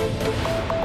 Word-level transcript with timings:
Thank 0.00 0.72
you. 0.74 0.79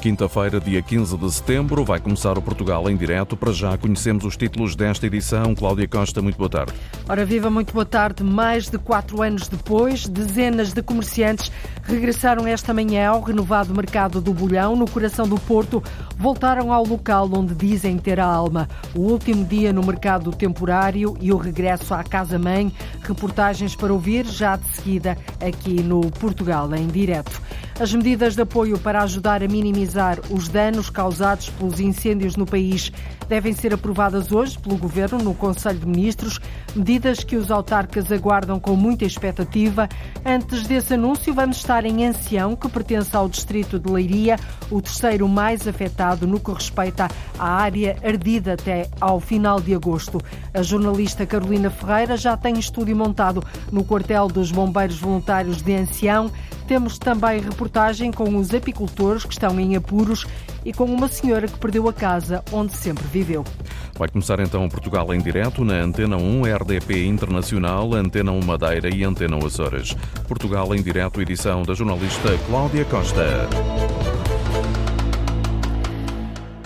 Quinta-feira, 0.00 0.58
dia 0.58 0.80
15 0.80 1.14
de 1.18 1.30
setembro, 1.30 1.84
vai 1.84 2.00
começar 2.00 2.38
o 2.38 2.40
Portugal 2.40 2.88
em 2.88 2.96
direto. 2.96 3.36
Para 3.36 3.52
já 3.52 3.76
conhecemos 3.76 4.24
os 4.24 4.34
títulos 4.34 4.74
desta 4.74 5.06
edição. 5.06 5.54
Cláudia 5.54 5.86
Costa, 5.86 6.22
muito 6.22 6.38
boa 6.38 6.48
tarde. 6.48 6.72
Ora 7.06 7.22
viva, 7.26 7.50
muito 7.50 7.74
boa 7.74 7.84
tarde. 7.84 8.24
Mais 8.24 8.70
de 8.70 8.78
quatro 8.78 9.20
anos 9.20 9.46
depois, 9.46 10.08
dezenas 10.08 10.72
de 10.72 10.82
comerciantes 10.82 11.52
regressaram 11.82 12.46
esta 12.46 12.72
manhã 12.72 13.10
ao 13.10 13.20
renovado 13.20 13.74
mercado 13.74 14.22
do 14.22 14.32
Bolhão, 14.32 14.74
no 14.74 14.88
coração 14.88 15.28
do 15.28 15.38
Porto. 15.38 15.82
Voltaram 16.16 16.72
ao 16.72 16.82
local 16.86 17.28
onde 17.34 17.54
dizem 17.54 17.98
ter 17.98 18.18
a 18.18 18.24
alma. 18.24 18.70
O 18.94 19.00
último 19.00 19.44
dia 19.44 19.70
no 19.70 19.84
mercado 19.84 20.30
temporário 20.32 21.14
e 21.20 21.30
o 21.30 21.36
regresso 21.36 21.92
à 21.92 22.02
casa-mãe. 22.02 22.72
Reportagens 23.02 23.76
para 23.76 23.92
ouvir 23.92 24.24
já 24.24 24.56
de 24.56 24.66
seguida 24.68 25.18
aqui 25.46 25.82
no 25.82 26.00
Portugal 26.12 26.74
em 26.74 26.86
direto. 26.86 27.42
As 27.80 27.94
medidas 27.94 28.34
de 28.34 28.42
apoio 28.42 28.78
para 28.78 29.02
ajudar 29.02 29.42
a 29.42 29.48
minimizar 29.48 30.18
os 30.28 30.48
danos 30.48 30.90
causados 30.90 31.48
pelos 31.48 31.80
incêndios 31.80 32.36
no 32.36 32.44
país 32.44 32.92
devem 33.26 33.54
ser 33.54 33.72
aprovadas 33.72 34.32
hoje 34.32 34.58
pelo 34.58 34.76
Governo 34.76 35.16
no 35.18 35.32
Conselho 35.32 35.78
de 35.78 35.86
Ministros, 35.86 36.38
medidas 36.76 37.24
que 37.24 37.36
os 37.36 37.50
autarcas 37.50 38.10
aguardam 38.12 38.60
com 38.60 38.74
muita 38.74 39.04
expectativa. 39.04 39.88
Antes 40.26 40.66
desse 40.66 40.94
anúncio, 40.94 41.32
vamos 41.32 41.58
estar 41.58 41.86
em 41.86 42.04
Ancião, 42.04 42.54
que 42.54 42.68
pertence 42.68 43.16
ao 43.16 43.28
distrito 43.28 43.78
de 43.78 43.90
Leiria, 43.90 44.36
o 44.68 44.82
terceiro 44.82 45.26
mais 45.26 45.66
afetado 45.66 46.26
no 46.26 46.40
que 46.40 46.52
respeita 46.52 47.08
à 47.38 47.48
área 47.48 47.96
ardida 48.04 48.54
até 48.54 48.90
ao 49.00 49.20
final 49.20 49.60
de 49.60 49.74
agosto. 49.74 50.20
A 50.52 50.60
jornalista 50.60 51.24
Carolina 51.24 51.70
Ferreira 51.70 52.16
já 52.16 52.36
tem 52.36 52.58
estúdio 52.58 52.96
montado 52.96 53.42
no 53.72 53.84
quartel 53.84 54.26
dos 54.26 54.50
Bombeiros 54.50 54.98
Voluntários 54.98 55.62
de 55.62 55.72
Ancião. 55.76 56.30
Temos 56.70 56.98
também 56.98 57.40
reportagem 57.40 58.12
com 58.12 58.36
os 58.36 58.54
apicultores 58.54 59.24
que 59.24 59.32
estão 59.32 59.58
em 59.58 59.74
apuros 59.74 60.24
e 60.64 60.72
com 60.72 60.84
uma 60.84 61.08
senhora 61.08 61.48
que 61.48 61.58
perdeu 61.58 61.88
a 61.88 61.92
casa 61.92 62.44
onde 62.52 62.76
sempre 62.76 63.04
viveu. 63.08 63.44
Vai 63.98 64.08
começar 64.08 64.38
então 64.38 64.68
Portugal 64.68 65.12
em 65.12 65.18
direto 65.18 65.64
na 65.64 65.74
Antena 65.74 66.16
1, 66.16 66.42
RDP 66.42 67.06
Internacional, 67.06 67.92
Antena 67.92 68.30
1 68.30 68.44
Madeira 68.44 68.88
e 68.88 69.02
Antena 69.02 69.34
1 69.34 69.46
Açores. 69.46 69.96
Portugal 70.28 70.72
em 70.72 70.80
direto, 70.80 71.20
edição 71.20 71.64
da 71.64 71.74
jornalista 71.74 72.38
Cláudia 72.46 72.84
Costa. 72.84 73.48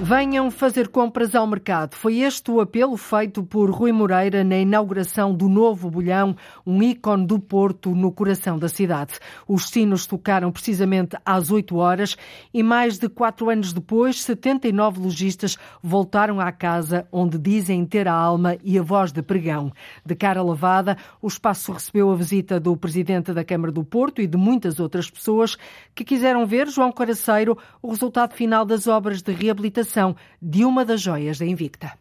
Venham 0.06 0.50
fazer 0.50 0.88
compras 0.88 1.34
ao 1.34 1.46
mercado. 1.46 1.94
Foi 1.94 2.18
este 2.18 2.50
o 2.50 2.60
apelo 2.60 2.94
feito 2.94 3.42
por 3.42 3.70
Rui 3.70 3.90
Moreira 3.90 4.44
na 4.44 4.58
inauguração 4.58 5.34
do 5.34 5.48
novo 5.48 5.90
Bolhão, 5.90 6.36
um 6.66 6.82
ícone 6.82 7.26
do 7.26 7.38
Porto 7.38 7.94
no 7.94 8.12
coração 8.12 8.58
da 8.58 8.68
cidade. 8.68 9.14
Os 9.48 9.70
sinos 9.70 10.04
tocaram 10.06 10.52
precisamente 10.52 11.16
às 11.24 11.50
8 11.50 11.74
horas 11.76 12.18
e 12.52 12.62
mais 12.62 12.98
de 12.98 13.08
quatro 13.08 13.48
anos 13.48 13.72
depois, 13.72 14.22
79 14.22 15.00
lojistas 15.00 15.56
voltaram 15.82 16.38
à 16.38 16.52
casa 16.52 17.08
onde 17.10 17.38
dizem 17.38 17.82
ter 17.86 18.06
a 18.06 18.12
alma 18.12 18.58
e 18.62 18.78
a 18.78 18.82
voz 18.82 19.10
de 19.10 19.22
pregão. 19.22 19.72
De 20.04 20.14
cara 20.14 20.42
lavada, 20.42 20.98
o 21.22 21.28
espaço 21.28 21.72
recebeu 21.72 22.10
a 22.10 22.14
visita 22.14 22.60
do 22.60 22.76
presidente 22.76 23.32
da 23.32 23.42
Câmara 23.42 23.72
do 23.72 23.82
Porto 23.82 24.20
e 24.20 24.26
de 24.26 24.36
muitas 24.36 24.78
outras 24.78 25.08
pessoas 25.08 25.56
que 25.94 26.04
quiseram 26.04 26.44
ver, 26.44 26.68
João 26.68 26.92
Caraceiro, 26.92 27.56
o 27.80 27.88
resultado 27.88 28.34
final 28.34 28.66
das 28.66 28.86
obras 28.86 29.22
de 29.22 29.32
reabilitação 29.32 29.93
de 30.40 30.64
uma 30.64 30.84
das 30.84 31.00
joias 31.00 31.38
da 31.38 31.46
Invicta. 31.46 31.92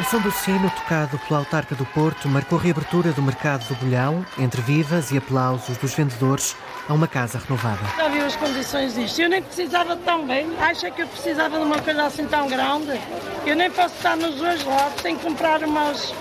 O 0.00 0.02
som 0.02 0.18
do 0.20 0.30
sino, 0.30 0.70
tocado 0.70 1.18
pela 1.28 1.40
autarca 1.40 1.74
do 1.74 1.84
Porto, 1.84 2.26
marcou 2.26 2.58
a 2.58 2.62
reabertura 2.62 3.12
do 3.12 3.20
mercado 3.22 3.68
do 3.68 3.74
Bolhão, 3.74 4.24
entre 4.38 4.62
vivas 4.62 5.10
e 5.10 5.18
aplausos 5.18 5.76
dos 5.76 5.92
vendedores 5.92 6.56
a 6.88 6.92
uma 6.94 7.06
casa 7.06 7.38
renovada. 7.38 7.80
Já 7.96 8.08
viu 8.08 8.26
as 8.26 8.36
condições 8.36 8.94
disto? 8.94 9.20
Eu 9.20 9.28
nem 9.28 9.42
precisava 9.42 9.96
tão 9.96 10.26
bem. 10.26 10.46
Acha 10.60 10.90
que 10.90 11.02
eu 11.02 11.06
precisava 11.06 11.58
de 11.58 11.64
uma 11.64 11.78
coisa 11.78 12.04
assim 12.04 12.26
tão 12.26 12.48
grande? 12.48 13.00
Eu 13.46 13.56
nem 13.56 13.70
posso 13.70 13.94
estar 13.94 14.16
nos 14.16 14.36
dois 14.36 14.64
lados, 14.64 15.00
tenho 15.02 15.18
que 15.18 15.24
comprar 15.24 15.62
umas 15.62 16.12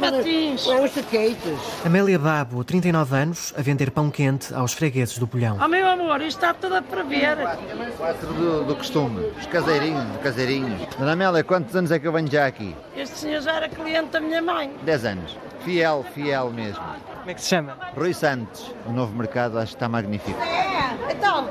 patins. 0.00 0.66
Os 0.66 0.96
skates. 0.96 1.58
Amélia 1.84 2.18
Babo, 2.18 2.62
39 2.64 3.16
anos, 3.16 3.54
a 3.56 3.62
vender 3.62 3.90
pão 3.90 4.10
quente 4.10 4.54
aos 4.54 4.72
fregueses 4.72 5.18
do 5.18 5.26
Bolhão. 5.26 5.58
Oh 5.62 5.68
meu 5.68 5.86
amor, 5.88 6.20
isto 6.20 6.38
está 6.38 6.54
tudo 6.54 6.76
a 6.76 6.82
prever. 6.82 7.36
Quatro 7.96 8.32
do, 8.34 8.64
do 8.64 8.76
costume, 8.76 9.20
os 9.38 9.46
caseirinhos, 9.46 10.04
os 10.16 10.22
caseirinhos. 10.22 10.88
Dona 10.98 11.12
Amélia, 11.12 11.42
quantos 11.42 11.74
anos 11.74 11.90
é 11.90 11.98
que 11.98 12.06
eu 12.06 12.12
venho 12.12 12.30
já 12.30 12.46
aqui? 12.46 12.74
Este 12.96 13.18
senhor 13.18 13.40
já 13.40 13.52
era 13.56 13.68
cliente 13.68 14.10
da 14.10 14.20
minha 14.20 14.40
mãe. 14.42 14.72
10 14.82 15.04
anos. 15.04 15.36
Fiel, 15.64 16.04
fiel 16.14 16.50
mesmo. 16.50 16.84
Como 17.18 17.30
é 17.30 17.34
que 17.34 17.40
se 17.40 17.48
chama? 17.48 17.78
Rui 17.96 18.12
Santos. 18.12 18.70
O 18.86 18.92
novo 18.92 19.16
mercado 19.16 19.58
acho 19.58 19.72
que 19.72 19.76
está 19.76 19.88
magnífico. 19.88 20.38
É, 20.42 21.12
então, 21.12 21.48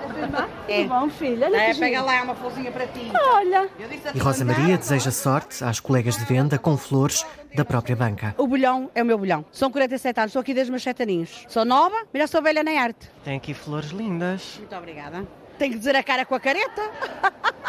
é. 0.67 0.83
bom, 0.83 1.09
filho. 1.09 1.43
Olha 1.45 1.57
é, 1.57 1.73
pega 1.73 2.01
lá 2.01 2.21
uma 2.21 2.35
florzinha 2.35 2.71
para 2.71 2.85
ti. 2.87 3.11
Olha. 3.33 3.67
E 4.13 4.19
Rosa 4.19 4.45
Maria 4.45 4.77
deseja 4.77 5.09
sorte 5.09 5.63
às 5.63 5.79
colegas 5.79 6.15
de 6.15 6.25
venda 6.25 6.59
com 6.59 6.77
flores 6.77 7.25
da 7.55 7.65
própria 7.65 7.95
banca. 7.95 8.35
O 8.37 8.45
bolhão 8.45 8.91
é 8.93 9.01
o 9.01 9.05
meu 9.05 9.17
bolhão. 9.17 9.43
São 9.51 9.71
47 9.71 10.19
anos, 10.19 10.29
estou 10.29 10.41
aqui 10.41 10.53
desde 10.53 10.71
meus 10.71 10.83
7 10.83 11.01
aninhos. 11.01 11.45
Sou 11.47 11.65
nova, 11.65 11.95
mas 12.13 12.21
já 12.21 12.27
sou 12.27 12.41
velha 12.41 12.63
na 12.63 12.71
arte. 12.79 13.09
Tem 13.23 13.37
aqui 13.37 13.53
flores 13.53 13.89
lindas. 13.89 14.57
Muito 14.59 14.75
obrigada. 14.75 15.27
Tenho 15.57 15.71
que 15.71 15.77
dizer 15.77 15.95
a 15.95 16.03
cara 16.03 16.25
com 16.25 16.35
a 16.35 16.39
careta. 16.39 16.81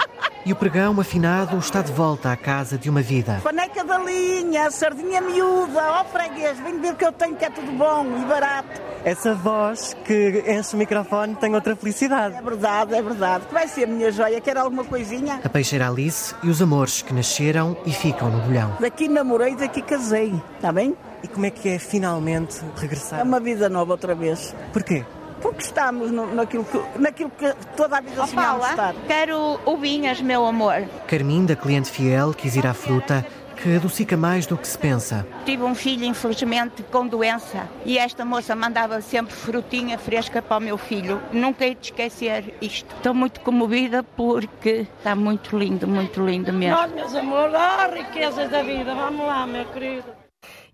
E 0.46 0.52
o 0.52 0.56
pregão 0.56 1.00
afinado 1.00 1.56
está 1.56 1.80
de 1.80 1.90
volta 1.90 2.30
à 2.30 2.36
casa 2.36 2.76
de 2.76 2.90
uma 2.90 3.00
vida. 3.00 3.40
Faneca 3.42 3.82
da 3.82 3.96
linha, 3.98 4.70
sardinha 4.70 5.18
miúda, 5.22 5.80
ó 5.82 6.02
oh, 6.02 6.04
freguês, 6.04 6.60
vem 6.60 6.78
ver 6.82 6.94
que 6.96 7.04
eu 7.06 7.12
tenho 7.12 7.34
que 7.34 7.46
é 7.46 7.48
tudo 7.48 7.72
bom 7.72 8.04
e 8.20 8.26
barato. 8.26 8.68
Essa 9.02 9.34
voz 9.34 9.96
que 10.04 10.44
enche 10.46 10.74
o 10.74 10.78
microfone 10.78 11.34
tem 11.36 11.54
outra 11.54 11.74
felicidade. 11.74 12.36
É 12.36 12.42
verdade, 12.42 12.94
é 12.94 13.00
verdade. 13.00 13.46
Que 13.46 13.54
vai 13.54 13.66
ser 13.66 13.84
a 13.84 13.86
minha 13.86 14.12
joia, 14.12 14.38
quer 14.38 14.58
alguma 14.58 14.84
coisinha? 14.84 15.40
A 15.42 15.48
peixeira 15.48 15.88
Alice 15.88 16.34
e 16.42 16.50
os 16.50 16.60
amores 16.60 17.00
que 17.00 17.14
nasceram 17.14 17.74
e 17.86 17.92
ficam 17.92 18.30
no 18.30 18.42
bolhão. 18.42 18.76
Daqui 18.78 19.08
namorei, 19.08 19.56
daqui 19.56 19.80
casei, 19.80 20.34
está 20.56 20.70
bem? 20.70 20.94
E 21.22 21.28
como 21.28 21.46
é 21.46 21.50
que 21.50 21.70
é 21.70 21.78
finalmente 21.78 22.60
regressar? 22.76 23.18
É 23.18 23.22
uma 23.22 23.40
vida 23.40 23.70
nova 23.70 23.92
outra 23.92 24.14
vez. 24.14 24.54
Porquê? 24.74 25.06
Porque 25.44 25.62
estamos 25.62 26.10
no, 26.10 26.34
naquilo, 26.34 26.64
que, 26.64 26.80
naquilo 26.98 27.28
que 27.28 27.52
toda 27.76 27.98
a 27.98 28.00
vida 28.00 28.22
oh, 28.22 28.26
sonhámos 28.26 28.66
estar. 28.70 28.94
Quero 29.06 29.60
uvinhas, 29.66 30.22
meu 30.22 30.46
amor. 30.46 30.88
Carmin, 31.06 31.44
da 31.44 31.54
cliente 31.54 31.90
fiel, 31.90 32.32
quis 32.32 32.56
ir 32.56 32.66
à 32.66 32.72
fruta, 32.72 33.26
que 33.54 33.76
adocica 33.76 34.16
mais 34.16 34.46
do 34.46 34.56
que 34.56 34.66
se 34.66 34.78
pensa. 34.78 35.26
Tive 35.44 35.62
um 35.62 35.74
filho, 35.74 36.06
infelizmente, 36.06 36.82
com 36.84 37.06
doença 37.06 37.68
e 37.84 37.98
esta 37.98 38.24
moça 38.24 38.56
mandava 38.56 39.02
sempre 39.02 39.34
frutinha 39.34 39.98
fresca 39.98 40.40
para 40.40 40.56
o 40.56 40.60
meu 40.60 40.78
filho. 40.78 41.20
Nunca 41.30 41.66
hei 41.66 41.74
de 41.74 41.88
esquecer 41.88 42.54
isto. 42.62 42.96
Estou 42.96 43.12
muito 43.12 43.40
comovida 43.40 44.02
porque 44.02 44.86
está 44.96 45.14
muito 45.14 45.58
lindo, 45.58 45.86
muito 45.86 46.24
lindo 46.24 46.54
mesmo. 46.54 46.74
Nós, 46.74 46.90
meus 46.90 47.14
amores, 47.14 47.54
ah, 47.54 47.90
riquezas 47.92 48.48
da 48.48 48.62
vida. 48.62 48.94
Vamos 48.94 49.26
lá, 49.26 49.46
meu 49.46 49.66
querido 49.66 50.23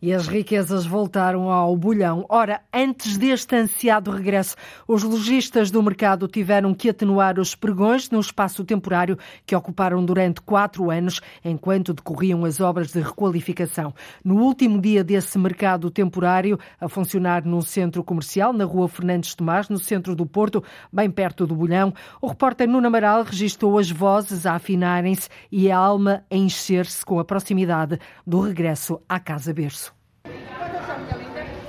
e 0.02 0.12
as 0.12 0.26
riquezas 0.26 0.86
voltaram 0.86 1.50
ao 1.50 1.76
bolhão. 1.76 2.24
Ora, 2.28 2.60
antes 2.72 3.16
deste 3.16 3.54
ansiado 3.56 4.10
regresso, 4.10 4.56
os 4.86 5.02
lojistas 5.02 5.70
do 5.70 5.82
mercado 5.82 6.26
tiveram 6.26 6.74
que 6.74 6.88
atenuar 6.88 7.38
os 7.38 7.54
pregões 7.54 8.10
no 8.10 8.20
espaço 8.20 8.64
temporário 8.64 9.18
que 9.44 9.54
ocuparam 9.54 10.04
durante 10.04 10.40
quatro 10.40 10.90
anos, 10.90 11.20
enquanto 11.44 11.92
decorriam 11.92 12.44
as 12.44 12.60
obras 12.60 12.92
de 12.92 13.00
requalificação. 13.00 13.94
No 14.24 14.36
último 14.42 14.80
dia 14.80 15.04
desse 15.04 15.38
mercado 15.38 15.90
temporário, 15.90 16.58
a 16.80 16.88
funcionar 16.88 17.44
num 17.44 17.62
centro 17.62 18.02
comercial, 18.02 18.52
na 18.52 18.64
rua 18.64 18.88
Fernandes 18.88 19.34
Tomás, 19.34 19.68
no 19.68 19.78
centro 19.78 20.14
do 20.14 20.26
Porto, 20.26 20.62
bem 20.92 21.10
perto 21.10 21.46
do 21.46 21.54
bolhão, 21.54 21.92
o 22.20 22.28
repórter 22.28 22.68
Nuno 22.68 22.86
Amaral 22.86 23.22
registrou 23.22 23.78
as 23.78 23.90
vozes 23.90 24.46
a 24.46 24.54
afinarem-se 24.54 25.28
e 25.50 25.70
a 25.70 25.76
alma 25.76 26.24
a 26.30 26.36
encher-se 26.36 27.04
com 27.04 27.18
a 27.18 27.24
proximidade 27.24 27.98
do 28.26 28.40
regresso 28.40 29.00
à 29.08 29.18
Casa 29.18 29.52
Berço. 29.52 29.89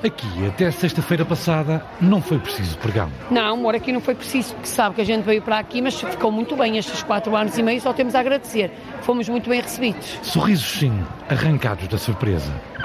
Aqui, 0.04 0.48
até 0.48 0.72
sexta-feira 0.72 1.24
passada, 1.24 1.86
não 2.02 2.24
foi 2.24 2.40
preciso 2.40 2.76
pregão. 2.80 3.12
Não, 3.30 3.54
amor, 3.54 3.76
aqui 3.76 3.92
não 3.92 4.02
foi 4.02 4.16
preciso, 4.16 4.56
porque 4.56 4.68
sabe 4.68 4.96
que 4.96 5.02
a 5.02 5.06
gente 5.06 5.24
veio 5.24 5.44
para 5.44 5.60
aqui, 5.60 5.80
mas 5.80 6.02
ficou 6.02 6.32
muito 6.32 6.56
bem 6.56 6.80
estes 6.80 7.04
quatro 7.04 7.36
anos 7.36 7.56
e 7.56 7.62
meio, 7.62 7.80
só 7.80 7.94
temos 7.94 8.16
a 8.16 8.20
agradecer. 8.20 8.72
Fomos 9.04 9.30
muito 9.30 9.48
bem 9.48 9.62
recebidos. 9.62 10.18
Sorrisos, 10.24 10.80
sim, 10.80 10.92
arrancados 11.30 11.88
da 11.88 12.00
surpresa. 12.00 12.52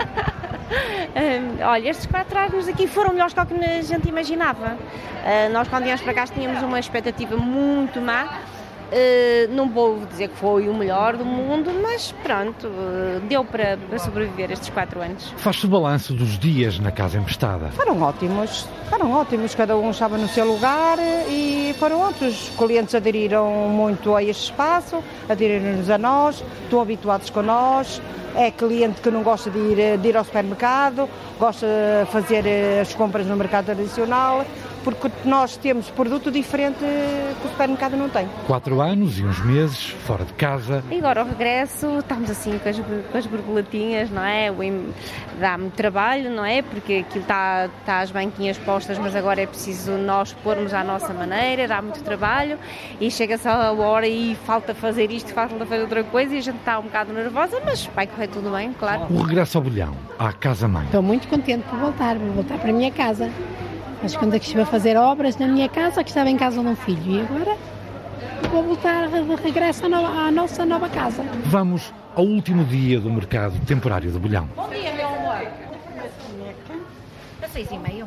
um, 1.16 1.64
olha, 1.64 1.88
estes 1.88 2.04
quatro 2.04 2.38
anos 2.38 2.68
aqui 2.68 2.86
foram 2.86 3.12
melhores 3.14 3.32
do 3.32 3.46
que 3.46 3.64
a 3.64 3.82
gente 3.82 4.06
imaginava. 4.06 4.74
Uh, 4.74 5.52
nós, 5.54 5.68
quando 5.68 5.84
viemos 5.84 6.02
para 6.02 6.12
cá, 6.12 6.26
tínhamos 6.26 6.62
uma 6.62 6.78
expectativa 6.78 7.34
muito 7.38 7.98
má 7.98 8.40
Uh, 8.86 9.52
não 9.52 9.68
vou 9.68 9.98
dizer 10.06 10.28
que 10.28 10.36
foi 10.36 10.68
o 10.68 10.74
melhor 10.74 11.16
do 11.16 11.24
mundo, 11.24 11.72
mas 11.82 12.12
pronto, 12.22 12.68
uh, 12.68 13.20
deu 13.28 13.44
para, 13.44 13.76
para, 13.76 13.98
sobreviver 13.98 14.52
estes 14.52 14.68
quatro 14.68 15.02
anos. 15.02 15.34
Faz-se 15.38 15.66
o 15.66 15.68
balanço 15.68 16.14
dos 16.14 16.38
dias 16.38 16.78
na 16.78 16.92
casa 16.92 17.18
emprestada. 17.18 17.68
Foram 17.72 18.00
ótimos, 18.00 18.68
foram 18.88 19.10
ótimos, 19.10 19.56
cada 19.56 19.76
um 19.76 19.90
estava 19.90 20.16
no 20.16 20.28
seu 20.28 20.46
lugar 20.46 20.98
e 21.28 21.74
foram 21.80 22.00
outros. 22.00 22.50
Os 22.50 22.56
clientes 22.56 22.94
aderiram 22.94 23.68
muito 23.68 24.14
a 24.14 24.22
este 24.22 24.44
espaço, 24.44 25.02
aderiram-nos 25.28 25.90
a 25.90 25.98
nós, 25.98 26.44
estão 26.62 26.80
habituados 26.80 27.28
com 27.30 27.42
nós. 27.42 28.00
É 28.36 28.50
cliente 28.50 29.00
que 29.00 29.10
não 29.10 29.22
gosta 29.22 29.50
de 29.50 29.58
ir, 29.58 29.98
de 29.98 30.08
ir 30.08 30.16
ao 30.16 30.22
supermercado, 30.22 31.08
gosta 31.40 31.66
de 31.66 32.12
fazer 32.12 32.44
as 32.80 32.94
compras 32.94 33.26
no 33.26 33.34
mercado 33.34 33.64
tradicional 33.64 34.44
porque 34.86 35.10
nós 35.24 35.56
temos 35.56 35.90
produto 35.90 36.30
diferente 36.30 36.78
que 36.78 37.46
o 37.48 37.50
supermercado 37.50 37.96
não 37.96 38.08
tem. 38.08 38.28
Quatro 38.46 38.80
anos 38.80 39.18
e 39.18 39.24
uns 39.24 39.44
meses 39.44 39.88
fora 40.06 40.24
de 40.24 40.32
casa. 40.34 40.84
E 40.88 40.98
agora 40.98 41.22
ao 41.22 41.26
regresso 41.26 41.98
estamos 41.98 42.30
assim 42.30 42.56
com 42.56 42.68
as, 42.68 42.76
com 42.78 43.18
as 43.18 43.26
borboletinhas, 43.26 44.10
não 44.10 44.22
é? 44.22 44.48
Dá-me 45.40 45.70
trabalho, 45.70 46.30
não 46.30 46.44
é? 46.44 46.62
Porque 46.62 47.04
aquilo 47.04 47.22
está, 47.22 47.68
está 47.80 47.98
as 47.98 48.12
banquinhas 48.12 48.56
postas, 48.58 48.96
mas 48.96 49.16
agora 49.16 49.40
é 49.40 49.46
preciso 49.46 49.90
nós 49.90 50.32
pormos 50.32 50.72
à 50.72 50.84
nossa 50.84 51.12
maneira, 51.12 51.66
dá 51.66 51.82
muito 51.82 52.04
trabalho 52.04 52.56
e 53.00 53.10
chega-se 53.10 53.48
a 53.48 53.72
hora 53.72 54.06
e 54.06 54.36
falta 54.46 54.72
fazer 54.72 55.10
isto, 55.10 55.32
falta 55.34 55.66
fazer 55.66 55.82
outra 55.82 56.04
coisa 56.04 56.32
e 56.32 56.38
a 56.38 56.42
gente 56.42 56.58
está 56.58 56.78
um 56.78 56.82
bocado 56.82 57.12
nervosa, 57.12 57.60
mas 57.64 57.86
vai 57.86 58.06
correr 58.06 58.28
tudo 58.28 58.50
bem, 58.50 58.72
claro. 58.72 59.08
O 59.10 59.22
regresso 59.22 59.58
ao 59.58 59.64
bolhão, 59.64 59.96
à 60.16 60.32
casa-mãe. 60.32 60.84
Estou 60.84 61.02
muito 61.02 61.26
contente 61.26 61.64
por 61.68 61.76
voltar, 61.76 62.14
por 62.14 62.28
voltar 62.28 62.58
para 62.58 62.70
a 62.70 62.72
minha 62.72 62.92
casa. 62.92 63.28
Mas 64.06 64.16
quando 64.16 64.34
é 64.34 64.38
que 64.38 64.44
estive 64.44 64.62
a 64.62 64.66
fazer 64.66 64.96
obras 64.96 65.36
na 65.36 65.48
minha 65.48 65.68
casa, 65.68 66.04
que 66.04 66.10
estava 66.10 66.30
em 66.30 66.36
casa 66.36 66.62
de 66.62 66.68
um 66.68 66.76
filho. 66.76 67.10
E 67.10 67.20
agora 67.22 67.56
vou 68.52 68.62
voltar 68.62 69.08
de 69.08 69.42
regresso 69.42 69.84
à, 69.84 70.30
nossa 70.30 70.64
nova 70.64 70.88
casa. 70.88 71.24
Vamos 71.46 71.92
ao 72.14 72.24
último 72.24 72.64
dia 72.64 73.00
do 73.00 73.10
mercado 73.10 73.58
temporário 73.66 74.12
de 74.12 74.16
Bolhão. 74.16 74.48
Bom 74.54 74.68
dia, 74.68 74.94
meu 74.94 75.08
amor. 75.08 75.48
A 77.42 77.48
seis 77.48 77.68
e 77.72 77.78
meio. 77.78 78.06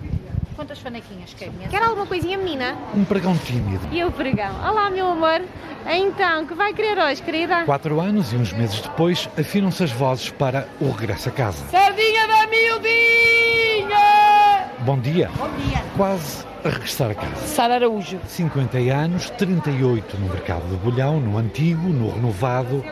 Quantas 0.56 0.80
fanequinhas 0.80 1.34
quer, 1.34 1.52
minha 1.52 1.68
Quer 1.68 1.84
alguma 1.84 2.06
coisinha, 2.06 2.38
menina? 2.38 2.78
Um 2.96 3.04
pregão 3.04 3.38
tímido. 3.38 3.86
E 3.92 4.02
o 4.02 4.10
pregão? 4.10 4.56
Olá, 4.66 4.90
meu 4.90 5.06
amor. 5.06 5.42
Então, 5.86 6.46
que 6.46 6.54
vai 6.54 6.74
querer 6.74 6.98
hoje, 6.98 7.22
querida? 7.22 7.66
Quatro 7.66 8.00
anos 8.00 8.32
e 8.32 8.38
uns 8.38 8.54
meses 8.54 8.80
depois, 8.80 9.28
afinam-se 9.38 9.84
as 9.84 9.92
vozes 9.92 10.30
para 10.30 10.66
o 10.80 10.92
regresso 10.92 11.28
a 11.28 11.32
casa. 11.34 11.66
Sardinha 11.70 12.26
da 12.26 12.48
miudinha! 12.48 14.39
Bom 14.82 14.98
dia. 15.00 15.30
Bom 15.38 15.50
dia. 15.58 15.84
Quase 15.98 16.46
a 16.64 16.70
regressar 16.70 17.12
a 17.12 17.16
casa. 17.16 17.48
Sara 17.48 17.76
Araújo. 17.76 18.20
50 18.26 18.78
anos, 18.78 19.30
38 19.32 20.18
no 20.18 20.30
mercado 20.30 20.68
de 20.70 20.76
Bolhão, 20.78 21.20
no 21.20 21.38
antigo, 21.38 21.90
no 21.90 22.12
renovado, 22.12 22.84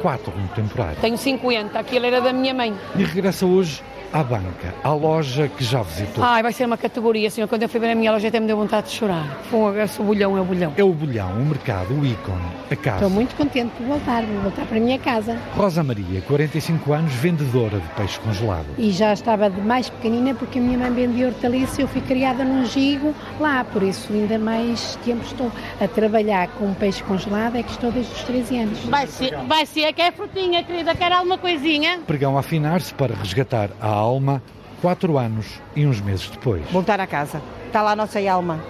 4 0.00 0.32
no 0.36 0.48
temporário. 0.48 1.00
Tenho 1.00 1.18
50, 1.18 1.78
aquilo 1.78 2.06
era 2.06 2.20
da 2.20 2.32
minha 2.32 2.54
mãe. 2.54 2.74
E 2.96 3.02
regressa 3.02 3.44
hoje 3.44 3.82
à 4.12 4.22
banca, 4.22 4.74
à 4.84 4.92
loja 4.92 5.48
que 5.48 5.64
já 5.64 5.82
visitou. 5.82 6.22
Ai, 6.22 6.42
vai 6.42 6.52
ser 6.52 6.66
uma 6.66 6.76
categoria, 6.76 7.30
senhor. 7.30 7.48
Quando 7.48 7.62
eu 7.62 7.68
fui 7.68 7.80
ver 7.80 7.90
a 7.90 7.94
minha 7.94 8.12
loja 8.12 8.28
até 8.28 8.38
me 8.38 8.46
deu 8.46 8.56
vontade 8.56 8.88
de 8.88 8.94
chorar. 8.94 9.40
Foi 9.50 9.58
um 9.60 10.02
o 10.02 10.04
bolhão 10.04 10.36
é 10.36 10.40
o 10.40 10.44
bolhão. 10.44 10.74
É 10.76 10.84
o 10.84 10.92
bolhão, 10.92 11.32
o 11.32 11.46
mercado, 11.46 11.94
o 11.94 12.04
ícone, 12.04 12.42
a 12.70 12.76
casa. 12.76 12.96
Estou 12.96 13.10
muito 13.10 13.34
contente 13.34 13.70
por 13.76 13.86
voltar, 13.86 14.22
vou 14.24 14.42
voltar 14.42 14.66
para 14.66 14.76
a 14.76 14.80
minha 14.80 14.98
casa. 14.98 15.38
Rosa 15.56 15.82
Maria, 15.82 16.20
45 16.22 16.92
anos, 16.92 17.12
vendedora 17.14 17.78
de 17.78 17.88
peixe 17.88 18.18
congelado. 18.20 18.66
E 18.76 18.90
já 18.90 19.12
estava 19.12 19.48
de 19.48 19.60
mais 19.60 19.88
pequenina 19.88 20.34
porque 20.34 20.58
a 20.58 20.62
minha 20.62 20.78
mãe 20.78 20.92
vendia 20.92 21.28
hortaliça 21.28 21.80
e 21.80 21.84
eu 21.84 21.88
fui 21.88 22.00
criada 22.00 22.44
num 22.44 22.64
gigo 22.66 23.14
lá, 23.40 23.64
por 23.64 23.82
isso 23.82 24.12
ainda 24.12 24.38
mais 24.38 24.96
tempo 25.04 25.24
estou 25.24 25.50
a 25.80 25.88
trabalhar 25.88 26.48
com 26.58 26.72
peixe 26.74 27.02
congelado, 27.04 27.56
é 27.56 27.62
que 27.62 27.70
estou 27.70 27.90
desde 27.90 28.12
os 28.12 28.22
13 28.24 28.58
anos. 28.58 28.78
Vai 28.84 29.06
ser, 29.06 29.36
vai 29.46 29.66
ser 29.66 29.92
que 29.92 30.02
é 30.02 30.12
frutinha, 30.12 30.62
querida, 30.62 30.94
quer 30.94 31.12
alguma 31.12 31.38
coisinha? 31.38 32.00
Pregão 32.06 32.36
a 32.36 32.40
afinar-se 32.40 32.92
para 32.94 33.14
resgatar 33.14 33.70
a 33.80 34.01
alma 34.02 34.42
quatro 34.80 35.16
anos 35.16 35.60
e 35.76 35.86
uns 35.86 36.00
meses 36.00 36.28
depois. 36.28 36.62
Voltar 36.70 37.00
a 37.00 37.06
casa. 37.06 37.40
Está 37.66 37.82
lá 37.82 37.92
a 37.92 37.96
nossa 37.96 38.18
alma. 38.30 38.60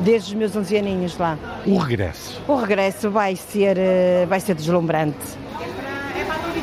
Desde 0.00 0.32
os 0.32 0.34
meus 0.34 0.54
11 0.54 0.76
aninhos 0.76 1.16
lá. 1.16 1.38
O 1.64 1.78
regresso. 1.78 2.42
O 2.46 2.56
regresso 2.56 3.10
vai 3.10 3.36
ser, 3.36 3.78
eh, 3.78 4.26
vai 4.28 4.40
ser 4.40 4.54
deslumbrante. 4.54 5.16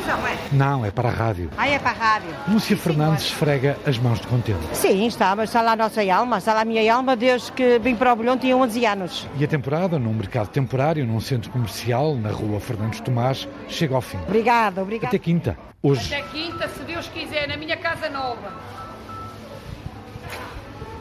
Televisão, 0.06 0.26
é? 0.26 0.36
Não, 0.52 0.84
é 0.84 0.90
para 0.90 1.08
a 1.08 1.12
rádio. 1.12 1.50
Ah, 1.56 1.68
é 1.68 1.78
para 1.78 1.90
a 1.90 1.94
rádio. 1.94 2.30
Lúcia 2.48 2.76
Fernandes 2.76 3.24
esfrega 3.24 3.76
as 3.84 3.98
mãos 3.98 4.20
de 4.20 4.26
contente. 4.28 4.64
Sim, 4.72 5.06
está, 5.06 5.34
mas 5.34 5.50
está 5.50 5.60
lá 5.62 5.72
a 5.72 5.76
nossa 5.76 6.00
alma, 6.12 6.38
está 6.38 6.54
lá 6.54 6.60
a 6.60 6.64
minha 6.64 6.94
alma 6.94 7.16
desde 7.16 7.50
que 7.52 7.78
vim 7.80 7.96
para 7.96 8.12
o 8.12 8.16
Bolhão 8.16 8.38
tinha 8.38 8.56
11 8.56 8.86
anos. 8.86 9.28
E 9.36 9.44
a 9.44 9.48
temporada, 9.48 9.98
num 9.98 10.14
mercado 10.14 10.48
temporário, 10.48 11.04
num 11.04 11.20
centro 11.20 11.50
comercial, 11.50 12.14
na 12.14 12.30
rua 12.30 12.60
Fernandes 12.60 13.00
Tomás, 13.00 13.48
chega 13.68 13.94
ao 13.96 14.00
fim. 14.00 14.18
Obrigada, 14.28 14.80
obrigada. 14.82 15.08
Até 15.08 15.18
quinta. 15.18 15.58
Hoje. 15.82 16.14
Até 16.14 16.22
quinta, 16.28 16.68
se 16.68 16.82
Deus 16.84 17.08
quiser, 17.08 17.48
na 17.48 17.56
minha 17.56 17.76
casa 17.76 18.08
nova. 18.08 18.52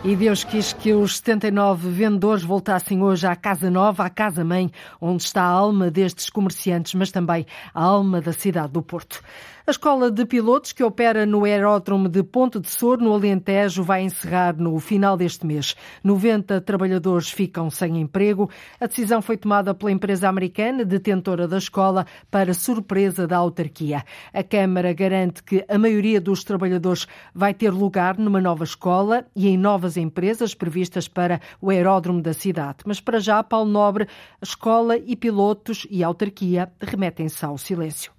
E 0.04 0.16
Deus 0.16 0.44
quis 0.44 0.72
que 0.72 0.94
os 0.94 1.18
79 1.18 1.90
vendedores 1.90 2.44
voltassem 2.44 3.02
hoje 3.02 3.26
à 3.26 3.36
Casa 3.36 3.72
Nova, 3.72 4.06
à 4.06 4.10
Casa 4.10 4.44
Mãe, 4.44 4.72
onde 5.02 5.24
está 5.24 5.42
a 5.42 5.50
alma 5.50 5.90
destes 5.90 6.30
comerciantes, 6.30 6.94
mas 6.94 7.12
também 7.12 7.46
a 7.74 7.84
alma 7.84 8.22
da 8.22 8.32
cidade 8.32 8.74
do 8.74 8.84
Porto. 8.84 9.22
A 9.68 9.72
escola 9.72 10.12
de 10.12 10.28
pilotos 10.28 10.74
que 10.74 10.84
opera 10.84 11.26
no 11.26 11.44
aeródromo 11.44 12.08
de 12.08 12.22
Ponte 12.22 12.60
de 12.60 12.70
Sor, 12.70 13.00
no 13.00 13.12
Alentejo, 13.12 13.82
vai 13.82 14.04
encerrar 14.04 14.56
no 14.56 14.80
final 14.80 15.18
deste 15.18 15.44
mês. 15.44 15.76
90 16.04 16.62
trabalhadores 16.62 17.32
ficam 17.32 17.72
sem 17.72 18.00
emprego. 18.00 18.48
A 18.80 18.86
decisão 18.86 19.24
foi 19.24 19.38
tomada 19.38 19.74
pela 19.74 19.92
empresa 19.92 20.30
americana 20.30 20.86
detentora 20.86 21.48
da 21.48 21.58
escola 21.58 22.06
para 22.30 22.54
surpresa 22.54 23.26
da 23.26 23.38
autarquia. 23.38 24.06
A 24.32 24.44
Câmara 24.44 24.94
garante 24.94 25.42
que 25.42 25.66
a 25.68 25.80
maioria 25.80 26.22
dos 26.22 26.44
trabalhadores 26.44 27.08
vai 27.34 27.52
ter 27.52 27.72
lugar 27.72 28.20
numa 28.20 28.40
nova 28.40 28.66
escola 28.66 29.26
e 29.36 29.48
em 29.48 29.58
novas 29.58 29.98
empresas 29.98 30.54
previstas 30.54 31.08
para 31.08 31.42
o 31.60 31.72
aeródromo 31.72 32.22
da 32.22 32.34
cidade. 32.34 32.84
Mas 32.86 33.02
para 33.02 33.20
já, 33.20 33.42
Paulo 33.42 33.72
Nobre, 33.72 34.04
a 34.40 34.44
escola 34.46 34.96
e 34.96 35.16
pilotos 35.16 35.88
e 35.90 36.04
autarquia 36.04 36.72
remetem-se 36.80 37.44
ao 37.44 37.58
silêncio. 37.58 38.15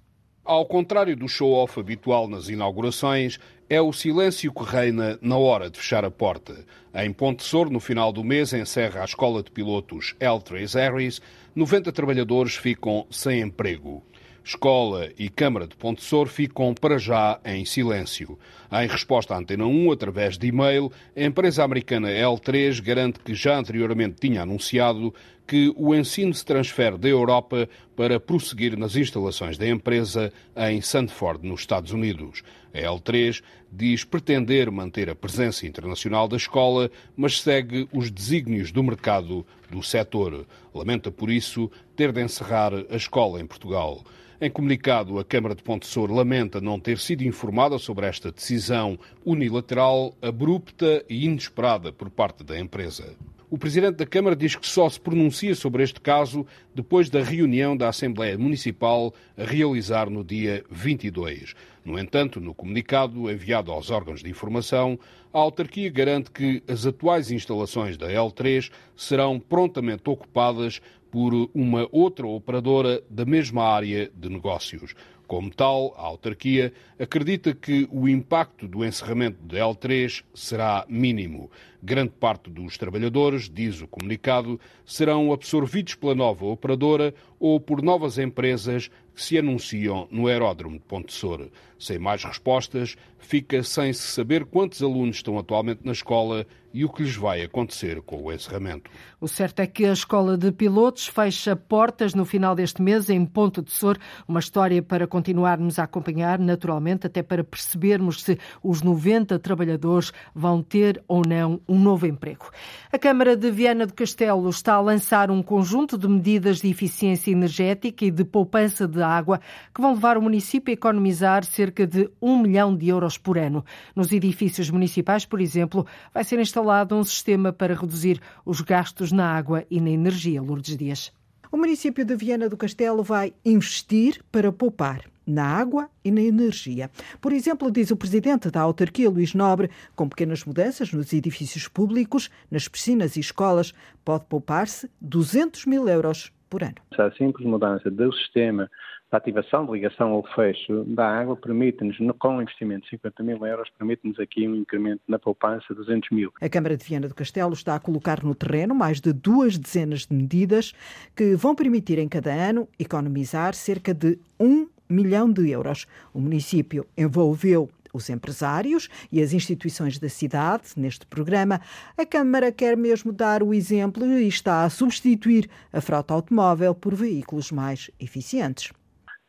Ao 0.47 0.65
contrário 0.65 1.13
do 1.13 1.27
show-off 1.27 1.77
habitual 1.77 2.25
nas 2.25 2.47
inaugurações, 2.47 3.37
é 3.69 3.81
o 3.81 3.91
silêncio 3.91 4.49
que 4.53 4.63
reina 4.63 5.19
na 5.21 5.37
hora 5.37 5.69
de 5.69 5.77
fechar 5.77 6.05
a 6.05 6.09
porta. 6.09 6.65
Em 6.95 7.11
Ponte 7.11 7.43
Sor, 7.43 7.69
no 7.69 7.81
final 7.81 8.13
do 8.13 8.23
mês, 8.23 8.53
encerra 8.53 9.01
a 9.01 9.03
escola 9.03 9.43
de 9.43 9.51
pilotos 9.51 10.15
L3 10.21 10.73
Harris. 10.75 11.21
90 11.53 11.91
trabalhadores 11.91 12.55
ficam 12.55 13.05
sem 13.11 13.41
emprego. 13.41 14.01
Escola 14.41 15.09
e 15.19 15.27
Câmara 15.27 15.67
de 15.67 15.75
Ponte 15.75 16.01
Sor 16.01 16.29
ficam 16.29 16.73
para 16.73 16.97
já 16.97 17.37
em 17.43 17.65
silêncio. 17.65 18.39
Em 18.71 18.87
resposta 18.87 19.35
à 19.35 19.37
Antena 19.37 19.65
1, 19.65 19.91
através 19.91 20.37
de 20.37 20.47
e-mail, 20.47 20.89
a 21.13 21.23
empresa 21.23 21.65
americana 21.65 22.07
L3 22.07 22.81
garante 22.81 23.19
que 23.19 23.35
já 23.35 23.57
anteriormente 23.57 24.15
tinha 24.21 24.43
anunciado 24.43 25.13
que 25.47 25.73
o 25.77 25.95
ensino 25.95 26.33
se 26.33 26.45
transfere 26.45 26.97
da 26.97 27.07
Europa 27.07 27.69
para 27.95 28.19
prosseguir 28.19 28.77
nas 28.77 28.97
instalações 28.97 29.57
da 29.57 29.67
empresa 29.67 30.31
em 30.57 30.81
Sandford, 30.81 31.47
nos 31.47 31.61
Estados 31.61 31.93
Unidos. 31.93 32.43
A 32.73 32.79
L3 32.79 33.41
diz 33.71 34.03
pretender 34.03 34.69
manter 34.69 35.09
a 35.09 35.15
presença 35.15 35.65
internacional 35.65 36.27
da 36.27 36.35
escola, 36.35 36.91
mas 37.15 37.39
segue 37.39 37.87
os 37.93 38.11
desígnios 38.11 38.71
do 38.71 38.83
mercado 38.83 39.45
do 39.71 39.81
setor. 39.81 40.45
Lamenta, 40.73 41.09
por 41.09 41.31
isso, 41.31 41.71
ter 41.95 42.11
de 42.11 42.21
encerrar 42.21 42.73
a 42.89 42.95
escola 42.95 43.39
em 43.39 43.47
Portugal. 43.47 44.03
Em 44.39 44.51
comunicado, 44.51 45.17
a 45.17 45.25
Câmara 45.25 45.55
de 45.55 45.63
Ponte 45.63 45.87
Sor 45.87 46.11
lamenta 46.11 46.61
não 46.61 46.79
ter 46.79 46.99
sido 46.99 47.23
informada 47.23 47.79
sobre 47.79 48.05
esta 48.05 48.31
decisão 48.31 48.99
unilateral, 49.25 50.13
abrupta 50.21 51.03
e 51.09 51.25
inesperada 51.25 51.91
por 51.91 52.09
parte 52.09 52.43
da 52.43 52.59
empresa. 52.59 53.15
O 53.49 53.57
Presidente 53.57 53.95
da 53.95 54.05
Câmara 54.05 54.35
diz 54.35 54.57
que 54.57 54.67
só 54.67 54.89
se 54.89 54.99
pronuncia 54.99 55.55
sobre 55.55 55.81
este 55.81 56.01
caso 56.01 56.45
depois 56.75 57.09
da 57.09 57.23
reunião 57.23 57.77
da 57.77 57.87
Assembleia 57.87 58.37
Municipal 58.37 59.13
a 59.37 59.45
realizar 59.45 60.09
no 60.09 60.21
dia 60.21 60.65
22. 60.69 61.53
No 61.85 61.97
entanto, 61.97 62.41
no 62.41 62.53
comunicado 62.53 63.31
enviado 63.31 63.71
aos 63.71 63.89
órgãos 63.89 64.21
de 64.21 64.29
informação, 64.29 64.99
a 65.31 65.39
autarquia 65.39 65.89
garante 65.89 66.29
que 66.29 66.61
as 66.67 66.85
atuais 66.85 67.31
instalações 67.31 67.95
da 67.95 68.09
L3 68.09 68.69
serão 68.97 69.39
prontamente 69.39 70.09
ocupadas 70.09 70.81
por 71.09 71.49
uma 71.53 71.87
outra 71.89 72.27
operadora 72.27 73.01
da 73.09 73.23
mesma 73.23 73.63
área 73.63 74.11
de 74.13 74.27
negócios. 74.27 74.93
Como 75.27 75.49
tal, 75.49 75.93
a 75.97 76.03
autarquia 76.03 76.71
acredita 76.97 77.53
que 77.53 77.85
o 77.91 78.07
impacto 78.07 78.65
do 78.65 78.85
encerramento 78.85 79.37
da 79.43 79.57
L3 79.57 80.23
será 80.33 80.85
mínimo. 80.87 81.51
Grande 81.83 82.11
parte 82.11 82.49
dos 82.49 82.77
trabalhadores, 82.77 83.49
diz 83.49 83.81
o 83.81 83.87
comunicado, 83.87 84.57
serão 84.85 85.33
absorvidos 85.33 85.95
pela 85.95 86.15
nova 86.15 86.45
operadora 86.45 87.13
ou 87.37 87.59
por 87.59 87.81
novas 87.81 88.17
empresas 88.17 88.89
que 89.13 89.21
se 89.21 89.37
anunciam 89.37 90.07
no 90.09 90.27
aeródromo 90.27 90.77
de 90.77 90.85
Ponte 90.85 91.11
Sor. 91.11 91.49
Sem 91.77 91.99
mais 91.99 92.23
respostas, 92.23 92.95
fica 93.19 93.61
sem 93.63 93.91
se 93.91 94.03
saber 94.03 94.45
quantos 94.45 94.81
alunos 94.81 95.17
estão 95.17 95.37
atualmente 95.37 95.81
na 95.83 95.91
escola 95.91 96.47
e 96.77 96.85
o 96.85 96.89
que 96.89 97.01
lhes 97.01 97.15
vai 97.15 97.41
acontecer 97.41 97.99
com 98.03 98.21
o 98.21 98.31
encerramento. 98.31 98.91
O 99.19 99.27
certo 99.27 99.61
é 99.61 99.65
que 99.65 99.83
a 99.83 99.93
Escola 99.93 100.37
de 100.37 100.51
Pilotos 100.51 101.07
fecha 101.07 101.55
portas 101.55 102.13
no 102.13 102.23
final 102.23 102.53
deste 102.53 102.83
mês 102.83 103.09
em 103.09 103.25
Ponto 103.25 103.63
de 103.63 103.71
Sor, 103.71 103.97
uma 104.27 104.39
história 104.39 104.79
para 104.79 105.07
continuarmos 105.07 105.79
a 105.79 105.85
acompanhar, 105.85 106.37
naturalmente, 106.37 107.07
até 107.07 107.23
para 107.23 107.43
percebermos 107.43 108.21
se 108.21 108.37
os 108.61 108.83
90 108.83 109.39
trabalhadores 109.39 110.13
vão 110.35 110.61
ter 110.61 111.03
ou 111.07 111.23
não 111.27 111.59
um 111.67 111.79
novo 111.79 112.05
emprego. 112.05 112.51
A 112.91 112.99
Câmara 112.99 113.35
de 113.35 113.49
Viana 113.49 113.87
do 113.87 113.93
Castelo 113.95 114.47
está 114.47 114.75
a 114.75 114.81
lançar 114.81 115.31
um 115.31 115.41
conjunto 115.41 115.97
de 115.97 116.07
medidas 116.07 116.61
de 116.61 116.69
eficiência 116.69 117.31
energética 117.31 118.05
e 118.05 118.11
de 118.11 118.23
poupança 118.23 118.87
de 118.87 119.01
água 119.01 119.41
que 119.73 119.81
vão 119.81 119.95
levar 119.95 120.15
o 120.15 120.21
município 120.21 120.71
a 120.71 120.75
economizar 120.75 121.43
cerca 121.43 121.87
de 121.87 122.07
um 122.21 122.37
milhão 122.37 122.75
de 122.75 122.87
euros 122.87 123.17
por 123.17 123.35
ano. 123.35 123.65
Nos 123.95 124.11
edifícios 124.11 124.69
municipais, 124.69 125.25
por 125.25 125.41
exemplo, 125.41 125.83
vai 126.13 126.23
ser 126.23 126.37
instalado 126.39 126.66
um 126.91 127.03
sistema 127.03 127.53
para 127.53 127.73
reduzir 127.73 128.19
os 128.45 128.61
gastos 128.61 129.11
na 129.11 129.25
água 129.25 129.65
e 129.69 129.79
na 129.79 129.89
energia. 129.89 130.41
Lourdes 130.41 130.75
Dias. 130.77 131.11
O 131.51 131.57
município 131.57 132.03
de 132.03 132.15
Viana 132.15 132.49
do 132.49 132.57
Castelo 132.57 133.03
vai 133.03 133.33
investir 133.45 134.21
para 134.31 134.51
poupar 134.51 135.01
na 135.25 135.45
água 135.45 135.89
e 136.03 136.11
na 136.11 136.21
energia. 136.21 136.89
Por 137.19 137.33
exemplo, 137.33 137.71
diz 137.71 137.91
o 137.91 137.97
presidente 137.97 138.49
da 138.49 138.61
autarquia, 138.61 139.09
Luís 139.09 139.33
Nobre, 139.33 139.69
com 139.95 140.07
pequenas 140.07 140.43
mudanças 140.45 140.91
nos 140.93 141.11
edifícios 141.13 141.67
públicos, 141.67 142.29
nas 142.49 142.67
piscinas 142.67 143.15
e 143.15 143.19
escolas, 143.19 143.73
pode 144.05 144.25
poupar-se 144.25 144.89
200 145.01 145.65
mil 145.65 145.87
euros 145.87 146.31
por 146.49 146.63
ano. 146.63 146.75
A 146.97 147.11
simples 147.11 147.45
mudança 147.45 147.91
do 147.91 148.11
sistema 148.13 148.69
a 149.11 149.17
ativação 149.17 149.65
de 149.65 149.71
ligação 149.71 150.11
ou 150.11 150.27
fecho 150.35 150.83
da 150.83 151.07
água 151.07 151.35
permite-nos, 151.35 151.97
com 152.19 152.37
um 152.37 152.41
investimento 152.41 152.83
de 152.83 152.89
50 152.89 153.23
mil 153.23 153.45
euros, 153.45 153.69
permite-nos 153.77 154.19
aqui 154.19 154.47
um 154.47 154.55
incremento 154.55 155.01
na 155.07 155.17
poupança 155.17 155.65
de 155.69 155.75
200 155.75 156.09
mil. 156.11 156.33
A 156.41 156.49
Câmara 156.49 156.75
de 156.75 156.83
Viana 156.83 157.07
do 157.07 157.15
Castelo 157.15 157.53
está 157.53 157.75
a 157.75 157.79
colocar 157.79 158.23
no 158.23 158.35
terreno 158.35 158.75
mais 158.75 158.99
de 158.99 159.13
duas 159.13 159.57
dezenas 159.57 160.05
de 160.05 160.13
medidas 160.13 160.73
que 161.15 161.35
vão 161.35 161.55
permitir 161.55 161.99
em 161.99 162.07
cada 162.09 162.31
ano 162.31 162.67
economizar 162.77 163.53
cerca 163.53 163.93
de 163.93 164.19
um 164.37 164.67
milhão 164.89 165.31
de 165.31 165.49
euros. 165.49 165.85
O 166.13 166.19
município 166.19 166.85
envolveu 166.97 167.69
os 167.93 168.09
empresários 168.09 168.89
e 169.11 169.21
as 169.21 169.31
instituições 169.33 169.97
da 169.97 170.09
cidade 170.09 170.63
neste 170.75 171.05
programa, 171.05 171.61
a 171.97 172.05
Câmara 172.05 172.51
quer 172.51 172.75
mesmo 172.77 173.11
dar 173.11 173.41
o 173.41 173.53
exemplo 173.53 174.05
e 174.05 174.27
está 174.27 174.63
a 174.63 174.69
substituir 174.69 175.49
a 175.71 175.81
frota 175.81 176.13
automóvel 176.13 176.75
por 176.75 176.93
veículos 176.93 177.51
mais 177.51 177.89
eficientes 177.99 178.71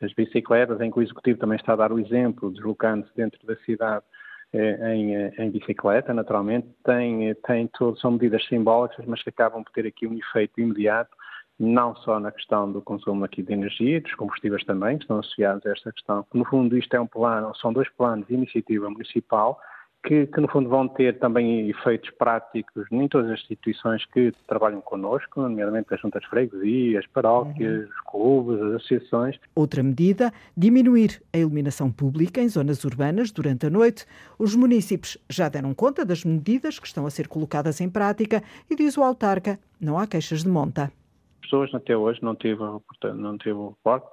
as 0.00 0.12
bicicletas, 0.12 0.81
em 0.81 0.90
que 0.90 0.99
o 0.99 1.02
Executivo 1.02 1.38
também 1.38 1.57
está 1.57 1.73
a 1.73 1.76
dar 1.76 1.93
o 1.93 1.99
exemplo, 1.99 2.50
deslocando-se 2.50 3.14
dentro 3.17 3.45
da 3.47 3.57
cidade 3.64 4.05
eh, 4.52 4.95
em, 4.95 5.14
eh, 5.14 5.35
em, 5.38 5.50
bicicleta, 5.50 6.14
naturalmente, 6.14 6.69
tem, 6.85 7.35
tem 7.47 7.67
todo, 7.69 7.99
são 7.99 8.12
medidas 8.12 8.47
simbólicas, 8.47 9.05
mas 9.07 9.23
que 9.23 9.28
acabam 9.28 9.62
por 9.62 9.73
ter 9.73 9.87
aqui 9.87 10.07
um 10.07 10.14
efeito 10.14 10.61
imediato, 10.61 11.14
não 11.59 11.95
só 11.97 12.21
na 12.21 12.31
questão 12.31 12.71
do 12.71 12.81
consumo 12.81 13.25
aqui 13.25 13.43
de 13.43 13.52
energia, 13.52 14.00
dos 14.00 14.14
combustíveis 14.14 14.64
também, 14.64 14.97
que 14.97 15.05
estão 15.05 15.19
associados 15.19 15.67
a 15.67 15.73
esta 15.73 15.93
questão. 15.93 16.25
No 16.33 16.45
fundo, 16.45 16.78
isto 16.78 16.95
é 16.95 17.00
um 17.00 17.07
plano, 17.07 17.55
são 17.57 17.73
dois 17.73 17.88
planos 17.90 18.26
de 18.28 18.35
iniciativa 18.35 18.88
municipal 18.88 19.61
que, 20.09 20.27
que, 20.27 20.41
no 20.41 20.49
fundo 20.49 20.71
vão 20.71 20.88
ter 20.88 21.19
também 21.19 21.69
efeitos 21.69 22.09
práticos 22.19 22.87
em 22.91 23.07
todas 23.09 23.31
as 23.31 23.41
instituições 23.41 24.07
que 24.07 24.33
trabalham 24.47 24.81
connosco, 24.81 25.43
nomeadamente 25.43 25.93
as 25.93 26.00
juntas 26.00 26.23
de 26.23 26.29
freguesia, 26.31 26.99
as 26.99 27.07
paróquias, 27.07 27.83
uhum. 27.83 27.91
os 27.91 28.00
clubes, 28.11 28.62
as 28.62 28.75
associações. 28.77 29.38
Outra 29.55 29.83
medida, 29.83 30.33
diminuir 30.57 31.23
a 31.31 31.37
iluminação 31.37 31.93
pública 31.93 32.41
em 32.41 32.49
zonas 32.49 32.85
urbanas 32.85 33.31
durante 33.31 33.67
a 33.67 33.71
noite. 33.71 34.07
Os 34.38 34.57
municípios 34.57 35.19
já 35.29 35.50
deram 35.50 35.75
conta 35.75 36.07
das 36.07 36.25
medidas 36.25 36.79
que 36.79 36.87
estão 36.87 37.05
a 37.05 37.11
ser 37.11 37.29
colocadas 37.29 37.79
em 37.83 37.91
prática 37.91 38.43
e 38.71 38.75
diz 38.75 38.97
o 38.97 39.03
autarca, 39.03 39.59
não 39.79 39.99
há 39.99 40.07
queixas 40.07 40.43
de 40.43 40.49
monta 40.49 40.91
pessoas 41.49 41.75
até 41.75 41.97
hoje 41.97 42.23
não 42.23 42.35
teve, 42.35 42.61
não 43.15 43.38
teve 43.38 43.59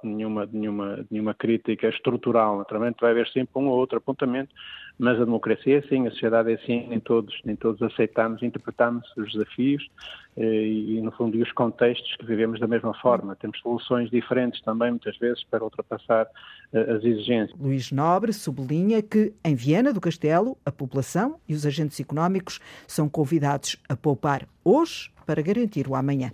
nenhuma, 0.02 0.48
nenhuma, 0.50 1.06
nenhuma 1.10 1.34
crítica 1.34 1.88
estrutural. 1.88 2.56
Naturalmente 2.56 2.96
vai 3.00 3.10
haver 3.10 3.28
sempre 3.28 3.50
um 3.56 3.68
ou 3.68 3.76
outro 3.76 3.98
apontamento, 3.98 4.54
mas 4.98 5.20
a 5.20 5.24
democracia 5.24 5.76
é 5.76 5.78
assim, 5.78 6.06
a 6.06 6.10
sociedade 6.10 6.50
é 6.50 6.54
assim, 6.54 6.86
nem 6.88 7.00
todos, 7.00 7.38
nem 7.44 7.54
todos 7.54 7.82
aceitamos, 7.82 8.42
interpretamos 8.42 9.06
os 9.16 9.32
desafios 9.32 9.86
eh, 10.36 10.66
e, 10.66 11.00
no 11.02 11.12
fundo, 11.12 11.36
e 11.36 11.42
os 11.42 11.52
contextos 11.52 12.16
que 12.16 12.24
vivemos 12.24 12.58
da 12.58 12.66
mesma 12.66 12.94
forma. 12.94 13.36
Temos 13.36 13.58
soluções 13.60 14.10
diferentes 14.10 14.60
também, 14.62 14.90
muitas 14.90 15.16
vezes, 15.18 15.44
para 15.44 15.62
ultrapassar 15.62 16.26
eh, 16.72 16.92
as 16.92 17.04
exigências. 17.04 17.58
Luís 17.58 17.92
Nobre 17.92 18.32
sublinha 18.32 19.02
que, 19.02 19.32
em 19.44 19.54
Viena 19.54 19.92
do 19.92 20.00
Castelo, 20.00 20.56
a 20.64 20.72
população 20.72 21.38
e 21.48 21.54
os 21.54 21.66
agentes 21.66 22.00
económicos 22.00 22.58
são 22.86 23.08
convidados 23.08 23.76
a 23.88 23.96
poupar 23.96 24.48
hoje 24.64 25.10
para 25.26 25.42
garantir 25.42 25.88
o 25.88 25.94
amanhã. 25.94 26.32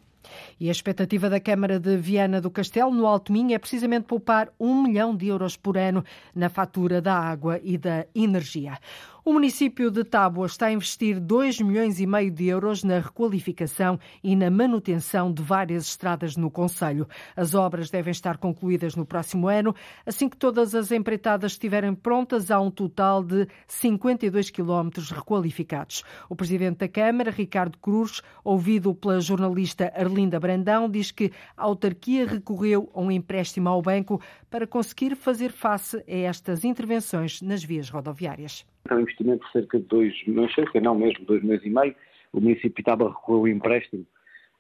E 0.58 0.68
a 0.68 0.72
expectativa 0.72 1.28
da 1.28 1.40
Câmara 1.40 1.78
de 1.78 1.96
Viana 1.96 2.40
do 2.40 2.50
Castelo, 2.50 2.90
no 2.90 3.06
Alto 3.06 3.32
Minho, 3.32 3.54
é 3.54 3.58
precisamente 3.58 4.04
poupar 4.04 4.48
um 4.58 4.82
milhão 4.82 5.16
de 5.16 5.28
euros 5.28 5.56
por 5.56 5.76
ano 5.76 6.04
na 6.34 6.48
fatura 6.48 7.00
da 7.00 7.14
água 7.16 7.60
e 7.62 7.76
da 7.76 8.06
energia. 8.14 8.78
O 9.24 9.32
município 9.32 9.88
de 9.88 10.02
Tábua 10.02 10.46
está 10.46 10.66
a 10.66 10.72
investir 10.72 11.20
2 11.20 11.60
milhões 11.60 12.00
e 12.00 12.06
meio 12.08 12.28
de 12.28 12.48
euros 12.48 12.82
na 12.82 12.98
requalificação 12.98 13.96
e 14.20 14.34
na 14.34 14.50
manutenção 14.50 15.32
de 15.32 15.40
várias 15.40 15.86
estradas 15.86 16.36
no 16.36 16.50
Conselho. 16.50 17.06
As 17.36 17.54
obras 17.54 17.88
devem 17.88 18.10
estar 18.10 18.36
concluídas 18.38 18.96
no 18.96 19.06
próximo 19.06 19.46
ano. 19.46 19.76
Assim 20.04 20.28
que 20.28 20.36
todas 20.36 20.74
as 20.74 20.90
empreitadas 20.90 21.52
estiverem 21.52 21.94
prontas, 21.94 22.50
há 22.50 22.60
um 22.60 22.68
total 22.68 23.22
de 23.22 23.46
52 23.68 24.50
quilómetros 24.50 25.12
requalificados. 25.12 26.02
O 26.28 26.34
presidente 26.34 26.78
da 26.78 26.88
Câmara, 26.88 27.30
Ricardo 27.30 27.78
Cruz, 27.78 28.22
ouvido 28.42 28.92
pela 28.92 29.20
jornalista 29.20 29.92
Arlinda 29.94 30.40
Brandão, 30.40 30.90
diz 30.90 31.12
que 31.12 31.30
a 31.56 31.62
autarquia 31.62 32.26
recorreu 32.26 32.90
a 32.92 33.00
um 33.00 33.08
empréstimo 33.08 33.68
ao 33.68 33.80
banco 33.80 34.20
para 34.50 34.66
conseguir 34.66 35.14
fazer 35.14 35.52
face 35.52 35.98
a 36.08 36.12
estas 36.12 36.64
intervenções 36.64 37.40
nas 37.40 37.62
vias 37.62 37.88
rodoviárias. 37.88 38.66
É 38.88 38.94
um 38.94 39.00
investimento 39.00 39.44
de 39.46 39.52
cerca 39.52 39.78
de 39.78 39.86
2 39.86 40.26
milhões, 40.26 40.54
cerca 40.54 40.80
não 40.80 40.94
mesmo, 40.94 41.24
2 41.24 41.42
milhões 41.42 41.64
e 41.64 41.70
meio. 41.70 41.94
O 42.32 42.40
município 42.40 42.80
estava 42.80 43.04
a 43.04 43.08
recorrer 43.08 43.38
ao 43.38 43.48
empréstimo, 43.48 44.06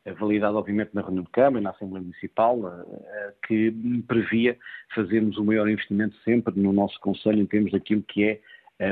eh, 0.04 0.12
validado 0.12 0.56
obviamente 0.56 0.90
na 0.94 1.02
reunião 1.02 1.24
de 1.24 1.30
Câmara 1.30 1.62
na 1.62 1.70
Assembleia 1.70 2.02
Municipal, 2.02 2.58
eh, 2.68 2.84
eh, 3.04 3.34
que 3.46 4.02
previa 4.06 4.56
fazermos 4.94 5.38
o 5.38 5.44
maior 5.44 5.68
investimento 5.68 6.16
sempre 6.24 6.58
no 6.60 6.72
nosso 6.72 6.98
Conselho 7.00 7.40
em 7.40 7.46
termos 7.46 7.72
daquilo 7.72 8.02
que 8.02 8.24
é 8.24 8.40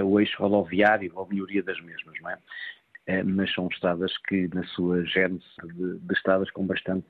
o 0.05 0.21
eixo 0.21 0.41
rodoviário 0.41 1.11
ou 1.17 1.25
a 1.25 1.29
melhoria 1.29 1.65
das 1.65 1.81
mesmas, 1.81 2.15
não 2.21 2.31
é? 2.31 3.25
Mas 3.25 3.53
são 3.53 3.67
estradas 3.67 4.17
que, 4.29 4.49
na 4.55 4.63
sua 4.63 5.05
gênese 5.05 5.43
de, 5.65 5.99
de 5.99 6.15
estradas 6.15 6.49
com 6.53 6.65
bastante 6.65 7.09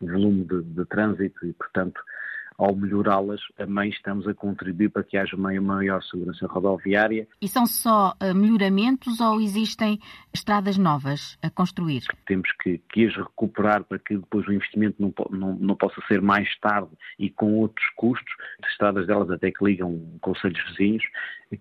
volume 0.00 0.44
de, 0.44 0.62
de 0.62 0.84
trânsito 0.86 1.44
e, 1.46 1.52
portanto, 1.52 2.00
ao 2.58 2.74
melhorá-las, 2.74 3.40
também 3.56 3.90
estamos 3.90 4.26
a 4.26 4.34
contribuir 4.34 4.90
para 4.90 5.02
que 5.02 5.16
haja 5.16 5.36
uma 5.36 5.52
maior 5.60 6.02
segurança 6.02 6.46
rodoviária. 6.46 7.26
E 7.40 7.48
são 7.48 7.66
só 7.66 8.14
eh, 8.20 8.34
melhoramentos 8.34 9.20
ou 9.20 9.40
existem 9.40 9.98
estradas 10.32 10.76
novas 10.76 11.38
a 11.42 11.50
construir? 11.50 12.02
Temos 12.26 12.50
que, 12.62 12.78
que 12.92 13.06
as 13.06 13.16
recuperar 13.16 13.84
para 13.84 13.98
que 13.98 14.16
depois 14.16 14.46
o 14.46 14.52
investimento 14.52 14.96
não, 14.98 15.12
não, 15.30 15.54
não 15.54 15.76
possa 15.76 16.00
ser 16.08 16.20
mais 16.20 16.48
tarde 16.60 16.90
e 17.18 17.30
com 17.30 17.54
outros 17.54 17.86
custos, 17.96 18.32
estradas 18.68 19.06
delas 19.06 19.30
até 19.30 19.50
que 19.50 19.64
ligam 19.64 20.18
conselhos 20.20 20.60
vizinhos, 20.70 21.04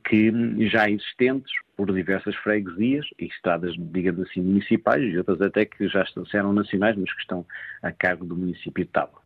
que 0.08 0.32
já 0.70 0.90
existentes 0.90 1.52
por 1.76 1.92
diversas 1.92 2.36
freguesias 2.38 3.06
e 3.20 3.26
estradas, 3.26 3.74
digamos 3.78 4.28
assim, 4.28 4.42
municipais 4.42 5.04
e 5.04 5.18
outras 5.18 5.42
até 5.42 5.66
que 5.66 5.88
já 5.88 6.06
eram 6.34 6.54
nacionais, 6.54 6.96
mas 6.98 7.12
que 7.14 7.22
estão 7.22 7.46
a 7.82 7.92
cargo 7.92 8.26
do 8.26 8.36
município 8.36 8.86
de 8.86 8.92
Tábua. 8.92 9.22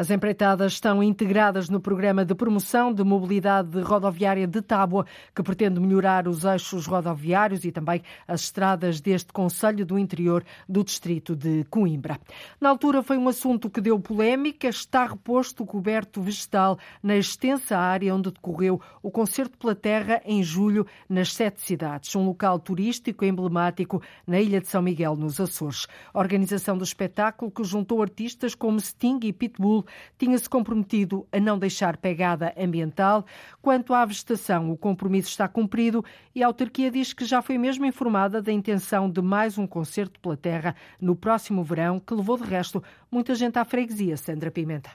As 0.00 0.10
empreitadas 0.10 0.72
estão 0.72 1.02
integradas 1.02 1.68
no 1.68 1.78
programa 1.78 2.24
de 2.24 2.34
promoção 2.34 2.90
de 2.90 3.04
mobilidade 3.04 3.82
rodoviária 3.82 4.46
de 4.46 4.62
Tábua, 4.62 5.04
que 5.34 5.42
pretende 5.42 5.78
melhorar 5.78 6.26
os 6.26 6.42
eixos 6.42 6.86
rodoviários 6.86 7.66
e 7.66 7.70
também 7.70 8.00
as 8.26 8.44
estradas 8.44 8.98
deste 8.98 9.30
Conselho 9.30 9.84
do 9.84 9.98
Interior 9.98 10.42
do 10.66 10.82
Distrito 10.82 11.36
de 11.36 11.64
Coimbra. 11.64 12.18
Na 12.58 12.70
altura 12.70 13.02
foi 13.02 13.18
um 13.18 13.28
assunto 13.28 13.68
que 13.68 13.78
deu 13.78 14.00
polémica. 14.00 14.68
Está 14.68 15.04
reposto 15.04 15.64
o 15.64 15.66
coberto 15.66 16.22
vegetal 16.22 16.78
na 17.02 17.18
extensa 17.18 17.76
área 17.76 18.14
onde 18.14 18.30
decorreu 18.30 18.80
o 19.02 19.10
Concerto 19.10 19.58
pela 19.58 19.74
Terra 19.74 20.22
em 20.24 20.42
julho 20.42 20.86
nas 21.10 21.34
sete 21.34 21.60
cidades. 21.60 22.16
Um 22.16 22.24
local 22.24 22.58
turístico 22.58 23.22
emblemático 23.22 24.02
na 24.26 24.40
Ilha 24.40 24.62
de 24.62 24.68
São 24.68 24.80
Miguel, 24.80 25.14
nos 25.14 25.38
Açores. 25.38 25.86
A 26.14 26.18
organização 26.18 26.78
do 26.78 26.84
espetáculo 26.84 27.50
que 27.50 27.62
juntou 27.62 28.00
artistas 28.00 28.54
como 28.54 28.80
Sting 28.80 29.20
e 29.24 29.30
Pitbull 29.30 29.84
tinha-se 30.18 30.48
comprometido 30.48 31.26
a 31.32 31.40
não 31.40 31.58
deixar 31.58 31.96
pegada 31.96 32.54
ambiental. 32.56 33.24
Quanto 33.62 33.94
à 33.94 34.04
vegetação, 34.04 34.70
o 34.70 34.76
compromisso 34.76 35.28
está 35.28 35.48
cumprido 35.48 36.04
e 36.34 36.42
a 36.42 36.46
autarquia 36.46 36.90
diz 36.90 37.12
que 37.12 37.24
já 37.24 37.42
foi 37.42 37.58
mesmo 37.58 37.84
informada 37.84 38.42
da 38.42 38.52
intenção 38.52 39.10
de 39.10 39.22
mais 39.22 39.58
um 39.58 39.66
concerto 39.66 40.18
pela 40.20 40.36
terra 40.36 40.74
no 41.00 41.14
próximo 41.16 41.62
verão, 41.62 42.00
que 42.00 42.14
levou 42.14 42.36
de 42.36 42.44
resto 42.44 42.82
muita 43.10 43.34
gente 43.34 43.58
à 43.58 43.64
freguesia, 43.64 44.16
Sandra 44.16 44.50
Pimenta. 44.50 44.90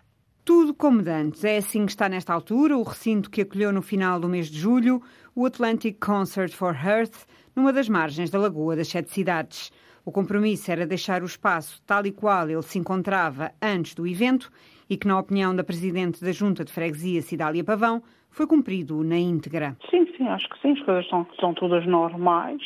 Tudo 0.46 0.76
como 0.76 1.02
antes. 1.10 1.44
É 1.44 1.58
assim 1.58 1.88
que 1.88 1.92
está 1.92 2.08
nesta 2.08 2.32
altura 2.32 2.78
o 2.78 2.84
recinto 2.84 3.32
que 3.32 3.42
acolheu 3.42 3.74
no 3.74 3.82
final 3.82 4.20
do 4.20 4.30
mês 4.30 4.48
de 4.48 4.60
julho 4.60 5.02
o 5.34 5.44
Atlantic 5.46 5.98
Concert 6.00 6.54
for 6.54 6.76
Earth, 6.76 7.26
numa 7.56 7.74
das 7.74 7.90
margens 7.90 8.30
da 8.30 8.38
Lagoa 8.38 8.76
das 8.76 8.88
Sete 8.88 9.12
Cidades. 9.12 9.72
O 10.06 10.12
compromisso 10.12 10.72
era 10.72 10.86
deixar 10.86 11.24
o 11.24 11.26
espaço 11.26 11.82
tal 11.84 12.06
e 12.06 12.12
qual 12.12 12.48
ele 12.48 12.62
se 12.62 12.78
encontrava 12.78 13.52
antes 13.60 13.96
do 13.96 14.06
evento 14.06 14.52
e 14.90 14.98
que, 14.98 15.08
na 15.08 15.20
opinião 15.20 15.56
da 15.56 15.64
Presidente 15.64 16.24
da 16.24 16.32
Junta 16.32 16.64
de 16.64 16.72
Freguesia, 16.72 17.22
Cidália 17.22 17.64
Pavão, 17.64 18.02
foi 18.30 18.46
cumprido 18.46 19.02
na 19.02 19.18
íntegra. 19.18 19.78
Sim, 19.90 20.06
sim, 20.18 20.28
acho 20.28 20.50
que 20.50 20.62
sim. 20.62 20.74
As 20.74 20.82
coisas 20.82 21.08
são, 21.08 21.26
são 21.40 21.54
todas 21.54 21.86
normais. 21.88 22.62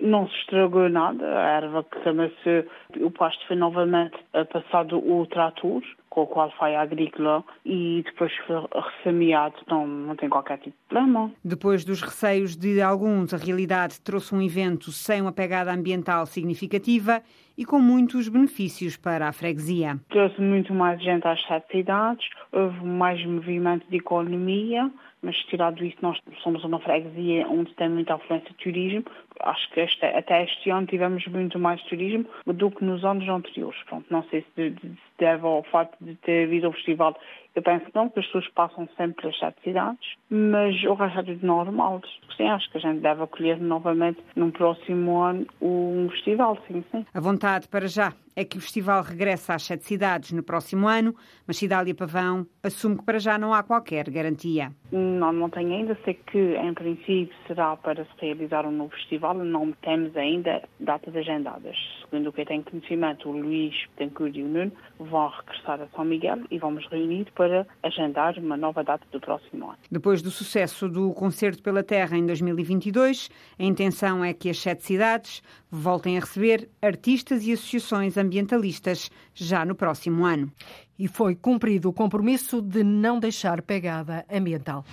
Não 0.00 0.28
se 0.28 0.34
estragou 0.38 0.88
nada. 0.88 1.24
A 1.24 1.48
erva 1.48 1.84
que 1.84 2.02
também 2.02 2.32
se... 2.42 2.66
O 3.00 3.10
pasto 3.10 3.46
foi 3.46 3.54
novamente 3.54 4.16
passado 4.52 4.98
o 4.98 5.24
trator, 5.26 5.82
com 6.10 6.22
o 6.22 6.26
qual 6.26 6.50
foi 6.58 6.74
agrícola, 6.74 7.44
e 7.64 8.02
depois 8.04 8.32
foi 8.46 8.56
ressemeado. 8.74 9.54
Então 9.62 9.86
não 9.86 10.16
tem 10.16 10.28
qualquer 10.28 10.58
tipo 10.58 10.76
de 10.76 10.88
problema. 10.88 11.30
Depois 11.44 11.84
dos 11.84 12.02
receios 12.02 12.56
de 12.56 12.82
alguns, 12.82 13.32
a 13.32 13.36
realidade 13.36 14.00
trouxe 14.00 14.34
um 14.34 14.42
evento 14.42 14.90
sem 14.90 15.22
uma 15.22 15.32
pegada 15.32 15.72
ambiental 15.72 16.26
significativa 16.26 17.22
e 17.56 17.64
com 17.64 17.78
muitos 17.78 18.28
benefícios 18.28 18.96
para 18.96 19.28
a 19.28 19.32
freguesia. 19.32 19.98
Trouxe 20.08 20.40
muito 20.40 20.72
mais 20.72 21.02
gente 21.02 21.26
às 21.26 21.40
sete 21.46 21.72
cidades, 21.72 22.28
houve 22.50 22.84
mais 22.84 23.24
movimento 23.24 23.86
de 23.88 23.96
economia, 23.96 24.90
mas 25.22 25.36
tirado 25.44 25.84
isso, 25.84 25.96
nós 26.02 26.18
somos 26.42 26.64
uma 26.64 26.80
freguesia 26.80 27.46
onde 27.48 27.72
tem 27.74 27.88
muita 27.88 28.14
afluência 28.14 28.50
de 28.50 28.56
turismo. 28.56 29.04
Acho 29.40 29.70
que 29.70 29.80
este, 29.80 30.04
até 30.04 30.42
este 30.44 30.68
ano 30.70 30.86
tivemos 30.86 31.24
muito 31.28 31.58
mais 31.58 31.80
turismo 31.84 32.26
do 32.44 32.70
que 32.70 32.84
nos 32.84 33.04
anos 33.04 33.28
anteriores. 33.28 33.80
Pronto, 33.84 34.04
não 34.10 34.24
sei 34.24 34.44
se, 34.54 34.74
se 34.74 34.96
deve 35.18 35.46
ao 35.46 35.62
facto 35.64 35.96
de 36.00 36.16
ter 36.16 36.46
havido 36.46 36.68
o 36.68 36.72
festival. 36.72 37.16
Eu 37.54 37.62
penso 37.62 37.84
que 37.84 37.94
não, 37.94 38.08
porque 38.08 38.20
as 38.20 38.26
pessoas 38.26 38.48
passam 38.48 38.88
sempre 38.96 39.22
pelas 39.22 39.38
sete 39.38 39.62
cidades, 39.62 40.14
mas 40.30 40.82
o 40.84 40.94
resto 40.94 41.20
é 41.20 41.22
tudo 41.22 41.46
normal. 41.46 42.00
Sim, 42.36 42.48
acho 42.48 42.70
que 42.70 42.78
a 42.78 42.80
gente 42.80 43.00
deve 43.00 43.22
acolher 43.22 43.60
novamente 43.60 44.22
no 44.34 44.50
próximo 44.50 45.20
ano 45.20 45.46
um 45.60 46.08
festival, 46.10 46.56
sim, 46.66 46.82
sim. 46.90 47.04
A 47.12 47.20
vontade 47.20 47.68
para 47.68 47.86
já 47.86 48.12
é 48.34 48.44
que 48.44 48.56
o 48.56 48.60
festival 48.60 49.02
regresse 49.02 49.52
às 49.52 49.62
sete 49.62 49.84
cidades 49.84 50.32
no 50.32 50.42
próximo 50.42 50.88
ano, 50.88 51.14
mas 51.46 51.58
Cidália 51.58 51.94
Pavão 51.94 52.46
assume 52.62 52.96
que 52.96 53.04
para 53.04 53.18
já 53.18 53.36
não 53.36 53.52
há 53.52 53.62
qualquer 53.62 54.08
garantia. 54.08 54.72
Não, 54.90 55.32
não 55.32 55.50
tenho 55.50 55.72
ainda. 55.72 55.98
Sei 56.04 56.14
que, 56.14 56.38
em 56.38 56.72
princípio, 56.72 57.34
será 57.46 57.76
para 57.76 58.04
se 58.04 58.10
realizar 58.20 58.66
um 58.66 58.72
novo 58.72 58.94
festival. 58.94 59.34
Não 59.34 59.72
temos 59.72 60.16
ainda 60.16 60.62
datas 60.80 61.14
agendadas. 61.14 61.76
Segundo 62.12 62.28
o 62.28 62.32
que 62.34 62.42
eu 62.42 62.46
tenho 62.46 62.62
conhecimento, 62.62 63.26
o 63.26 63.32
Luís 63.32 63.74
Betancourt 63.96 64.36
e 64.36 64.42
o 64.42 64.46
Nuno 64.46 64.70
vão 64.98 65.28
regressar 65.30 65.80
a 65.80 65.88
São 65.96 66.04
Miguel 66.04 66.40
e 66.50 66.58
vamos 66.58 66.86
reunir 66.90 67.26
para 67.34 67.66
agendar 67.82 68.38
uma 68.38 68.54
nova 68.54 68.84
data 68.84 69.02
do 69.10 69.18
próximo 69.18 69.70
ano. 69.70 69.78
Depois 69.90 70.20
do 70.20 70.30
sucesso 70.30 70.90
do 70.90 71.10
Concerto 71.14 71.62
pela 71.62 71.82
Terra 71.82 72.14
em 72.18 72.26
2022, 72.26 73.30
a 73.58 73.64
intenção 73.64 74.22
é 74.22 74.34
que 74.34 74.50
as 74.50 74.58
sete 74.58 74.84
cidades 74.84 75.42
voltem 75.70 76.18
a 76.18 76.20
receber 76.20 76.68
artistas 76.82 77.46
e 77.46 77.52
associações 77.54 78.18
ambientalistas 78.18 79.10
já 79.32 79.64
no 79.64 79.74
próximo 79.74 80.26
ano. 80.26 80.52
E 80.98 81.08
foi 81.08 81.34
cumprido 81.34 81.88
o 81.88 81.94
compromisso 81.94 82.60
de 82.60 82.84
não 82.84 83.18
deixar 83.18 83.62
pegada 83.62 84.26
ambiental. 84.30 84.84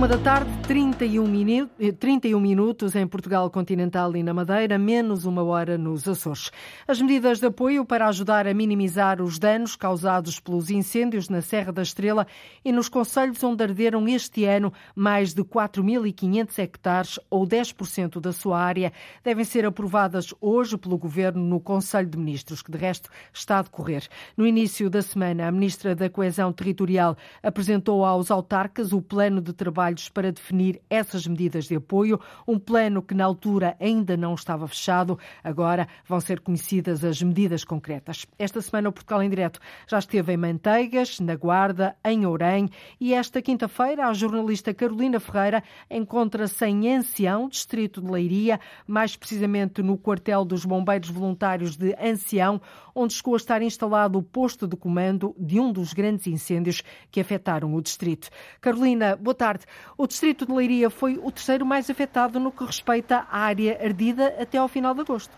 Uma 0.00 0.08
da 0.08 0.16
tarde, 0.16 0.50
31, 0.62 1.26
minu 1.26 1.68
31 1.98 2.40
minutos 2.40 2.96
em 2.96 3.06
Portugal 3.06 3.50
continental 3.50 4.16
e 4.16 4.22
na 4.22 4.32
Madeira, 4.32 4.78
menos 4.78 5.26
uma 5.26 5.42
hora 5.42 5.76
nos 5.76 6.08
Açores. 6.08 6.50
As 6.88 7.02
medidas 7.02 7.38
de 7.38 7.48
apoio 7.48 7.84
para 7.84 8.08
ajudar 8.08 8.46
a 8.46 8.54
minimizar 8.54 9.20
os 9.20 9.38
danos 9.38 9.76
causados 9.76 10.40
pelos 10.40 10.70
incêndios 10.70 11.28
na 11.28 11.42
Serra 11.42 11.70
da 11.70 11.82
Estrela 11.82 12.26
e 12.64 12.72
nos 12.72 12.88
conselhos 12.88 13.44
onde 13.44 13.62
arderam 13.62 14.08
este 14.08 14.46
ano 14.46 14.72
mais 14.96 15.34
de 15.34 15.44
4.500 15.44 16.58
hectares 16.58 17.20
ou 17.28 17.46
10% 17.46 18.20
da 18.20 18.32
sua 18.32 18.58
área 18.58 18.94
devem 19.22 19.44
ser 19.44 19.66
aprovadas 19.66 20.32
hoje 20.40 20.78
pelo 20.78 20.96
Governo 20.96 21.44
no 21.44 21.60
Conselho 21.60 22.08
de 22.08 22.16
Ministros, 22.16 22.62
que 22.62 22.72
de 22.72 22.78
resto 22.78 23.10
está 23.34 23.58
a 23.58 23.62
decorrer. 23.62 24.08
No 24.34 24.46
início 24.46 24.88
da 24.88 25.02
semana, 25.02 25.46
a 25.46 25.52
Ministra 25.52 25.94
da 25.94 26.08
Coesão 26.08 26.54
Territorial 26.54 27.18
apresentou 27.42 28.02
aos 28.02 28.30
autarcas 28.30 28.94
o 28.94 29.02
plano 29.02 29.42
de 29.42 29.52
trabalho 29.52 29.89
trabalhos 29.90 30.08
para 30.08 30.32
definir 30.32 30.80
essas 30.88 31.26
medidas 31.26 31.66
de 31.66 31.76
apoio, 31.76 32.20
um 32.46 32.58
plano 32.58 33.02
que 33.02 33.14
na 33.14 33.24
altura 33.24 33.76
ainda 33.80 34.16
não 34.16 34.34
estava 34.34 34.66
fechado. 34.68 35.18
Agora 35.42 35.88
vão 36.06 36.20
ser 36.20 36.40
conhecidas 36.40 37.04
as 37.04 37.20
medidas 37.22 37.64
concretas. 37.64 38.26
Esta 38.38 38.60
semana 38.60 38.88
o 38.88 38.92
Portugal 38.92 39.22
em 39.22 39.30
Direto 39.30 39.60
já 39.88 39.98
esteve 39.98 40.32
em 40.32 40.36
Manteigas, 40.36 41.18
na 41.20 41.34
Guarda, 41.34 41.96
em 42.04 42.24
Ourém 42.24 42.68
e 43.00 43.14
esta 43.14 43.42
quinta-feira 43.42 44.06
a 44.06 44.12
jornalista 44.12 44.72
Carolina 44.72 45.18
Ferreira 45.18 45.62
encontra-se 45.90 46.64
em 46.66 46.94
Ancião, 46.94 47.48
distrito 47.48 48.00
de 48.00 48.10
Leiria, 48.10 48.60
mais 48.86 49.16
precisamente 49.16 49.82
no 49.82 49.98
quartel 49.98 50.44
dos 50.44 50.64
Bombeiros 50.64 51.10
Voluntários 51.10 51.76
de 51.76 51.94
Ancião, 52.00 52.60
onde 52.94 53.14
chegou 53.14 53.34
a 53.34 53.36
estar 53.36 53.62
instalado 53.62 54.18
o 54.18 54.22
posto 54.22 54.66
de 54.66 54.76
comando 54.76 55.34
de 55.38 55.58
um 55.58 55.72
dos 55.72 55.92
grandes 55.92 56.26
incêndios 56.26 56.82
que 57.10 57.20
afetaram 57.20 57.74
o 57.74 57.82
distrito. 57.82 58.28
Carolina, 58.60 59.16
boa 59.16 59.34
tarde. 59.34 59.64
O 59.96 60.06
distrito 60.06 60.46
de 60.46 60.52
Leiria 60.52 60.90
foi 60.90 61.18
o 61.22 61.30
terceiro 61.30 61.64
mais 61.64 61.90
afetado 61.90 62.40
no 62.40 62.50
que 62.52 62.64
respeita 62.64 63.26
à 63.30 63.40
área 63.40 63.78
ardida 63.82 64.34
até 64.40 64.58
ao 64.58 64.68
final 64.68 64.94
de 64.94 65.00
agosto. 65.00 65.32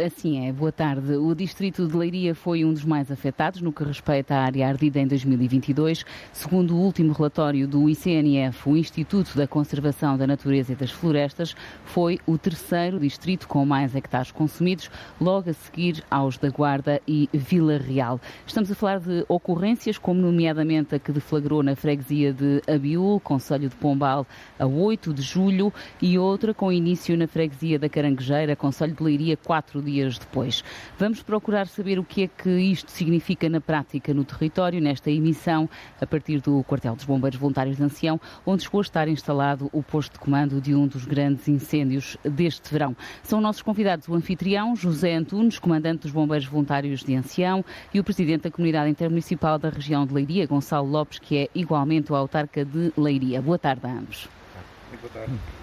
Assim 0.00 0.46
é, 0.46 0.52
boa 0.52 0.70
tarde. 0.70 1.14
O 1.14 1.34
distrito 1.34 1.84
de 1.84 1.96
Leiria 1.96 2.32
foi 2.32 2.64
um 2.64 2.72
dos 2.72 2.84
mais 2.84 3.10
afetados 3.10 3.60
no 3.60 3.72
que 3.72 3.82
respeita 3.82 4.32
à 4.32 4.44
área 4.44 4.68
ardida 4.68 5.00
em 5.00 5.08
2022. 5.08 6.04
Segundo 6.32 6.76
o 6.76 6.78
último 6.78 7.12
relatório 7.12 7.66
do 7.66 7.90
ICNF, 7.90 8.68
o 8.68 8.76
Instituto 8.76 9.36
da 9.36 9.48
Conservação 9.48 10.16
da 10.16 10.24
Natureza 10.24 10.72
e 10.72 10.76
das 10.76 10.92
Florestas, 10.92 11.56
foi 11.84 12.20
o 12.28 12.38
terceiro 12.38 13.00
distrito 13.00 13.48
com 13.48 13.66
mais 13.66 13.96
hectares 13.96 14.30
consumidos, 14.30 14.88
logo 15.20 15.50
a 15.50 15.52
seguir 15.52 16.04
aos 16.08 16.38
da 16.38 16.48
Guarda 16.48 17.02
e 17.04 17.28
Vila 17.32 17.76
Real. 17.76 18.20
Estamos 18.46 18.70
a 18.70 18.76
falar 18.76 19.00
de 19.00 19.24
ocorrências, 19.26 19.98
como 19.98 20.20
nomeadamente 20.20 20.94
a 20.94 21.00
que 21.00 21.10
deflagrou 21.10 21.60
na 21.60 21.74
freguesia 21.74 22.32
de 22.32 22.62
Abiul, 22.72 23.18
Conselho 23.18 23.68
de 23.68 23.74
Pombal, 23.74 24.24
a 24.60 24.64
8 24.64 25.12
de 25.12 25.22
julho, 25.22 25.72
e 26.00 26.16
outra 26.16 26.54
com 26.54 26.70
início 26.70 27.16
na 27.16 27.26
freguesia 27.26 27.80
da 27.80 27.88
Caranguejeira, 27.88 28.54
Conselho 28.54 28.94
de 28.94 29.02
Leiria, 29.02 29.36
4 29.36 29.82
de 29.82 29.87
dias 29.88 30.18
depois. 30.18 30.62
Vamos 30.98 31.22
procurar 31.22 31.66
saber 31.66 31.98
o 31.98 32.04
que 32.04 32.24
é 32.24 32.28
que 32.28 32.50
isto 32.50 32.90
significa 32.90 33.48
na 33.48 33.60
prática 33.60 34.12
no 34.12 34.24
território, 34.24 34.80
nesta 34.80 35.10
emissão, 35.10 35.68
a 36.00 36.06
partir 36.06 36.40
do 36.40 36.62
Quartel 36.64 36.94
dos 36.94 37.04
Bombeiros 37.04 37.38
Voluntários 37.38 37.78
de 37.78 37.82
Ancião, 37.82 38.20
onde 38.44 38.64
chegou 38.64 38.80
a 38.80 38.82
estar 38.82 39.08
instalado 39.08 39.70
o 39.72 39.82
posto 39.82 40.12
de 40.12 40.18
comando 40.18 40.60
de 40.60 40.74
um 40.74 40.86
dos 40.86 41.06
grandes 41.06 41.48
incêndios 41.48 42.16
deste 42.22 42.70
verão. 42.70 42.96
São 43.22 43.40
nossos 43.40 43.62
convidados 43.62 44.06
o 44.08 44.14
anfitrião, 44.14 44.76
José 44.76 45.14
Antunes, 45.14 45.58
comandante 45.58 46.02
dos 46.02 46.12
Bombeiros 46.12 46.46
Voluntários 46.46 47.02
de 47.02 47.14
Ancião, 47.14 47.64
e 47.92 47.98
o 47.98 48.04
presidente 48.04 48.42
da 48.42 48.50
Comunidade 48.50 48.90
Intermunicipal 48.90 49.58
da 49.58 49.70
região 49.70 50.04
de 50.06 50.12
Leiria, 50.12 50.46
Gonçalo 50.46 50.88
Lopes, 50.88 51.18
que 51.18 51.36
é 51.38 51.48
igualmente 51.54 52.12
o 52.12 52.16
autarca 52.16 52.64
de 52.64 52.92
Leiria. 52.96 53.40
Boa 53.40 53.58
tarde 53.58 53.86
a 53.86 53.90
ambos. 53.90 54.28
Boa 55.00 55.12
tarde. 55.12 55.57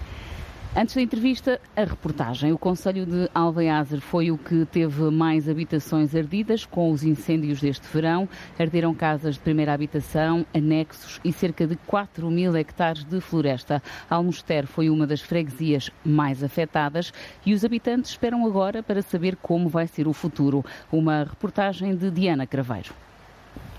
Antes 0.78 0.94
da 0.94 1.02
entrevista, 1.02 1.62
a 1.74 1.86
reportagem. 1.86 2.52
O 2.52 2.58
Conselho 2.58 3.06
de 3.06 3.30
Alveiazer 3.34 4.02
foi 4.02 4.30
o 4.30 4.38
que 4.38 4.66
teve 4.66 5.04
mais 5.10 5.48
habitações 5.48 6.14
ardidas 6.14 6.66
com 6.66 6.92
os 6.92 7.02
incêndios 7.02 7.62
deste 7.62 7.88
verão. 7.88 8.28
Arderam 8.60 8.94
casas 8.94 9.36
de 9.36 9.40
primeira 9.40 9.72
habitação, 9.72 10.46
anexos 10.54 11.22
e 11.24 11.32
cerca 11.32 11.66
de 11.66 11.78
4 11.88 12.30
mil 12.30 12.54
hectares 12.58 13.06
de 13.06 13.22
floresta. 13.22 13.82
Almoster 14.10 14.68
foi 14.68 14.90
uma 14.90 15.08
das 15.08 15.22
freguesias 15.22 15.90
mais 16.04 16.44
afetadas 16.44 17.14
e 17.46 17.54
os 17.54 17.64
habitantes 17.64 18.12
esperam 18.12 18.46
agora 18.46 18.84
para 18.84 19.02
saber 19.02 19.38
como 19.38 19.70
vai 19.70 19.88
ser 19.88 20.10
o 20.10 20.14
futuro. 20.14 20.62
Uma 20.92 21.24
reportagem 21.24 21.96
de 21.96 22.12
Diana 22.12 22.46
Craveiro. 22.46 22.94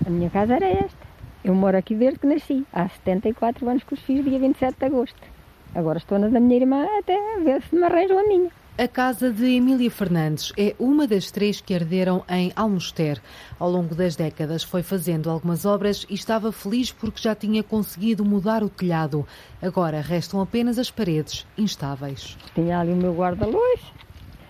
A 0.03 0.09
minha 0.09 0.31
casa 0.31 0.55
era 0.55 0.65
esta. 0.65 1.07
Eu 1.43 1.53
moro 1.53 1.77
aqui 1.77 1.93
desde 1.93 2.17
que 2.17 2.25
nasci. 2.25 2.65
Há 2.73 2.89
74 2.89 3.69
anos 3.69 3.83
que 3.83 3.93
os 3.93 3.99
fiz, 3.99 4.25
dia 4.25 4.39
27 4.39 4.79
de 4.79 4.85
agosto. 4.87 5.36
Agora 5.75 5.97
estou 5.97 6.17
na 6.17 6.27
da 6.27 6.39
minha 6.39 6.59
irmã 6.61 6.85
até 6.99 7.17
ver 7.43 7.61
se 7.61 7.75
me 7.75 7.83
arranjam 7.83 8.19
a 8.19 8.23
minha. 8.23 8.49
A 8.79 8.87
casa 8.87 9.31
de 9.31 9.55
Emília 9.55 9.89
Fernandes 9.89 10.53
é 10.55 10.75
uma 10.77 11.07
das 11.07 11.31
três 11.31 11.59
que 11.59 11.73
arderam 11.73 12.23
em 12.29 12.51
Almoster. 12.55 13.19
Ao 13.59 13.67
longo 13.67 13.95
das 13.95 14.15
décadas 14.15 14.61
foi 14.61 14.83
fazendo 14.83 15.31
algumas 15.31 15.65
obras 15.65 16.05
e 16.07 16.13
estava 16.13 16.51
feliz 16.51 16.91
porque 16.91 17.19
já 17.19 17.33
tinha 17.33 17.63
conseguido 17.63 18.23
mudar 18.23 18.61
o 18.61 18.69
telhado. 18.69 19.25
Agora 19.59 19.99
restam 19.99 20.39
apenas 20.41 20.77
as 20.77 20.91
paredes 20.91 21.43
instáveis. 21.57 22.37
Tinha 22.53 22.79
ali 22.79 22.93
o 22.93 22.95
meu 22.95 23.15
guarda-luz. 23.15 23.81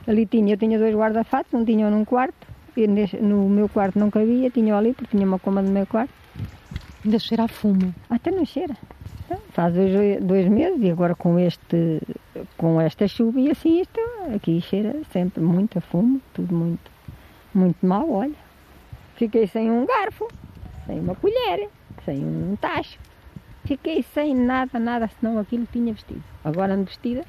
Ali 0.06 0.26
tinha, 0.26 0.56
eu 0.56 0.58
tinha 0.58 0.78
dois 0.78 0.94
guarda-fatos, 0.94 1.54
um 1.54 1.64
tinha 1.64 1.90
num 1.90 2.04
quarto. 2.04 2.48
E 2.76 2.86
no 2.86 3.48
meu 3.48 3.70
quarto 3.70 3.98
não 3.98 4.12
cabia, 4.12 4.50
tinha 4.50 4.76
ali 4.76 4.94
porque 4.94 5.16
tinha 5.16 5.26
uma 5.26 5.40
cama 5.40 5.62
no 5.62 5.72
meu 5.72 5.88
quarto. 5.88 6.14
Ainda 7.06 7.18
cheira 7.18 7.46
a 7.46 7.48
fumo. 7.48 7.96
Até 8.10 8.30
não 8.30 8.46
cheira. 8.46 8.76
Faz 9.50 9.74
dois, 9.74 10.24
dois 10.24 10.48
meses 10.48 10.82
e 10.82 10.92
agora 10.92 11.16
com 11.16 11.38
este 11.40 12.02
com 12.58 12.80
esta 12.80 13.08
chuva 13.08 13.40
e 13.40 13.52
assim 13.52 13.82
isto 13.82 14.00
aqui 14.34 14.62
cheira 14.62 14.96
sempre 15.12 15.42
muito 15.42 15.78
a 15.78 15.82
fumo, 15.82 16.22
tudo 16.34 16.54
muito, 16.56 16.92
muito 17.54 17.86
mal, 17.86 18.10
olha. 18.10 18.36
Fiquei 19.16 19.48
sem 19.48 19.72
um 19.72 19.86
garfo, 19.86 20.28
sem 20.86 21.00
uma 21.00 21.16
colher, 21.16 21.70
sem 22.06 22.24
um 22.24 22.56
tacho. 22.56 23.00
Fiquei 23.66 24.04
sem 24.14 24.34
nada, 24.34 24.80
nada, 24.80 25.10
senão 25.20 25.40
aquilo 25.40 25.66
que 25.66 25.74
tinha 25.74 25.92
vestido. 25.92 26.24
Agora 26.44 26.74
ando 26.74 26.86
vestida 26.86 27.26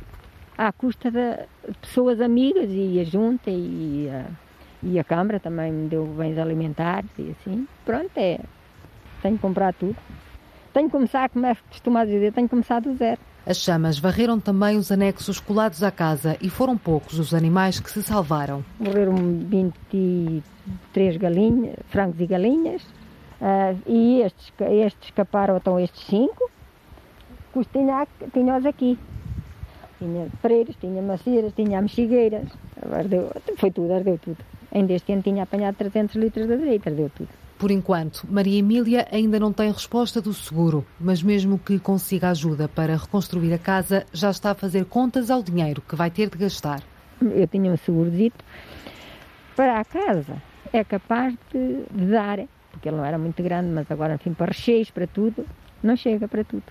à 0.56 0.70
custa 0.70 1.11
de 1.11 1.46
pessoas 1.80 2.20
amigas 2.20 2.68
e 2.70 3.00
a 3.00 3.04
junta 3.04 3.50
e 3.50 4.08
a, 4.11 4.26
e 4.82 4.98
a 4.98 5.04
Câmara 5.04 5.40
também 5.40 5.72
me 5.72 5.88
deu 5.88 6.04
bens 6.06 6.38
alimentares 6.38 7.11
e 7.18 7.30
assim. 7.30 7.66
Pronto, 7.84 8.11
é. 8.16 8.38
Tenho 9.22 9.37
que 9.37 9.42
comprar 9.42 9.72
tudo. 9.74 9.96
Tenho 10.72 10.87
que 10.87 10.92
começar, 10.92 11.28
como 11.31 11.46
é 11.46 11.54
que 11.54 11.62
costuma 11.68 12.04
dizer, 12.04 12.33
tenho 12.33 12.46
que 12.46 12.50
começar 12.50 12.81
do 12.81 12.94
zero. 12.94 13.20
As 13.46 13.57
chamas 13.57 13.98
varreram 13.98 14.38
também 14.38 14.76
os 14.76 14.92
anexos 14.92 15.40
colados 15.40 15.83
à 15.83 15.90
casa 15.90 16.37
e 16.40 16.50
foram 16.50 16.76
poucos 16.76 17.18
os 17.18 17.33
animais 17.33 17.81
que 17.81 17.90
se 17.90 18.02
salvaram. 18.02 18.62
Morreram 18.78 19.16
23 19.16 21.16
galinhas, 21.16 21.76
frangos 21.88 22.20
e 22.20 22.26
galinhas, 22.26 22.83
uh, 22.83 23.81
e 23.87 24.20
estes, 24.20 24.52
estes 24.61 25.09
escaparam, 25.09 25.57
então 25.57 25.81
estes 25.81 26.07
cinco, 26.07 26.50
tinha, 27.72 28.07
tinha-os 28.33 28.66
aqui. 28.66 28.98
Tinha 29.98 30.28
freiras, 30.42 30.76
tinha 30.76 31.02
maceiras, 31.02 31.52
tinha 31.54 31.81
mexigueiras, 31.81 32.46
ardeu, 32.92 33.33
foi 33.57 33.70
tudo, 33.70 33.94
ardeu 33.94 34.18
tudo. 34.18 34.38
Ainda 34.70 34.92
este 34.92 35.12
ano 35.12 35.22
tinha 35.22 35.42
apanhado 35.42 35.76
300 35.76 36.14
litros 36.16 36.46
de 36.46 36.52
azeite, 36.52 36.88
ardeu 36.88 37.11
tudo. 37.16 37.31
Por 37.59 37.73
enquanto, 37.73 38.25
Maria 38.31 38.61
Emília 38.61 39.09
ainda 39.11 39.40
não 39.40 39.53
tem 39.53 39.73
resposta 39.73 40.23
do 40.23 40.33
seguro, 40.33 40.87
mas 41.01 41.25
mesmo 41.25 41.59
que 41.59 41.81
consiga 41.81 42.31
ajuda 42.31 42.68
para 42.68 42.94
reconstruir 42.94 43.53
a 43.53 43.59
casa, 43.59 44.07
já 44.12 44.31
está 44.31 44.53
a 44.53 44.55
fazer 44.55 44.85
contas 44.85 45.29
ao 45.29 45.42
dinheiro 45.42 45.83
que 45.83 45.97
vai 45.97 46.09
ter 46.09 46.31
de 46.31 46.38
gastar. 46.38 46.81
Eu 47.21 47.49
tinha 47.49 47.73
um 47.73 47.77
segurozito 47.77 48.44
para 49.57 49.81
a 49.81 49.85
casa, 49.85 50.40
é 50.73 50.85
capaz 50.85 51.35
de, 51.53 51.83
dar, 52.07 52.38
porque 52.71 52.88
ele 52.88 52.97
não 52.97 53.05
era 53.05 53.18
muito 53.18 53.42
grande, 53.42 53.71
mas 53.71 53.90
agora, 53.90 54.14
enfim, 54.14 54.33
para 54.33 54.47
recheios, 54.47 54.92
para 54.92 55.09
tudo, 55.09 55.44
não 55.83 55.97
chega 55.97 56.29
para 56.29 56.44
tudo. 56.44 56.62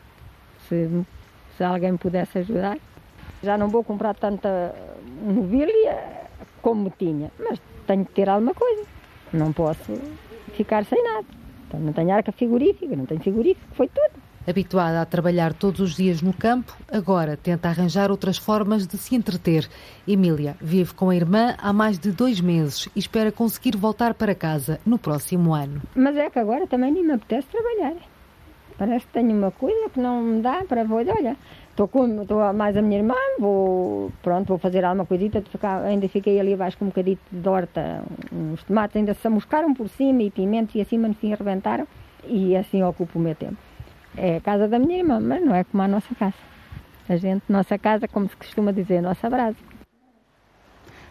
Se, 0.70 0.90
se 1.58 1.64
alguém 1.66 1.92
me 1.92 1.98
pudesse 1.98 2.38
ajudar, 2.38 2.78
já 3.44 3.58
não 3.58 3.68
vou 3.68 3.84
comprar 3.84 4.14
tanta 4.14 4.74
mobília 5.22 5.98
como 6.62 6.94
tinha, 6.98 7.30
mas 7.38 7.60
tenho 7.86 8.06
que 8.06 8.14
ter 8.14 8.30
alguma 8.30 8.54
coisa. 8.54 8.86
Não 9.34 9.52
posso 9.52 9.92
ficar 10.58 10.84
sem 10.86 11.02
nada. 11.04 11.26
Então 11.68 11.80
não 11.80 11.94
tenho 11.94 12.12
arca 12.12 12.32
frigorífica, 12.32 12.96
não 12.96 13.06
tenho 13.06 13.22
frigorífico, 13.22 13.68
foi 13.76 13.88
tudo. 13.88 14.28
Habituada 14.48 15.02
a 15.02 15.06
trabalhar 15.06 15.54
todos 15.54 15.82
os 15.82 15.94
dias 15.94 16.22
no 16.22 16.32
campo, 16.32 16.74
agora 16.90 17.36
tenta 17.36 17.68
arranjar 17.68 18.10
outras 18.10 18.38
formas 18.38 18.88
de 18.88 18.98
se 18.98 19.14
entreter. 19.14 19.68
Emília 20.08 20.56
vive 20.62 20.94
com 20.94 21.10
a 21.10 21.16
irmã 21.16 21.56
há 21.58 21.74
mais 21.74 22.00
de 22.00 22.14
dois 22.14 22.40
meses 22.40 22.88
e 22.96 23.00
espera 23.00 23.30
conseguir 23.30 23.76
voltar 23.76 24.14
para 24.14 24.34
casa 24.34 24.80
no 24.86 24.98
próximo 24.98 25.54
ano. 25.54 25.82
Mas 25.94 26.16
é 26.16 26.30
que 26.30 26.40
agora 26.40 26.66
também 26.66 26.94
nem 26.94 27.04
me 27.04 27.12
apetece 27.12 27.46
trabalhar. 27.50 27.96
Parece 28.78 29.06
que 29.06 29.14
tenho 29.14 29.36
uma 29.36 29.52
coisa 29.52 29.90
que 29.90 30.00
não 30.00 30.22
me 30.24 30.42
dá 30.42 30.64
para... 30.64 30.86
Olha, 30.90 31.36
Estou 31.78 31.88
com 31.88 32.24
estou 32.24 32.52
mais 32.54 32.76
a 32.76 32.82
minha 32.82 32.98
irmã, 32.98 33.14
vou, 33.38 34.12
pronto, 34.24 34.48
vou 34.48 34.58
fazer 34.58 34.84
alguma 34.84 35.06
coisita, 35.06 35.44
ficar, 35.44 35.84
ainda 35.84 36.10
fiquei 36.10 36.40
ali 36.40 36.56
abaixo 36.56 36.76
com 36.76 36.86
um 36.86 36.88
bocadito 36.88 37.22
de 37.32 37.48
horta, 37.48 38.02
uns 38.34 38.64
tomates 38.64 38.96
ainda 38.96 39.14
se 39.14 39.28
amuscaram 39.28 39.76
por 39.76 39.88
cima 39.88 40.24
e 40.24 40.32
pimentos 40.32 40.74
e 40.74 40.82
assim, 40.82 40.98
mas 40.98 41.10
no 41.10 41.14
fim 41.14 41.34
arrebentaram 41.34 41.88
e 42.26 42.58
assim 42.58 42.82
ocupo 42.82 43.20
o 43.20 43.22
meu 43.22 43.36
tempo. 43.36 43.58
É 44.18 44.38
a 44.38 44.42
casa 44.42 44.68
da 44.68 44.80
minha 44.80 44.98
irmã, 44.98 45.20
mas 45.20 45.46
não 45.46 45.54
é 45.54 45.64
como 45.66 45.84
a 45.84 45.88
nossa 45.88 46.16
casa. 46.16 46.34
A 47.08 47.16
gente, 47.16 47.44
nossa 47.48 47.78
casa, 47.78 48.08
como 48.08 48.28
se 48.28 48.36
costuma 48.36 48.72
dizer, 48.72 49.00
nossa 49.00 49.30
brasa. 49.30 49.58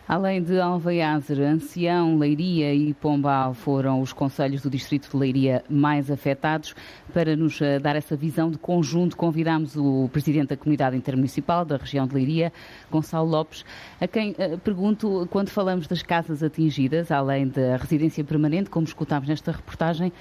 Além 0.08 0.40
de 0.40 0.60
Alveiazer, 0.60 1.40
Ancião, 1.40 2.16
Leiria 2.16 2.72
e 2.72 2.94
Pombal 2.94 3.54
foram 3.54 4.00
os 4.00 4.12
conselhos 4.12 4.62
do 4.62 4.70
Distrito 4.70 5.10
de 5.10 5.16
Leiria 5.16 5.64
mais 5.68 6.12
afetados. 6.12 6.76
Para 7.12 7.34
nos 7.34 7.60
eh, 7.60 7.80
dar 7.80 7.96
essa 7.96 8.14
visão 8.14 8.48
de 8.48 8.56
conjunto, 8.56 9.16
convidamos 9.16 9.76
o 9.76 10.08
Presidente 10.12 10.50
da 10.50 10.56
Comunidade 10.56 10.96
Intermunicipal 10.96 11.64
da 11.64 11.76
região 11.76 12.06
de 12.06 12.14
Leiria, 12.14 12.52
Gonçalo 12.88 13.28
Lopes, 13.28 13.64
a 14.00 14.06
quem 14.06 14.30
uh, 14.30 14.56
pergunto, 14.58 15.26
quando 15.28 15.48
falamos 15.48 15.88
das 15.88 16.04
casas 16.04 16.40
atingidas, 16.40 17.10
além 17.10 17.48
da 17.48 17.76
residência 17.76 18.22
permanente, 18.22 18.70
como 18.70 18.86
escutámos 18.86 19.28
nesta 19.28 19.50
reportagem, 19.50 20.12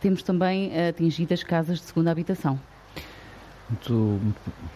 temos 0.00 0.22
também 0.22 0.72
atingidas 0.88 1.42
casas 1.42 1.80
de 1.80 1.84
segunda 1.84 2.10
habitação. 2.10 2.58
Muito, 3.74 4.20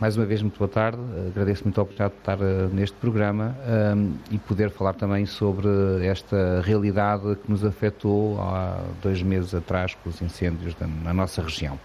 mais 0.01 0.17
uma 0.17 0.27
vez, 0.27 0.43
muito 0.43 0.59
boa 0.59 0.69
tarde. 0.69 0.99
Agradeço 1.29 1.63
muito 1.63 1.79
a 1.79 1.83
oportunidade 1.85 2.15
de 2.15 2.21
estar 2.21 2.39
uh, 2.41 2.69
neste 2.75 2.97
programa 2.97 3.57
um, 3.97 4.15
e 4.29 4.39
poder 4.39 4.71
falar 4.71 4.95
também 4.95 5.25
sobre 5.25 5.69
esta 6.05 6.61
realidade 6.65 7.37
que 7.37 7.49
nos 7.49 7.65
afetou 7.65 8.41
há 8.41 8.83
dois 9.01 9.23
meses 9.23 9.55
atrás 9.55 9.95
com 9.95 10.11
os 10.11 10.21
incêndios 10.21 10.75
da, 10.75 10.89
na 10.89 11.15
nossa 11.15 11.41
região. 11.43 11.79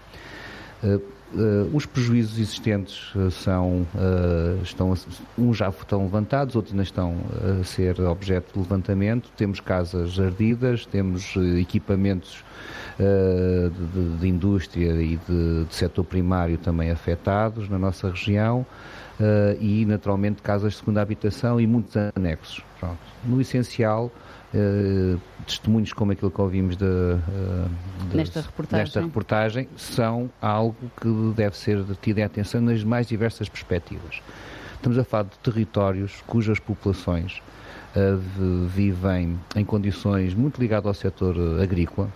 Uh, 0.82 1.00
os 1.72 1.86
prejuízos 1.86 2.38
existentes 2.38 3.12
são, 3.42 3.86
estão, 4.62 4.94
uns 5.36 5.56
já 5.56 5.68
estão 5.68 6.02
levantados, 6.02 6.54
outros 6.54 6.72
ainda 6.72 6.82
estão 6.82 7.16
a 7.60 7.64
ser 7.64 8.00
objeto 8.00 8.52
de 8.52 8.58
levantamento. 8.58 9.30
Temos 9.36 9.60
casas 9.60 10.18
ardidas, 10.18 10.86
temos 10.86 11.34
equipamentos 11.58 12.44
de, 12.98 14.18
de, 14.18 14.28
indústria 14.28 14.92
e 14.92 15.16
de, 15.16 15.64
de, 15.64 15.74
setor 15.74 16.04
primário 16.04 16.58
também 16.58 16.90
afetados 16.90 17.68
na 17.68 17.78
nossa 17.78 18.10
região 18.10 18.66
uh, 19.20 19.56
e, 19.60 19.84
naturalmente, 19.84 20.42
casas 20.42 20.74
de 20.74 20.78
segunda 20.78 21.02
habitação 21.02 21.60
e 21.60 21.66
muitos 21.66 21.94
anexos. 22.14 22.62
Pronto. 22.78 22.98
No 23.24 23.40
essencial, 23.40 24.10
Uh, 24.54 25.18
testemunhos 25.44 25.92
como 25.92 26.12
aquilo 26.12 26.30
que 26.30 26.40
ouvimos 26.40 26.76
de, 26.76 26.84
uh, 26.84 27.68
de, 28.08 28.16
nesta, 28.16 28.40
reportagem. 28.40 28.84
nesta, 28.84 29.00
reportagem. 29.00 29.68
são 29.76 30.30
algo 30.40 30.76
que 31.00 31.32
deve 31.34 31.56
ser 31.56 31.84
tido 32.00 32.18
em 32.18 32.22
atenção 32.22 32.60
nas 32.60 32.84
mais 32.84 33.08
diversas 33.08 33.48
perspectivas. 33.48 34.22
Estamos 34.76 34.96
a 34.96 35.02
falar 35.02 35.24
de 35.24 35.36
territórios 35.42 36.22
cujas 36.24 36.60
populações 36.60 37.42
uh, 37.96 38.68
vivem 38.68 39.36
em 39.56 39.64
condições 39.64 40.34
muito 40.34 40.60
ligadas 40.60 40.86
ao 40.86 40.94
setor 40.94 41.34
agrícola, 41.60 42.08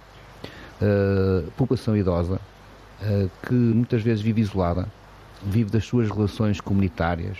população 1.56 1.96
idosa, 1.96 2.40
que 3.42 3.52
muitas 3.52 4.00
vezes 4.00 4.22
vive 4.22 4.40
isolada, 4.40 4.86
vive 5.44 5.70
das 5.70 5.84
suas 5.84 6.08
relações 6.08 6.60
comunitárias, 6.60 7.36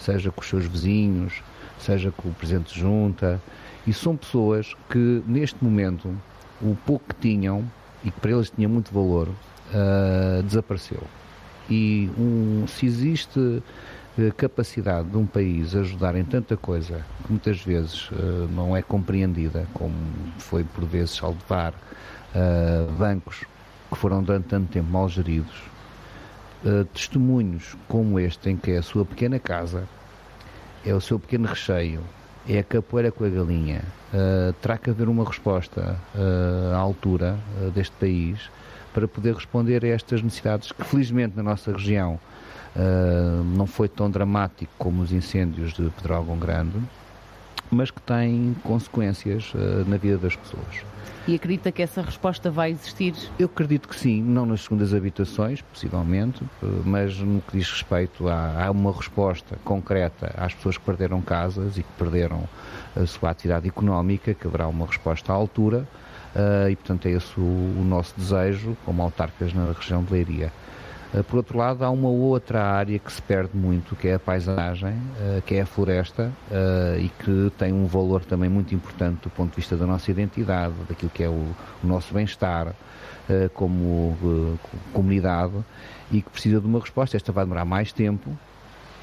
seja 0.00 0.32
com 0.32 0.40
os 0.40 0.48
seus 0.48 0.66
vizinhos, 0.66 1.44
seja 1.78 2.10
com 2.10 2.28
o 2.28 2.34
presidente 2.34 2.74
de 2.74 2.80
junta, 2.80 3.40
e 3.86 3.92
são 3.92 4.16
pessoas 4.16 4.74
que 4.88 5.22
neste 5.26 5.62
momento 5.62 6.14
o 6.60 6.76
pouco 6.86 7.06
que 7.08 7.14
tinham 7.20 7.64
e 8.04 8.10
que 8.10 8.20
para 8.20 8.32
eles 8.32 8.50
tinha 8.50 8.68
muito 8.68 8.92
valor 8.92 9.28
uh, 9.28 10.42
desapareceu. 10.42 11.02
E 11.68 12.10
um, 12.18 12.66
se 12.66 12.86
existe 12.86 13.62
capacidade 14.36 15.08
de 15.08 15.16
um 15.16 15.24
país 15.26 15.74
ajudar 15.74 16.14
em 16.16 16.24
tanta 16.24 16.56
coisa 16.56 17.04
que 17.24 17.30
muitas 17.30 17.60
vezes 17.62 18.10
uh, 18.10 18.48
não 18.54 18.76
é 18.76 18.82
compreendida, 18.82 19.66
como 19.72 19.94
foi 20.38 20.64
por 20.64 20.84
vezes 20.84 21.12
salvar 21.12 21.72
uh, 21.72 22.92
bancos 22.92 23.44
que 23.90 23.96
foram 23.96 24.22
durante 24.22 24.48
tanto 24.48 24.70
tempo 24.70 24.90
mal 24.90 25.08
geridos, 25.08 25.56
uh, 26.64 26.84
testemunhos 26.86 27.74
como 27.88 28.18
este, 28.20 28.50
em 28.50 28.56
que 28.56 28.72
é 28.72 28.78
a 28.78 28.82
sua 28.82 29.04
pequena 29.04 29.38
casa, 29.38 29.88
é 30.84 30.94
o 30.94 31.00
seu 31.00 31.18
pequeno 31.18 31.48
recheio, 31.48 32.02
é 32.48 32.58
a 32.58 32.64
capoeira 32.64 33.12
com 33.12 33.24
a 33.24 33.28
galinha, 33.28 33.82
uh, 34.12 34.52
terá 34.54 34.76
que 34.76 34.90
haver 34.90 35.08
uma 35.08 35.24
resposta 35.24 35.96
à 36.74 36.76
altura 36.76 37.36
deste 37.74 37.94
país 37.96 38.50
para 38.92 39.06
poder 39.06 39.34
responder 39.34 39.84
a 39.84 39.88
estas 39.88 40.22
necessidades 40.22 40.72
que, 40.72 40.84
felizmente, 40.84 41.36
na 41.36 41.42
nossa 41.42 41.72
região 41.72 42.18
não 43.54 43.66
foi 43.66 43.86
tão 43.86 44.10
dramático 44.10 44.72
como 44.78 45.02
os 45.02 45.12
incêndios 45.12 45.74
de 45.74 45.90
Pedrógão 45.90 46.38
Grande, 46.38 46.78
mas 47.70 47.90
que 47.90 48.00
têm 48.00 48.56
consequências 48.62 49.52
na 49.86 49.98
vida 49.98 50.16
das 50.16 50.36
pessoas. 50.36 50.82
E 51.26 51.36
acredita 51.36 51.70
que 51.70 51.80
essa 51.80 52.02
resposta 52.02 52.50
vai 52.50 52.72
existir? 52.72 53.14
Eu 53.38 53.46
acredito 53.46 53.88
que 53.88 53.94
sim, 53.94 54.20
não 54.20 54.44
nas 54.44 54.62
segundas 54.62 54.92
habitações, 54.92 55.62
possivelmente, 55.62 56.42
mas 56.84 57.16
no 57.18 57.40
que 57.40 57.58
diz 57.58 57.70
respeito 57.70 58.28
a, 58.28 58.66
a 58.66 58.70
uma 58.72 58.92
resposta 58.92 59.56
concreta 59.64 60.34
às 60.36 60.52
pessoas 60.52 60.76
que 60.76 60.84
perderam 60.84 61.20
casas 61.22 61.78
e 61.78 61.84
que 61.84 61.92
perderam 61.96 62.48
a 62.96 63.06
sua 63.06 63.30
atividade 63.30 63.68
económica, 63.68 64.34
que 64.34 64.46
haverá 64.48 64.66
uma 64.66 64.84
resposta 64.84 65.32
à 65.32 65.36
altura, 65.36 65.86
uh, 66.34 66.68
e 66.68 66.74
portanto 66.74 67.06
é 67.06 67.12
esse 67.12 67.38
o, 67.38 67.42
o 67.42 67.84
nosso 67.84 68.14
desejo, 68.16 68.76
como 68.84 69.00
autarcas 69.00 69.54
na 69.54 69.72
região 69.72 70.02
de 70.02 70.12
Leiria. 70.12 70.52
Eh, 71.14 71.22
por 71.22 71.36
outro 71.36 71.58
lado, 71.58 71.84
há 71.84 71.90
uma 71.90 72.08
outra 72.08 72.62
área 72.64 72.98
que 72.98 73.12
se 73.12 73.20
perde 73.20 73.56
muito, 73.56 73.94
que 73.94 74.08
é 74.08 74.14
a 74.14 74.18
paisagem, 74.18 74.94
eh, 75.20 75.42
que 75.44 75.56
é 75.56 75.60
a 75.62 75.66
floresta, 75.66 76.32
eh, 76.50 77.00
e 77.02 77.08
que 77.22 77.52
tem 77.58 77.72
um 77.72 77.86
valor 77.86 78.24
também 78.24 78.48
muito 78.48 78.74
importante 78.74 79.22
do 79.22 79.30
ponto 79.30 79.50
de 79.50 79.56
vista 79.56 79.76
da 79.76 79.86
nossa 79.86 80.10
identidade, 80.10 80.74
daquilo 80.88 81.10
que 81.10 81.22
é 81.22 81.28
o, 81.28 81.46
nosso 81.82 82.14
bem-estar 82.14 82.74
como 83.54 84.58
comunidade, 84.92 85.54
e 86.10 86.20
que 86.20 86.28
precisa 86.28 86.60
de 86.60 86.66
uma 86.66 86.80
resposta. 86.80 87.16
Esta 87.16 87.32
vai 87.32 87.44
demorar 87.44 87.64
mais 87.64 87.92
tempo, 87.92 88.36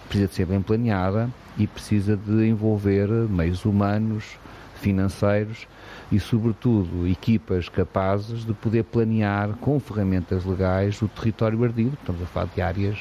precisa 0.07 0.27
de 0.27 0.35
ser 0.35 0.45
bem 0.45 0.61
planeada 0.61 1.29
e 1.57 1.65
precisa 1.65 2.15
de 2.15 2.47
envolver 2.47 3.07
meios 3.07 3.65
humanos, 3.65 4.37
financeiros 4.75 5.67
e, 6.11 6.19
sobretudo, 6.19 7.07
equipas 7.07 7.69
capazes 7.69 8.45
de 8.45 8.53
poder 8.53 8.83
planear 8.83 9.49
com 9.61 9.79
ferramentas 9.79 10.43
legais 10.45 11.01
o 11.01 11.07
território 11.07 11.63
ardido. 11.63 11.97
Estamos 11.99 12.21
a 12.21 12.25
falar 12.25 12.49
de 12.53 12.61
áreas 12.61 12.97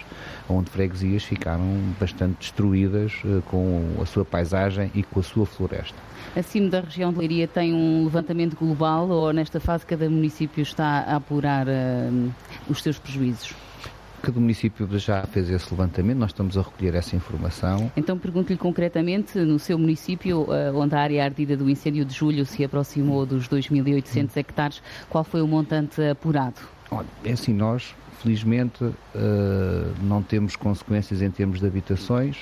onde 0.49 0.71
freguesias 0.71 1.25
ficaram 1.25 1.65
bastante 1.99 2.37
destruídas 2.39 3.13
uh, 3.25 3.43
com 3.43 3.97
a 4.01 4.07
sua 4.07 4.25
paisagem 4.25 4.91
e 4.95 5.03
com 5.03 5.21
a 5.21 5.23
sua 5.23 5.47
floresta. 5.47 5.97
Acima 6.37 6.69
da 6.69 6.81
região 6.81 7.13
de 7.13 7.19
Leiria 7.19 7.49
tem 7.49 7.73
um 7.73 8.05
levantamento 8.05 8.57
global 8.57 9.09
ou 9.09 9.33
nesta 9.33 9.59
fase 9.59 9.87
cada 9.87 10.09
município 10.09 10.63
está 10.63 11.01
a 11.01 11.17
apurar 11.17 11.67
uh, 11.67 12.33
os 12.69 12.83
seus 12.83 12.99
prejuízos? 12.99 13.68
Cada 14.23 14.41
município 14.41 14.87
já 14.99 15.23
fez 15.27 15.49
esse 15.49 15.71
levantamento, 15.71 16.19
nós 16.19 16.31
estamos 16.31 16.59
a 16.59 16.63
recolher 16.63 16.95
essa 16.95 17.15
informação. 17.15 17.91
Então 17.97 18.19
pergunto-lhe 18.19 18.59
concretamente, 18.59 19.39
no 19.39 19.59
seu 19.59 19.79
município, 19.79 20.43
uh, 20.43 20.77
onde 20.77 20.95
a 20.95 21.01
área 21.01 21.25
ardida 21.25 21.57
do 21.57 21.71
incêndio 21.71 22.05
de 22.05 22.15
julho 22.15 22.45
se 22.45 22.65
aproximou 22.65 23.25
dos 23.25 23.49
2.800 23.49 24.37
hectares, 24.37 24.83
qual 25.09 25.23
foi 25.23 25.41
o 25.41 25.47
montante 25.47 26.03
apurado? 26.03 26.61
Olha, 26.91 27.07
é 27.25 27.33
assim, 27.33 27.53
nós 27.53 27.95
felizmente 28.23 28.85
uh, 28.85 28.95
não 30.03 30.23
temos 30.23 30.57
consequências 30.57 31.23
em 31.23 31.31
termos 31.31 31.61
de 31.61 31.67
habitações, 31.67 32.37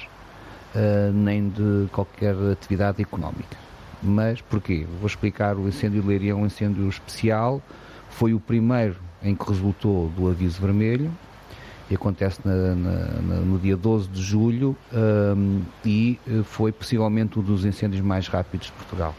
uh, 0.75 1.13
nem 1.13 1.49
de 1.49 1.89
qualquer 1.93 2.35
atividade 2.53 3.03
económica. 3.03 3.57
Mas 4.03 4.41
porquê? 4.41 4.87
Vou 4.99 5.07
explicar, 5.07 5.57
o 5.57 5.69
incêndio 5.69 6.01
de 6.01 6.09
Leiria 6.09 6.33
é 6.33 6.35
um 6.35 6.47
incêndio 6.47 6.89
especial, 6.89 7.63
foi 8.09 8.33
o 8.33 8.41
primeiro 8.41 8.97
em 9.23 9.35
que 9.35 9.49
resultou 9.49 10.09
do 10.11 10.29
aviso 10.29 10.61
vermelho, 10.61 11.11
e 11.91 11.95
acontece 11.95 12.41
na, 12.45 12.75
na, 12.75 13.41
no 13.41 13.59
dia 13.59 13.77
12 13.77 14.09
de 14.09 14.23
julho 14.23 14.77
um, 14.93 15.63
e 15.85 16.19
eh, 16.27 16.43
foi 16.43 16.73
possivelmente 16.73 17.39
um 17.39 17.43
dos 17.43 17.65
incêndios 17.65 18.03
mais 18.03 18.27
rápidos 18.27 18.67
de 18.67 18.73
Portugal, 18.73 19.15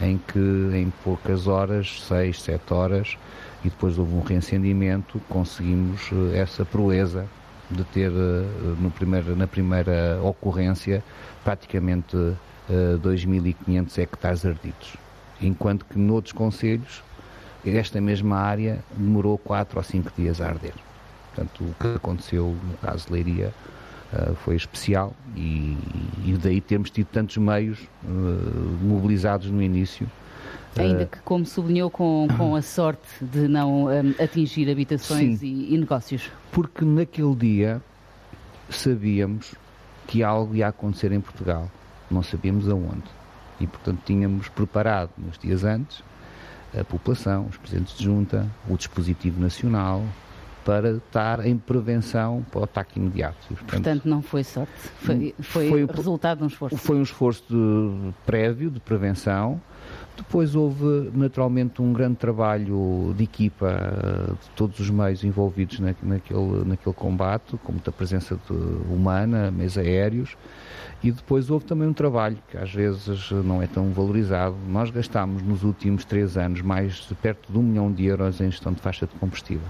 em 0.00 0.18
que 0.18 0.38
em 0.38 0.90
poucas 1.04 1.46
horas, 1.46 2.02
6, 2.08 2.40
7 2.40 2.72
horas, 2.72 3.18
e 3.62 3.68
depois 3.68 3.98
houve 3.98 4.14
um 4.14 4.22
reacendimento, 4.22 5.20
conseguimos 5.28 6.10
eh, 6.12 6.38
essa 6.38 6.64
proeza 6.64 7.26
de 7.70 7.84
ter 7.84 8.10
eh, 8.10 8.44
no 8.80 8.90
primeiro, 8.90 9.36
na 9.36 9.46
primeira 9.46 10.18
ocorrência 10.22 11.04
praticamente 11.44 12.16
2.500 13.02 13.98
hectares 13.98 14.46
ardidos. 14.46 14.96
Enquanto 15.42 15.84
que 15.84 15.98
noutros 15.98 16.32
conselhos, 16.32 17.02
esta 17.66 18.00
mesma 18.00 18.36
área 18.36 18.78
demorou 18.96 19.36
4 19.36 19.76
ou 19.76 19.82
5 19.82 20.12
dias 20.16 20.40
a 20.40 20.46
arder. 20.46 20.74
Portanto, 21.34 21.64
o 21.64 21.74
que 21.80 21.96
aconteceu 21.96 22.56
no 22.62 22.76
caso 22.78 23.06
de 23.06 23.12
Leiria 23.12 23.52
uh, 24.12 24.34
foi 24.36 24.56
especial 24.56 25.14
e, 25.36 25.76
e, 26.24 26.38
daí 26.42 26.60
termos 26.60 26.90
tido 26.90 27.06
tantos 27.06 27.36
meios 27.36 27.78
uh, 28.04 28.08
mobilizados 28.82 29.50
no 29.50 29.62
início. 29.62 30.08
Ainda 30.76 31.06
que, 31.06 31.18
como 31.20 31.44
sublinhou, 31.44 31.90
com, 31.90 32.28
com 32.36 32.54
a 32.54 32.62
sorte 32.62 33.08
de 33.20 33.48
não 33.48 33.86
um, 33.86 34.14
atingir 34.22 34.70
habitações 34.70 35.42
e, 35.42 35.74
e 35.74 35.78
negócios. 35.78 36.30
Porque 36.52 36.84
naquele 36.84 37.34
dia 37.34 37.82
sabíamos 38.68 39.54
que 40.06 40.22
algo 40.22 40.54
ia 40.54 40.68
acontecer 40.68 41.10
em 41.12 41.20
Portugal, 41.20 41.68
não 42.10 42.22
sabíamos 42.22 42.68
aonde. 42.68 43.02
E, 43.60 43.66
portanto, 43.66 44.00
tínhamos 44.04 44.48
preparado 44.48 45.10
nos 45.18 45.38
dias 45.38 45.64
antes 45.64 46.02
a 46.78 46.84
população, 46.84 47.46
os 47.46 47.56
presidentes 47.56 47.96
de 47.96 48.04
junta, 48.04 48.48
o 48.68 48.76
dispositivo 48.76 49.40
nacional, 49.40 50.04
para 50.70 50.92
estar 50.92 51.44
em 51.44 51.58
prevenção 51.58 52.46
para 52.48 52.60
o 52.60 52.62
ataque 52.62 53.00
imediato. 53.00 53.38
Portanto, 53.48 53.70
portanto, 53.72 54.08
não 54.08 54.22
foi 54.22 54.44
sorte, 54.44 54.70
foi, 55.00 55.34
foi, 55.40 55.68
foi 55.68 55.84
resultado 55.84 56.38
de 56.38 56.44
um 56.44 56.46
esforço. 56.46 56.76
Foi 56.76 56.96
um 56.96 57.02
esforço 57.02 57.42
de, 57.50 58.12
prévio, 58.24 58.70
de 58.70 58.78
prevenção. 58.78 59.60
Depois 60.16 60.54
houve 60.54 61.10
naturalmente 61.12 61.82
um 61.82 61.92
grande 61.92 62.14
trabalho 62.14 63.12
de 63.16 63.24
equipa 63.24 64.36
de 64.40 64.50
todos 64.50 64.78
os 64.78 64.88
meios 64.90 65.24
envolvidos 65.24 65.80
na, 65.80 65.92
naquele, 66.04 66.64
naquele 66.64 66.94
combate, 66.94 67.56
com 67.64 67.72
muita 67.72 67.90
presença 67.90 68.38
de, 68.48 68.54
humana, 68.92 69.50
meios 69.50 69.76
aéreos, 69.76 70.36
e 71.02 71.10
depois 71.10 71.50
houve 71.50 71.64
também 71.64 71.88
um 71.88 71.92
trabalho 71.92 72.38
que 72.48 72.56
às 72.56 72.72
vezes 72.72 73.32
não 73.44 73.60
é 73.60 73.66
tão 73.66 73.90
valorizado. 73.90 74.54
Nós 74.68 74.88
gastámos 74.90 75.42
nos 75.42 75.64
últimos 75.64 76.04
três 76.04 76.36
anos 76.36 76.62
mais 76.62 77.08
de 77.08 77.14
perto 77.16 77.50
de 77.50 77.58
um 77.58 77.62
milhão 77.62 77.90
de 77.90 78.04
euros 78.04 78.40
em 78.40 78.48
gestão 78.52 78.72
de 78.72 78.80
faixa 78.80 79.04
de 79.04 79.14
combustível 79.14 79.66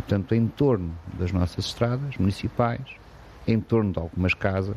portanto, 0.00 0.34
em 0.34 0.46
torno 0.46 0.92
das 1.18 1.30
nossas 1.32 1.66
estradas 1.66 2.16
municipais, 2.16 2.80
em 3.46 3.60
torno 3.60 3.92
de 3.92 3.98
algumas 3.98 4.34
casas, 4.34 4.76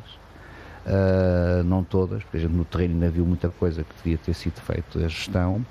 uh, 0.85 1.63
não 1.63 1.83
todas, 1.83 2.21
a 2.33 2.37
gente 2.37 2.53
no 2.53 2.65
terreno 2.65 2.93
ainda 2.95 3.09
viu 3.09 3.25
muita 3.25 3.49
coisa 3.49 3.83
que 3.83 3.95
devia 4.03 4.17
ter 4.17 4.33
sido 4.33 4.59
feita 4.61 4.99
a 4.99 5.07
gestão, 5.07 5.65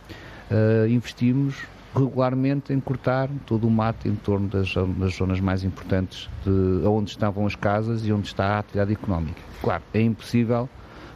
uh, 0.50 0.88
investimos 0.88 1.56
regularmente 1.94 2.72
em 2.72 2.80
cortar 2.80 3.28
todo 3.46 3.66
o 3.66 3.70
mato 3.70 4.08
em 4.08 4.14
torno 4.14 4.48
das, 4.48 4.72
das 4.96 5.14
zonas 5.14 5.40
mais 5.40 5.62
importantes 5.62 6.28
de 6.42 6.86
onde 6.86 7.10
estavam 7.10 7.46
as 7.46 7.54
casas 7.54 8.06
e 8.06 8.12
onde 8.12 8.28
está 8.28 8.56
a 8.56 8.58
atividade 8.60 8.92
económica. 8.92 9.40
Claro, 9.60 9.82
é 9.92 10.00
impossível 10.00 10.68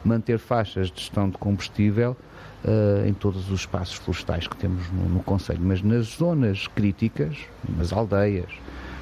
manter 0.05 0.39
faixas 0.39 0.91
de 0.91 1.01
gestão 1.01 1.31
de 1.31 1.39
combustível 1.39 2.15
uh, 2.67 3.07
em 3.07 3.15
todos 3.15 3.51
os 3.51 3.61
espaços 3.61 3.95
florestais 3.95 4.47
que 4.47 4.57
temos 4.57 4.91
no, 4.91 5.09
no 5.09 5.23
Conselho, 5.23 5.61
mas 5.63 5.83
nas 5.83 6.07
zonas 6.17 6.67
críticas, 6.67 7.39
nas 7.77 7.93
aldeias, 7.93 8.51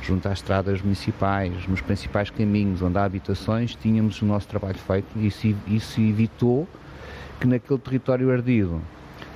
junto 0.03 0.29
às 0.29 0.39
estradas 0.39 0.83
municipais, 0.83 1.67
nos 1.67 1.81
principais 1.81 2.31
caminhos 2.31 2.83
onde 2.83 2.99
há 2.99 3.05
habitações, 3.05 3.75
tínhamos 3.75 4.21
o 4.21 4.27
nosso 4.27 4.47
trabalho 4.47 4.79
feito 4.79 5.07
e 5.17 5.27
isso, 5.27 5.55
isso 5.67 6.01
evitou 6.01 6.69
que 7.41 7.47
naquele 7.47 7.79
território 7.79 8.31
ardido, 8.31 8.81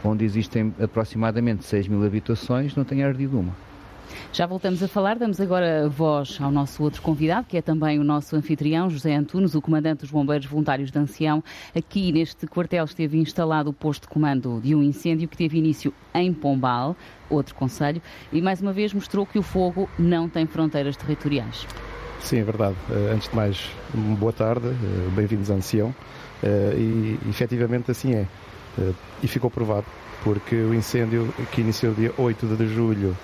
onde 0.04 0.24
existem 0.24 0.74
aproximadamente 0.80 1.64
6 1.64 1.88
mil 1.88 2.04
habitações, 2.04 2.76
não 2.76 2.84
tenha 2.84 3.06
ardido 3.06 3.40
uma. 3.40 3.67
Já 4.32 4.46
voltamos 4.46 4.82
a 4.82 4.88
falar, 4.88 5.18
damos 5.18 5.40
agora 5.40 5.88
voz 5.88 6.38
ao 6.40 6.50
nosso 6.50 6.82
outro 6.82 7.02
convidado, 7.02 7.46
que 7.46 7.56
é 7.56 7.62
também 7.62 7.98
o 7.98 8.04
nosso 8.04 8.36
anfitrião, 8.36 8.88
José 8.88 9.14
Antunes, 9.14 9.54
o 9.54 9.60
comandante 9.60 10.00
dos 10.00 10.10
Bombeiros 10.10 10.46
Voluntários 10.46 10.90
de 10.90 10.98
Ancião. 10.98 11.42
Aqui 11.74 12.12
neste 12.12 12.46
quartel 12.46 12.84
esteve 12.84 13.18
instalado 13.18 13.70
o 13.70 13.72
posto 13.72 14.02
de 14.02 14.08
comando 14.08 14.60
de 14.62 14.74
um 14.74 14.82
incêndio 14.82 15.28
que 15.28 15.36
teve 15.36 15.58
início 15.58 15.92
em 16.14 16.32
Pombal, 16.32 16.96
outro 17.30 17.54
conselho, 17.54 18.00
e 18.32 18.40
mais 18.40 18.60
uma 18.60 18.72
vez 18.72 18.92
mostrou 18.92 19.26
que 19.26 19.38
o 19.38 19.42
fogo 19.42 19.88
não 19.98 20.28
tem 20.28 20.46
fronteiras 20.46 20.96
territoriais. 20.96 21.66
Sim, 22.20 22.38
é 22.38 22.44
verdade. 22.44 22.76
Eh, 22.90 23.12
antes 23.14 23.28
de 23.28 23.36
mais, 23.36 23.70
boa 23.94 24.32
tarde, 24.32 24.68
eh, 24.68 25.08
bem-vindos 25.14 25.50
a 25.50 25.54
Ancião. 25.54 25.94
Eh, 26.42 26.74
e 26.76 27.18
efetivamente 27.28 27.90
assim 27.90 28.14
é. 28.14 28.26
E 29.22 29.26
ficou 29.26 29.50
provado, 29.50 29.86
porque 30.22 30.54
o 30.54 30.72
incêndio 30.72 31.34
que 31.50 31.60
iniciou 31.60 31.92
dia 31.94 32.12
8 32.16 32.46
de 32.46 32.68
julho 32.68 33.16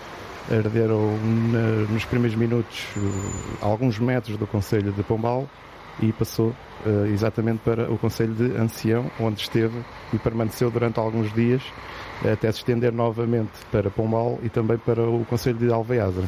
arderam 0.50 1.16
na, 1.50 1.92
nos 1.92 2.04
primeiros 2.04 2.36
minutos 2.36 2.86
uh, 2.96 3.58
alguns 3.60 3.98
metros 3.98 4.36
do 4.36 4.46
Conselho 4.46 4.92
de 4.92 5.02
Pombal 5.02 5.48
e 6.00 6.12
passou 6.12 6.48
uh, 6.48 7.06
exatamente 7.06 7.60
para 7.64 7.90
o 7.90 7.96
Conselho 7.96 8.34
de 8.34 8.56
Ancião, 8.56 9.10
onde 9.20 9.40
esteve 9.40 9.78
e 10.12 10.18
permaneceu 10.18 10.70
durante 10.70 10.98
alguns 10.98 11.32
dias, 11.32 11.62
até 12.20 12.50
se 12.50 12.58
estender 12.58 12.92
novamente 12.92 13.52
para 13.70 13.90
Pombal 13.90 14.38
e 14.42 14.48
também 14.48 14.78
para 14.78 15.02
o 15.08 15.24
Conselho 15.24 15.58
de 15.58 15.72
Alveadra. 15.72 16.24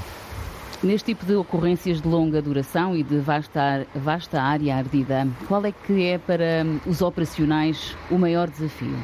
Neste 0.82 1.14
tipo 1.14 1.24
de 1.24 1.34
ocorrências 1.34 2.02
de 2.02 2.08
longa 2.08 2.40
duração 2.42 2.94
e 2.94 3.02
de 3.02 3.18
vasta, 3.18 3.86
vasta 3.94 4.42
área 4.42 4.76
ardida, 4.76 5.26
qual 5.48 5.64
é 5.64 5.72
que 5.72 6.04
é 6.04 6.18
para 6.18 6.66
os 6.86 7.00
operacionais 7.00 7.96
o 8.10 8.18
maior 8.18 8.48
desafio? 8.48 8.96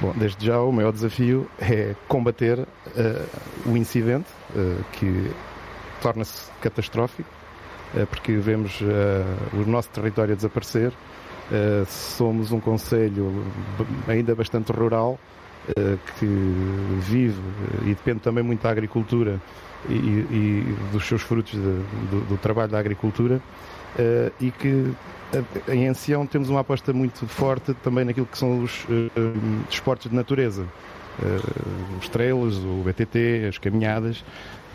Bom, 0.00 0.12
desde 0.16 0.46
já 0.46 0.60
o 0.60 0.70
maior 0.70 0.92
desafio 0.92 1.50
é 1.58 1.96
combater 2.06 2.60
uh, 2.60 2.68
o 3.68 3.76
incidente, 3.76 4.28
uh, 4.54 4.84
que 4.92 5.32
torna-se 6.00 6.48
catastrófico, 6.60 7.28
uh, 7.94 8.06
porque 8.06 8.36
vemos 8.36 8.80
o 9.52 9.68
nosso 9.68 9.90
território 9.90 10.36
desaparecer. 10.36 10.92
somos 11.88 12.52
um 12.52 12.60
conselho 12.60 13.44
ainda 14.06 14.36
bastante 14.36 14.70
rural, 14.70 15.18
que 16.18 16.26
vive 17.00 17.40
e 17.82 17.88
depende 17.88 18.20
também 18.20 18.44
muito 18.44 18.62
da 18.62 18.70
agricultura 18.70 19.40
e, 19.88 19.92
e 19.92 20.76
dos 20.92 21.06
seus 21.06 21.22
frutos 21.22 21.52
de, 21.52 21.58
do, 21.58 22.26
do, 22.28 22.38
trabalho 22.38 22.70
da 22.70 22.78
agricultura, 22.78 23.40
e 24.40 24.50
que 24.50 24.94
em 25.68 25.88
Ancião 25.88 26.26
temos 26.26 26.48
uma 26.48 26.60
aposta 26.60 26.92
muito 26.92 27.26
forte 27.26 27.74
também 27.74 28.04
naquilo 28.04 28.26
que 28.26 28.38
são 28.38 28.62
os 28.62 28.84
uh, 28.84 29.10
esportes 29.70 30.10
de 30.10 30.16
natureza. 30.16 30.66
Os 31.98 32.08
trailers, 32.08 32.56
o 32.58 32.84
BTT, 32.84 33.46
as 33.48 33.58
caminhadas. 33.58 34.24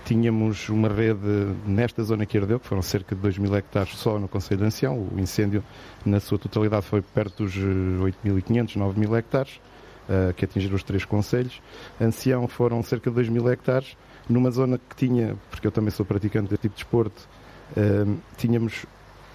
Tínhamos 0.06 0.68
uma 0.68 0.90
rede 0.90 1.56
nesta 1.66 2.04
zona 2.04 2.26
que 2.26 2.38
ardeu, 2.38 2.60
que 2.60 2.68
foram 2.68 2.82
cerca 2.82 3.16
de 3.16 3.22
2 3.22 3.38
mil 3.38 3.56
hectares 3.56 3.96
só 3.96 4.20
no 4.20 4.28
Conselho 4.28 4.60
de 4.60 4.66
Ancião. 4.66 4.98
O 4.98 5.18
incêndio, 5.18 5.64
na 6.06 6.20
sua 6.20 6.38
totalidade, 6.38 6.86
foi 6.86 7.02
perto 7.02 7.46
dos 7.46 7.56
8.500, 7.56 8.76
9 8.76 9.00
mil 9.00 9.16
hectares, 9.16 9.62
uh, 10.10 10.34
que 10.34 10.44
atingiram 10.44 10.76
os 10.76 10.84
três 10.84 11.06
conselhos. 11.06 11.62
Ancião 12.02 12.46
foram 12.50 12.84
cerca 12.84 13.10
de 13.10 13.16
2 13.16 13.30
mil 13.30 13.50
hectares, 13.50 13.96
numa 14.28 14.52
zona 14.52 14.78
que 14.78 14.96
tinha, 14.96 15.38
porque 15.50 15.66
eu 15.66 15.72
também 15.72 15.92
sou 15.92 16.06
praticante 16.06 16.50
deste 16.50 16.64
tipo 16.64 16.76
de 16.76 16.84
desporto, 16.84 17.30
uh, 17.78 18.18
tínhamos 18.36 18.86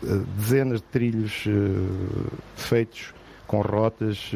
dezenas 0.02 0.80
de 0.80 0.87
trilhos 0.87 1.44
uh, 1.46 2.32
feitos 2.56 3.14
com 3.46 3.62
rotas 3.62 4.30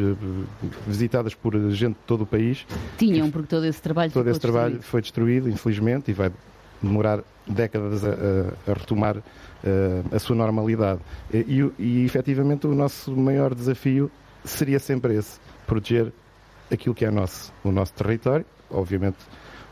visitadas 0.87 1.35
por 1.35 1.55
gente 1.71 1.97
de 1.97 2.05
todo 2.07 2.23
o 2.23 2.27
país. 2.27 2.67
Tinham, 2.97 3.31
porque 3.31 3.49
todo 3.49 3.67
esse 3.67 3.81
trabalho 3.81 4.11
todo 4.11 4.27
esse 4.29 4.41
destruído. 4.41 4.53
trabalho 4.53 4.83
foi 4.83 5.03
destruído, 5.03 5.51
infelizmente, 5.51 6.11
e 6.11 6.15
vai 6.15 6.33
demorar 6.83 7.23
décadas 7.47 8.05
a, 8.05 8.09
a, 8.09 8.71
a 8.71 8.75
retomar 8.75 9.19
uh, 9.19 9.23
a 10.11 10.19
sua 10.19 10.35
normalidade. 10.35 11.01
E, 11.33 11.71
e, 11.79 12.05
efetivamente 12.05 12.67
o 12.67 12.75
nosso 12.75 13.15
maior 13.15 13.55
desafio 13.55 14.11
seria 14.45 14.79
sempre 14.79 15.15
esse: 15.15 15.39
proteger 15.67 16.13
aquilo 16.71 16.95
que 16.95 17.05
é 17.05 17.11
nosso, 17.11 17.53
o 17.63 17.71
nosso 17.71 17.93
território, 17.93 18.47
obviamente 18.71 19.19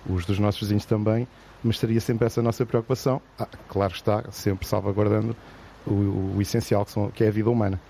os 0.09 0.25
dos 0.25 0.39
nossos 0.39 0.61
vizinhos 0.61 0.85
também, 0.85 1.27
mas 1.63 1.79
seria 1.79 2.01
sempre 2.01 2.27
essa 2.27 2.41
a 2.41 2.43
nossa 2.43 2.65
preocupação. 2.65 3.21
Ah, 3.39 3.49
claro 3.69 3.93
está, 3.93 4.25
sempre 4.31 4.67
salvaguardando 4.67 5.35
o, 5.87 6.37
o 6.37 6.43
essencial 6.43 6.85
que, 6.85 6.93
são, 6.93 7.11
que 7.11 7.25
é 7.25 7.29
a 7.29 7.31
vida 7.31 7.51
humana. 7.51 7.81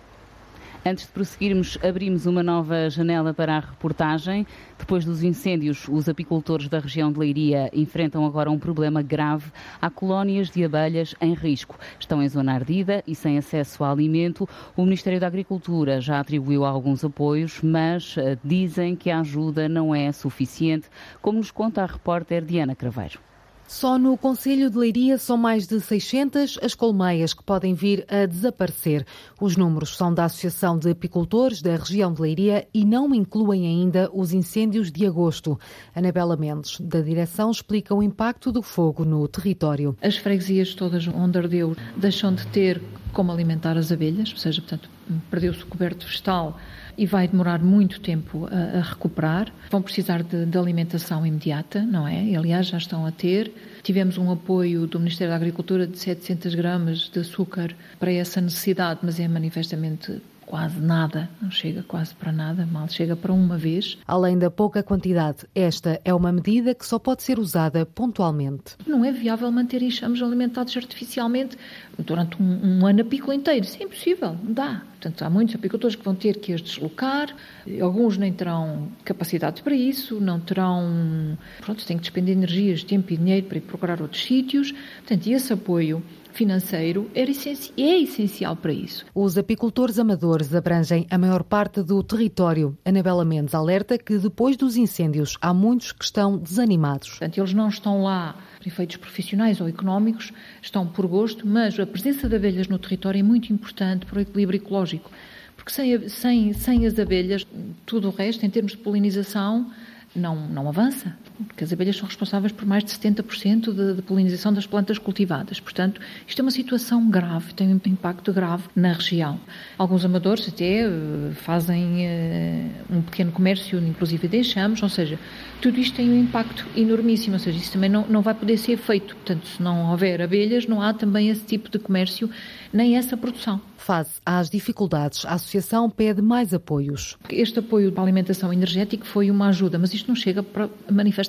Antes 0.85 1.05
de 1.05 1.13
prosseguirmos, 1.13 1.77
abrimos 1.83 2.25
uma 2.25 2.43
nova 2.43 2.89
janela 2.89 3.35
para 3.35 3.59
a 3.59 3.61
reportagem. 3.61 4.47
Depois 4.79 5.05
dos 5.05 5.23
incêndios, 5.23 5.87
os 5.87 6.09
apicultores 6.09 6.71
da 6.71 6.79
região 6.79 7.13
de 7.13 7.19
Leiria 7.19 7.69
enfrentam 7.75 8.25
agora 8.25 8.51
um 8.51 8.59
problema 8.59 9.03
grave. 9.03 9.53
Há 9.79 9.91
colónias 9.91 10.49
de 10.49 10.65
abelhas 10.65 11.15
em 11.21 11.35
risco. 11.35 11.79
Estão 11.99 12.23
em 12.23 12.29
zona 12.31 12.55
ardida 12.55 13.05
e 13.07 13.15
sem 13.15 13.37
acesso 13.37 13.85
a 13.85 13.93
alimento. 13.93 14.49
O 14.75 14.83
Ministério 14.85 15.21
da 15.21 15.27
Agricultura 15.27 16.01
já 16.01 16.19
atribuiu 16.19 16.65
alguns 16.65 17.05
apoios, 17.05 17.61
mas 17.63 18.17
uh, 18.17 18.39
dizem 18.43 18.97
que 18.97 19.11
a 19.11 19.21
ajuda 19.21 19.69
não 19.69 19.95
é 19.95 20.11
suficiente, 20.13 20.89
como 21.21 21.37
nos 21.37 21.51
conta 21.51 21.83
a 21.83 21.87
repórter 21.87 22.43
Diana 22.43 22.75
Craveiro. 22.75 23.30
Só 23.71 23.97
no 23.97 24.19
Conselho 24.19 24.69
de 24.69 24.77
Leiria 24.77 25.17
são 25.17 25.37
mais 25.37 25.69
de 25.69 25.81
600 25.81 26.59
as 26.61 26.75
colmeias 26.75 27.33
que 27.33 27.43
podem 27.45 27.73
vir 27.73 28.05
a 28.09 28.27
desaparecer. 28.27 29.07
Os 29.41 29.57
números 29.57 29.97
são 29.97 30.13
da 30.13 30.25
Associação 30.25 30.77
de 30.77 30.91
Apicultores 30.91 31.63
da 31.63 31.77
região 31.77 32.13
de 32.13 32.21
Leiria 32.21 32.67
e 32.75 32.85
não 32.85 33.15
incluem 33.15 33.69
ainda 33.69 34.11
os 34.13 34.33
incêndios 34.33 34.91
de 34.91 35.07
agosto. 35.07 35.57
Anabela 35.95 36.37
Mendes, 36.37 36.81
da 36.81 37.01
direção, 37.01 37.49
explica 37.49 37.95
o 37.95 38.03
impacto 38.03 38.51
do 38.51 38.61
fogo 38.61 39.05
no 39.05 39.27
território. 39.29 39.97
As 40.03 40.17
freguesias 40.17 40.75
todas 40.75 41.07
onde 41.07 41.39
ardeu 41.39 41.77
deixam 41.97 42.35
de 42.35 42.49
ter 42.49 42.83
como 43.13 43.31
alimentar 43.31 43.79
as 43.79 43.93
abelhas, 43.93 44.33
ou 44.33 44.39
seja, 44.39 44.61
portanto, 44.61 44.91
perdeu-se 45.31 45.63
o 45.63 45.67
coberto 45.67 46.07
vegetal 46.07 46.59
e 46.97 47.07
vai 47.07 47.27
demorar 47.27 47.61
muito 47.61 48.01
tempo 48.01 48.47
a, 48.51 48.79
a 48.79 48.83
recuperar. 48.83 49.53
Vão 49.71 49.81
precisar 49.81 50.23
de, 50.23 50.45
de, 50.45 50.59
alimentação 50.59 51.27
imediata, 51.27 51.83
não 51.83 52.07
é? 52.07 52.23
E, 52.23 52.37
aliás, 52.37 52.67
já 52.67 52.79
estão 52.79 53.07
a 53.07 53.11
ter. 53.11 53.53
Tivemos 53.83 54.19
um 54.19 54.31
apoio 54.31 54.87
do 54.87 54.99
Ministério 54.99 55.33
da 55.33 55.37
Agricultura 55.37 55.87
de 55.87 55.99
700 55.99 56.55
gramas 56.55 57.11
de 57.11 57.21
açúcar 57.21 57.75
para 57.99 58.13
essa 58.13 58.41
necessidade, 58.41 59.01
mas 59.03 59.19
é 59.19 59.27
manifestamente 59.27 60.21
quase 60.51 60.81
nada, 60.81 61.31
não 61.41 61.49
chega 61.49 61.81
quase 61.85 62.13
para 62.13 62.33
nada, 62.33 62.67
mal 62.67 62.89
chega 62.89 63.15
para 63.15 63.33
uma 63.33 63.57
vez. 63.57 63.97
Além 64.05 64.37
da 64.37 64.51
pouca 64.51 64.83
quantidade, 64.83 65.47
esta 65.55 66.01
é 66.05 66.13
uma 66.13 66.33
medida 66.33 66.75
que 66.75 66.85
só 66.85 66.99
pode 66.99 67.23
ser 67.23 67.39
usada 67.39 67.87
pontualmente. 67.87 68.75
Não 68.85 69.05
é 69.05 69.13
viável 69.13 69.49
manter 69.53 69.81
enxames 69.81 70.21
alimentados 70.21 70.77
artificialmente 70.77 71.57
durante 71.97 72.43
um, 72.43 72.81
um 72.81 72.85
ano 72.85 73.03
apícola 73.03 73.33
inteiro. 73.33 73.65
Isso 73.65 73.81
é 73.81 73.85
impossível, 73.85 74.37
não 74.43 74.53
dá. 74.53 74.83
Portanto, 75.01 75.23
há 75.23 75.31
muitos 75.31 75.55
apicultores 75.55 75.95
que 75.95 76.05
vão 76.05 76.17
ter 76.17 76.39
que 76.41 76.53
as 76.53 76.61
deslocar, 76.61 77.35
alguns 77.81 78.19
nem 78.19 78.33
terão 78.33 78.89
capacidade 79.05 79.63
para 79.63 79.75
isso, 79.75 80.21
não 80.21 80.41
terão. 80.41 81.39
Pronto, 81.61 81.87
têm 81.87 81.97
que 81.97 82.03
despender 82.03 82.37
energias, 82.37 82.83
tempo 82.83 83.13
e 83.13 83.17
dinheiro 83.17 83.47
para 83.47 83.59
ir 83.59 83.61
procurar 83.61 84.03
outros 84.03 84.23
sítios. 84.23 84.73
Portanto, 84.73 85.29
esse 85.29 85.53
apoio 85.53 86.03
financeiro 86.33 87.11
era 87.15 87.31
é 87.31 88.01
essencial 88.01 88.57
para 88.57 88.73
isso. 88.73 89.05
Os 89.15 89.37
apicultores 89.39 89.99
amadores 89.99 90.55
abrangem 90.55 91.07
a 91.11 91.19
maior 91.19 91.43
parte 91.43 91.83
do 91.83 92.03
território. 92.03 92.77
Anabela 92.85 93.25
Mendes 93.25 93.55
alerta 93.55 93.99
que 93.99 94.19
depois 94.19 94.57
dos 94.57 94.77
incêndios 94.77 95.37
há 95.41 95.53
muitos 95.55 95.93
que 95.93 96.05
estão 96.05 96.37
desanimados. 96.37 97.11
Portanto, 97.11 97.39
eles 97.39 97.55
não 97.55 97.69
estão 97.69 98.03
lá 98.03 98.37
por 98.59 98.67
efeitos 98.67 98.97
profissionais 98.97 99.61
ou 99.61 99.69
económicos, 99.69 100.33
estão 100.61 100.87
por 100.87 101.07
gosto, 101.07 101.47
mas 101.47 101.79
a 101.79 101.87
presença 101.87 102.29
de 102.29 102.37
abelhas 102.37 102.69
no 102.69 102.79
território 102.79 103.19
é 103.19 103.23
muito 103.23 103.53
importante 103.53 104.07
para 104.07 104.19
o 104.19 104.21
equilíbrio 104.21 104.59
ecológico. 104.59 105.11
Porque 105.57 105.73
sem, 105.73 106.09
sem, 106.09 106.53
sem 106.53 106.87
as 106.87 106.99
abelhas, 106.99 107.47
tudo 107.85 108.09
o 108.09 108.11
resto, 108.11 108.45
em 108.47 108.51
termos 108.51 108.73
de 108.73 108.79
polinização, 108.79 109.71
não, 110.15 110.49
não 110.49 110.69
avança, 110.69 111.17
porque 111.45 111.65
as 111.65 111.73
abelhas 111.73 111.97
são 111.97 112.07
responsáveis 112.07 112.53
por 112.53 112.67
mais 112.67 112.85
de 112.85 112.91
70% 112.91 113.73
de, 113.73 113.95
de 113.95 114.03
polinização 114.03 114.53
das 114.53 114.67
plantas 114.67 114.99
cultivadas. 114.99 115.61
Portanto, 115.61 116.01
isto 116.27 116.41
é 116.41 116.43
uma 116.43 116.51
situação 116.51 117.09
grave, 117.11 117.55
tem 117.55 117.69
um 117.69 117.81
impacto 117.87 118.33
grave 118.33 118.65
na 118.75 118.93
região. 118.93 119.41
Alguns 119.77 120.05
amadores 120.05 120.49
até 120.49 120.87
uh, 120.87 121.33
fazem 121.35 122.07
uh, 122.07 122.97
um 122.97 123.03
pequeno 123.03 123.33
comércio, 123.33 123.79
inclusive 123.79 124.29
de 124.29 124.39
enxames, 124.39 124.83
ou 124.83 124.89
seja, 124.89 125.19
tudo 125.61 125.79
isto 125.79 125.97
tem 125.97 126.11
um 126.11 126.21
impacto 126.21 126.67
enormíssimo, 126.77 127.35
ou 127.35 127.39
seja, 127.39 127.59
isso 127.59 127.73
também 127.73 127.91
não, 127.91 128.07
não 128.09 128.23
vai 128.23 128.35
poder 128.35 128.57
ser 128.57 128.77
feito. 128.77 129.15
Portanto, 129.15 129.47
se 129.47 129.63
não 129.63 129.91
houver 129.91 130.23
abelhas, 130.23 130.67
não 130.67 130.81
há 130.81 130.93
também 130.95 131.29
esse 131.29 131.45
tipo 131.45 131.71
de 131.71 131.79
comércio, 131.79 132.31
nem 132.73 132.97
essa 132.97 133.17
produção. 133.17 133.61
Face 133.77 134.21
às 134.25 134.51
dificuldades, 134.51 135.25
a 135.25 135.33
Associação 135.33 135.89
pede 135.89 136.21
mais 136.21 136.53
apoios. 136.53 137.17
Este 137.31 137.59
apoio 137.59 137.91
para 137.91 138.03
a 138.03 138.05
alimentação 138.05 138.53
energética 138.53 139.05
foi 139.05 139.31
uma 139.31 139.49
ajuda, 139.49 139.79
mas 139.79 139.95
isto 139.95 140.09
não 140.09 140.15
chega 140.15 140.43
para 140.43 140.69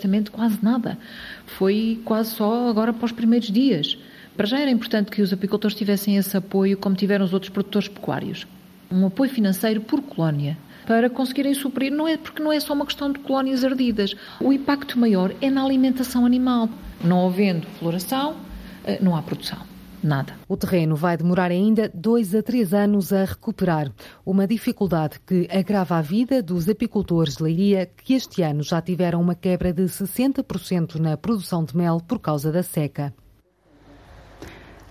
manifestamente 0.07 0.31
quase 0.31 0.59
nada. 0.61 0.97
Foi 1.45 1.99
quase 2.05 2.31
só 2.31 2.69
agora 2.69 2.93
para 2.93 3.05
os 3.05 3.11
primeiros 3.11 3.49
dias. 3.49 3.97
Para 4.35 4.47
já 4.47 4.59
era 4.59 4.71
importante 4.71 5.11
que 5.11 5.21
os 5.21 5.33
apicultores 5.33 5.75
tivessem 5.75 6.17
esse 6.17 6.35
apoio, 6.35 6.77
como 6.77 6.95
tiveram 6.95 7.25
os 7.25 7.33
outros 7.33 7.49
produtores 7.49 7.87
pecuários. 7.87 8.47
Um 8.91 9.05
apoio 9.05 9.29
financeiro 9.29 9.81
por 9.81 10.01
colónia 10.01 10.57
para 10.85 11.09
conseguirem 11.09 11.53
suprir, 11.53 11.91
não 11.91 12.07
é 12.07 12.17
porque 12.17 12.41
não 12.41 12.51
é 12.51 12.59
só 12.59 12.73
uma 12.73 12.85
questão 12.85 13.11
de 13.11 13.19
colónias 13.19 13.63
ardidas. 13.63 14.15
O 14.39 14.51
impacto 14.51 14.99
maior 14.99 15.33
é 15.39 15.49
na 15.49 15.63
alimentação 15.63 16.25
animal. 16.25 16.67
Não 17.03 17.27
havendo 17.27 17.67
floração, 17.79 18.35
eh, 18.83 18.97
não 19.01 19.15
há 19.15 19.21
produção 19.21 19.70
nada. 20.03 20.33
O 20.47 20.57
terreno 20.57 20.95
vai 20.95 21.17
demorar 21.17 21.51
ainda 21.51 21.89
dois 21.93 22.33
a 22.35 22.41
três 22.41 22.73
anos 22.73 23.13
a 23.13 23.25
recuperar. 23.25 23.91
Uma 24.25 24.47
dificuldade 24.47 25.19
que 25.19 25.47
agrava 25.51 25.97
a 25.97 26.01
vida 26.01 26.41
dos 26.41 26.67
apicultores 26.67 27.35
de 27.35 27.43
Leiria, 27.43 27.85
que 27.85 28.13
este 28.13 28.41
ano 28.41 28.63
já 28.63 28.81
tiveram 28.81 29.21
uma 29.21 29.35
quebra 29.35 29.73
de 29.73 29.83
60% 29.83 30.95
na 30.95 31.17
produção 31.17 31.63
de 31.63 31.75
mel 31.75 32.01
por 32.07 32.19
causa 32.19 32.51
da 32.51 32.63
seca. 32.63 33.13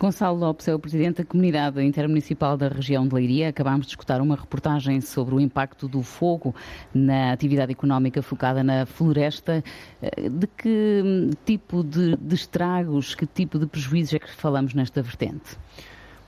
Gonçalo 0.00 0.38
Lopes 0.38 0.66
é 0.66 0.74
o 0.74 0.78
presidente 0.78 1.18
da 1.18 1.24
Comunidade 1.26 1.82
Intermunicipal 1.82 2.56
da 2.56 2.68
região 2.68 3.06
de 3.06 3.14
Leiria. 3.14 3.50
Acabámos 3.50 3.84
de 3.84 3.92
escutar 3.92 4.22
uma 4.22 4.34
reportagem 4.34 4.98
sobre 5.02 5.34
o 5.34 5.40
impacto 5.40 5.86
do 5.86 6.02
fogo 6.02 6.54
na 6.94 7.32
atividade 7.32 7.70
económica 7.70 8.22
focada 8.22 8.64
na 8.64 8.86
floresta. 8.86 9.62
Eh, 10.00 10.30
de 10.30 10.46
que 10.46 11.30
tipo 11.44 11.84
de, 11.84 12.16
de 12.16 12.34
estragos, 12.34 13.14
que 13.14 13.26
tipo 13.26 13.58
de 13.58 13.66
prejuízos 13.66 14.14
é 14.14 14.18
que 14.18 14.30
falamos 14.30 14.72
nesta 14.72 15.02
vertente? 15.02 15.58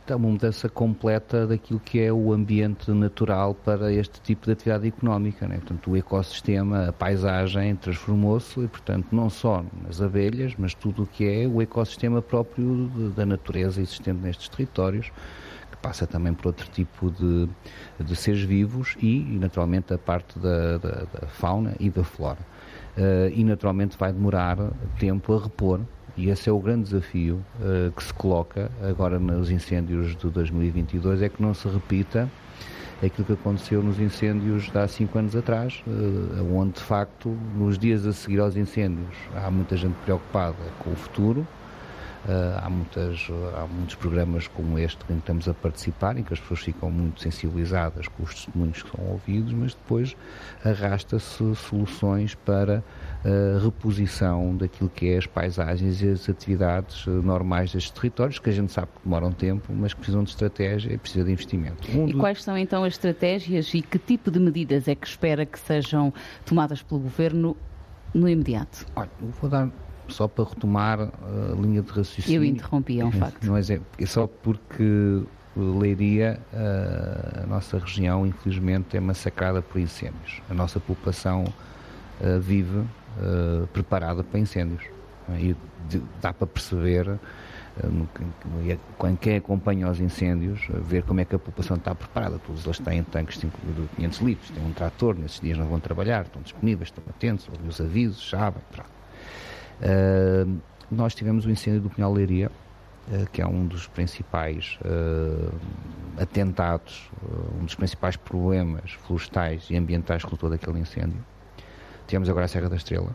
Então, 0.04 0.16
uma 0.16 0.30
mudança 0.30 0.68
completa 0.68 1.46
daquilo 1.46 1.78
que 1.78 2.00
é 2.00 2.12
o 2.12 2.32
ambiente 2.32 2.90
natural 2.90 3.54
para 3.54 3.92
este 3.92 4.20
tipo 4.20 4.46
de 4.46 4.52
atividade 4.52 4.88
económica. 4.88 5.46
Né? 5.46 5.58
Portanto, 5.58 5.92
o 5.92 5.96
ecossistema, 5.96 6.88
a 6.88 6.92
paisagem 6.92 7.76
transformou-se 7.76 8.58
e, 8.58 8.66
portanto, 8.66 9.06
não 9.12 9.30
só 9.30 9.64
nas 9.86 10.02
abelhas, 10.02 10.54
mas 10.58 10.74
tudo 10.74 11.04
o 11.04 11.06
que 11.06 11.24
é 11.24 11.46
o 11.46 11.62
ecossistema 11.62 12.20
próprio 12.20 12.90
de, 12.92 13.10
da 13.10 13.24
natureza 13.24 13.80
existente 13.80 14.18
nestes 14.20 14.48
territórios, 14.48 15.12
que 15.70 15.76
passa 15.76 16.04
também 16.04 16.34
por 16.34 16.48
outro 16.48 16.68
tipo 16.70 17.08
de, 17.08 17.48
de 18.04 18.16
seres 18.16 18.42
vivos 18.42 18.96
e 19.00 19.20
naturalmente, 19.20 19.94
a 19.94 19.98
parte 19.98 20.36
da, 20.40 20.78
da, 20.78 20.90
da, 21.04 21.26
fauna 21.28 21.76
e 21.78 21.88
da 21.88 22.02
flora. 22.02 22.40
Uh, 22.96 23.30
e, 23.32 23.44
naturalmente, 23.44 23.96
vai 23.96 24.12
demorar 24.12 24.58
tempo 24.98 25.32
a 25.32 25.44
repor 25.44 25.80
e 26.16 26.28
esse 26.28 26.48
é 26.48 26.52
o 26.52 26.58
grande 26.58 26.84
desafio 26.84 27.42
uh, 27.60 27.90
que 27.92 28.02
se 28.02 28.12
coloca 28.12 28.70
agora 28.82 29.18
nos 29.18 29.50
incêndios 29.50 30.16
de 30.16 30.28
2022, 30.28 31.22
é 31.22 31.28
que 31.28 31.42
não 31.42 31.54
se 31.54 31.66
repita 31.68 32.30
aquilo 33.04 33.26
que 33.26 33.32
aconteceu 33.32 33.82
nos 33.82 33.98
incêndios 33.98 34.70
de 34.70 34.78
há 34.78 34.86
cinco 34.86 35.18
anos 35.18 35.34
atrás, 35.34 35.82
uh, 35.86 36.54
onde 36.54 36.72
de 36.72 36.80
facto 36.80 37.28
nos 37.56 37.78
dias 37.78 38.06
a 38.06 38.12
seguir 38.12 38.40
aos 38.40 38.56
incêndios 38.56 39.16
há 39.34 39.50
muita 39.50 39.76
gente 39.76 39.94
preocupada 40.04 40.56
com 40.78 40.90
o 40.90 40.96
futuro, 40.96 41.46
há, 42.62 42.70
muitas, 42.70 43.28
há 43.56 43.66
muitos 43.66 43.94
programas 43.96 44.48
como 44.48 44.78
este 44.78 45.02
em 45.04 45.14
que 45.14 45.20
estamos 45.20 45.48
a 45.48 45.54
participar, 45.54 46.16
em 46.16 46.22
que 46.22 46.32
as 46.32 46.40
pessoas 46.40 46.60
ficam 46.60 46.90
muito 46.90 47.20
sensibilizadas 47.20 48.08
com 48.08 48.22
os 48.22 48.34
testemunhos 48.34 48.82
que 48.82 48.96
são 48.96 49.06
ouvidos, 49.06 49.52
mas 49.52 49.74
depois 49.74 50.16
arrasta-se 50.64 51.54
soluções 51.56 52.34
para 52.34 52.82
a 53.24 53.62
reposição 53.62 54.56
daquilo 54.56 54.90
que 54.90 55.08
é 55.10 55.18
as 55.18 55.26
paisagens 55.26 56.02
e 56.02 56.08
as 56.08 56.28
atividades 56.28 57.06
eh, 57.06 57.10
normais 57.10 57.72
destes 57.72 57.92
territórios, 57.92 58.38
que 58.38 58.50
a 58.50 58.52
gente 58.52 58.72
sabe 58.72 58.88
que 58.88 59.04
demoram 59.04 59.32
tempo, 59.32 59.72
mas 59.72 59.92
que 59.92 60.00
precisam 60.00 60.24
de 60.24 60.30
estratégia 60.30 60.92
e 60.92 60.98
precisam 60.98 61.24
de 61.24 61.32
investimento. 61.32 61.88
Um 61.96 62.08
e 62.08 62.14
quais 62.14 62.42
são 62.42 62.58
então 62.58 62.82
as 62.84 62.94
estratégias 62.94 63.72
e 63.74 63.82
que 63.82 63.98
tipo 63.98 64.30
de 64.30 64.40
medidas 64.40 64.88
é 64.88 64.94
que 64.94 65.06
espera 65.06 65.46
que 65.46 65.58
sejam 65.58 66.12
tomadas 66.44 66.82
pelo 66.82 67.00
Governo 67.00 67.56
no 68.12 68.28
imediato? 68.28 68.86
Olha, 68.96 69.10
vou 69.40 69.48
dar 69.48 69.68
só 70.08 70.28
para 70.28 70.44
retomar 70.44 71.00
a 71.00 71.54
linha 71.60 71.82
de 71.82 71.90
raciocínio. 71.90 72.40
Eu 72.40 72.44
interrompi, 72.44 73.00
é 73.00 73.04
um 73.04 73.12
facto. 73.12 73.44
Não 73.44 73.56
é, 73.56 73.60
é 73.60 74.06
só 74.06 74.26
porque 74.26 75.22
Leiria, 75.56 76.40
a 77.42 77.46
nossa 77.46 77.78
região, 77.78 78.26
infelizmente, 78.26 78.96
é 78.96 79.00
massacrada 79.00 79.62
por 79.62 79.80
incêndios. 79.80 80.40
A 80.50 80.54
nossa 80.54 80.80
população 80.80 81.44
vive 82.40 82.84
preparada 83.72 84.24
para 84.24 84.40
incêndios. 84.40 84.82
E 85.38 85.54
dá 86.20 86.32
para 86.32 86.46
perceber 86.46 87.18
quem 89.20 89.36
acompanha 89.36 89.88
os 89.88 90.00
incêndios, 90.00 90.60
ver 90.84 91.04
como 91.04 91.20
é 91.20 91.24
que 91.24 91.34
a 91.34 91.38
população 91.38 91.76
está 91.76 91.94
preparada. 91.94 92.38
Todos 92.38 92.64
eles 92.64 92.78
têm 92.78 93.02
tanques 93.04 93.38
de 93.38 93.48
500 93.96 94.20
litros, 94.20 94.50
têm 94.50 94.64
um 94.64 94.72
trator, 94.72 95.16
nesses 95.16 95.40
dias 95.40 95.56
não 95.56 95.66
vão 95.66 95.80
trabalhar, 95.80 96.22
estão 96.22 96.42
disponíveis, 96.42 96.88
estão 96.88 97.04
atentos, 97.08 97.48
ouvem 97.48 97.68
os 97.68 97.80
avisos, 97.80 98.28
sabem. 98.28 98.62
Uh, 99.80 100.60
nós 100.90 101.14
tivemos 101.14 101.46
o 101.46 101.50
incêndio 101.50 101.80
do 101.80 101.90
Pinhal 101.90 102.12
Leiria, 102.12 102.50
uh, 103.08 103.30
que 103.30 103.40
é 103.40 103.46
um 103.46 103.66
dos 103.66 103.86
principais 103.86 104.78
uh, 104.84 105.52
atentados, 106.20 107.10
um 107.60 107.64
dos 107.64 107.74
principais 107.74 108.16
problemas 108.16 108.92
florestais 108.92 109.68
e 109.70 109.76
ambientais 109.76 110.22
que 110.22 110.26
resultou 110.26 110.50
daquele 110.50 110.78
incêndio. 110.78 111.24
Tivemos 112.06 112.28
agora 112.28 112.44
a 112.44 112.48
Serra 112.48 112.68
da 112.68 112.76
Estrela, 112.76 113.14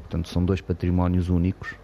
portanto 0.00 0.28
são 0.28 0.44
dois 0.44 0.60
patrimónios 0.60 1.28
únicos 1.28 1.74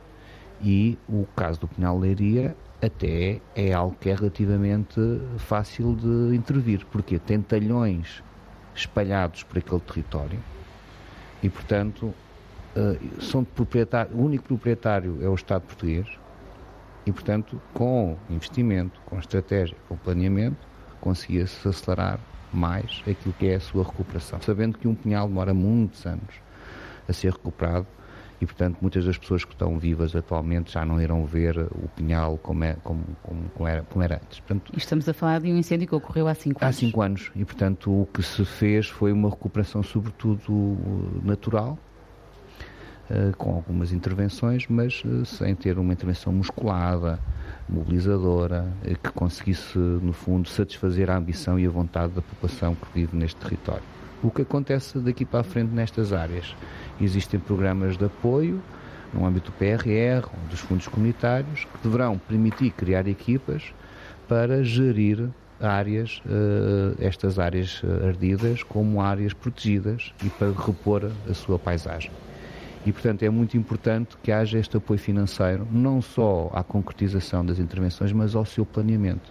e 0.60 0.98
o 1.08 1.26
caso 1.36 1.60
do 1.60 1.68
Pinhal 1.68 1.96
Leiria 1.98 2.56
até 2.82 3.40
é 3.54 3.72
algo 3.72 3.96
que 4.00 4.08
é 4.08 4.14
relativamente 4.14 5.00
fácil 5.36 5.94
de 5.94 6.34
intervir, 6.34 6.84
porque 6.90 7.18
tem 7.18 7.40
talhões 7.40 8.22
espalhados 8.74 9.42
por 9.42 9.58
aquele 9.58 9.80
território 9.80 10.38
e, 11.42 11.48
portanto, 11.48 12.12
uh, 12.78 13.22
são 13.22 13.42
de 13.42 13.48
proprietário, 13.50 14.16
o 14.16 14.22
único 14.22 14.44
proprietário 14.44 15.18
é 15.22 15.28
o 15.28 15.34
Estado 15.34 15.62
português 15.62 16.06
e, 17.06 17.12
portanto, 17.12 17.60
com 17.74 18.16
investimento, 18.30 19.00
com 19.06 19.18
estratégia, 19.18 19.76
com 19.88 19.96
planeamento, 19.96 20.66
conseguia-se 21.00 21.66
acelerar 21.66 22.18
mais 22.52 23.02
aquilo 23.08 23.34
que 23.38 23.46
é 23.48 23.56
a 23.56 23.60
sua 23.60 23.84
recuperação. 23.84 24.40
Sabendo 24.42 24.78
que 24.78 24.86
um 24.86 24.94
pinhal 24.94 25.26
demora 25.26 25.54
muitos 25.54 26.04
anos 26.06 26.34
a 27.08 27.12
ser 27.12 27.32
recuperado, 27.32 27.86
e, 28.40 28.46
portanto, 28.46 28.78
muitas 28.80 29.04
das 29.04 29.18
pessoas 29.18 29.44
que 29.44 29.52
estão 29.52 29.78
vivas 29.78 30.14
atualmente 30.14 30.72
já 30.72 30.84
não 30.84 31.00
irão 31.00 31.26
ver 31.26 31.58
o 31.58 31.88
Pinhal 31.96 32.38
como, 32.38 32.62
é, 32.62 32.76
como, 32.84 33.04
como, 33.22 33.48
como, 33.52 33.68
era, 33.68 33.82
como 33.82 34.04
era 34.04 34.16
antes. 34.16 34.38
Portanto, 34.40 34.72
Estamos 34.76 35.08
a 35.08 35.12
falar 35.12 35.40
de 35.40 35.52
um 35.52 35.56
incêndio 35.56 35.88
que 35.88 35.94
ocorreu 35.94 36.28
há 36.28 36.34
cinco 36.34 36.64
anos. 36.64 36.76
Há 36.76 36.78
cinco 36.78 37.02
anos. 37.02 37.32
E, 37.34 37.44
portanto, 37.44 37.90
o 37.90 38.06
que 38.06 38.22
se 38.22 38.44
fez 38.44 38.88
foi 38.88 39.10
uma 39.10 39.28
recuperação, 39.28 39.82
sobretudo, 39.82 40.68
natural, 41.24 41.76
com 43.36 43.54
algumas 43.54 43.92
intervenções, 43.92 44.66
mas 44.68 45.02
uh, 45.04 45.24
sem 45.24 45.54
ter 45.54 45.78
uma 45.78 45.92
intervenção 45.92 46.32
musculada, 46.32 47.18
mobilizadora, 47.68 48.66
uh, 48.82 48.98
que 49.02 49.10
conseguisse, 49.12 49.78
no 49.78 50.12
fundo, 50.12 50.48
satisfazer 50.48 51.10
a 51.10 51.16
ambição 51.16 51.58
e 51.58 51.66
a 51.66 51.70
vontade 51.70 52.12
da 52.12 52.20
população 52.20 52.74
que 52.74 52.86
vive 52.94 53.16
neste 53.16 53.36
território. 53.36 53.82
O 54.22 54.30
que 54.30 54.42
acontece 54.42 54.98
daqui 54.98 55.24
para 55.24 55.40
a 55.40 55.44
frente 55.44 55.72
nestas 55.72 56.12
áreas? 56.12 56.54
Existem 57.00 57.40
programas 57.40 57.96
de 57.96 58.04
apoio 58.04 58.60
no 59.14 59.24
âmbito 59.24 59.50
do 59.50 59.56
PRR, 59.56 60.28
dos 60.50 60.60
fundos 60.60 60.86
comunitários, 60.86 61.64
que 61.64 61.78
deverão 61.82 62.18
permitir 62.18 62.70
criar 62.72 63.06
equipas 63.06 63.62
para 64.28 64.62
gerir 64.62 65.30
áreas, 65.60 66.22
estas 67.00 67.38
áreas 67.38 67.82
eh, 67.82 68.08
ardidas 68.08 68.62
como 68.62 69.00
áreas 69.00 69.32
protegidas 69.32 70.12
e 70.24 70.28
para 70.28 70.52
repor 70.52 71.10
a 71.28 71.34
sua 71.34 71.58
paisagem. 71.58 72.10
E, 72.88 72.92
portanto, 72.92 73.22
é 73.22 73.28
muito 73.28 73.54
importante 73.54 74.16
que 74.22 74.32
haja 74.32 74.58
este 74.58 74.78
apoio 74.78 74.98
financeiro, 74.98 75.68
não 75.70 76.00
só 76.00 76.50
à 76.54 76.64
concretização 76.64 77.44
das 77.44 77.58
intervenções, 77.58 78.12
mas 78.12 78.34
ao 78.34 78.46
seu 78.46 78.64
planeamento, 78.64 79.30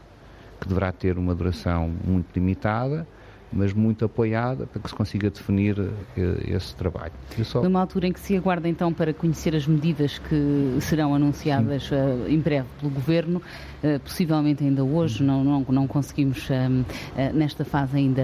que 0.62 0.68
deverá 0.68 0.91
ter 0.91 1.18
uma 1.18 1.34
duração 1.34 1.91
muito 2.05 2.28
limitada, 2.36 3.08
mas 3.52 3.74
muito 3.74 4.06
apoiada 4.06 4.66
para 4.66 4.82
que 4.82 4.89
se 4.89 4.95
consiga 4.95 5.30
definir 5.30 5.80
eh, 6.18 6.56
esse 6.56 6.76
trabalho. 6.76 7.14
Só... 7.43 7.62
Numa 7.62 7.80
altura 7.80 8.08
em 8.08 8.14
que 8.14 8.20
se 8.20 8.36
aguarda 8.36 8.68
então 8.68 8.93
para 8.93 9.14
conhecer 9.14 9.56
as 9.56 9.66
medidas 9.66 10.18
que 10.20 10.78
serão 10.82 11.16
anunciadas 11.16 11.89
uh, 11.91 12.28
em 12.28 12.39
breve 12.39 12.68
pelo 12.80 12.91
Governo, 12.91 13.41
uh, 13.84 14.00
possivelmente 14.02 14.64
ainda 14.64 14.84
hoje, 14.84 15.24
não, 15.24 15.43
não, 15.43 15.66
não 15.70 15.88
conseguimos 15.88 16.50
uh, 16.50 17.34
nesta 17.34 17.64
fase 17.64 17.98
ainda 17.98 18.24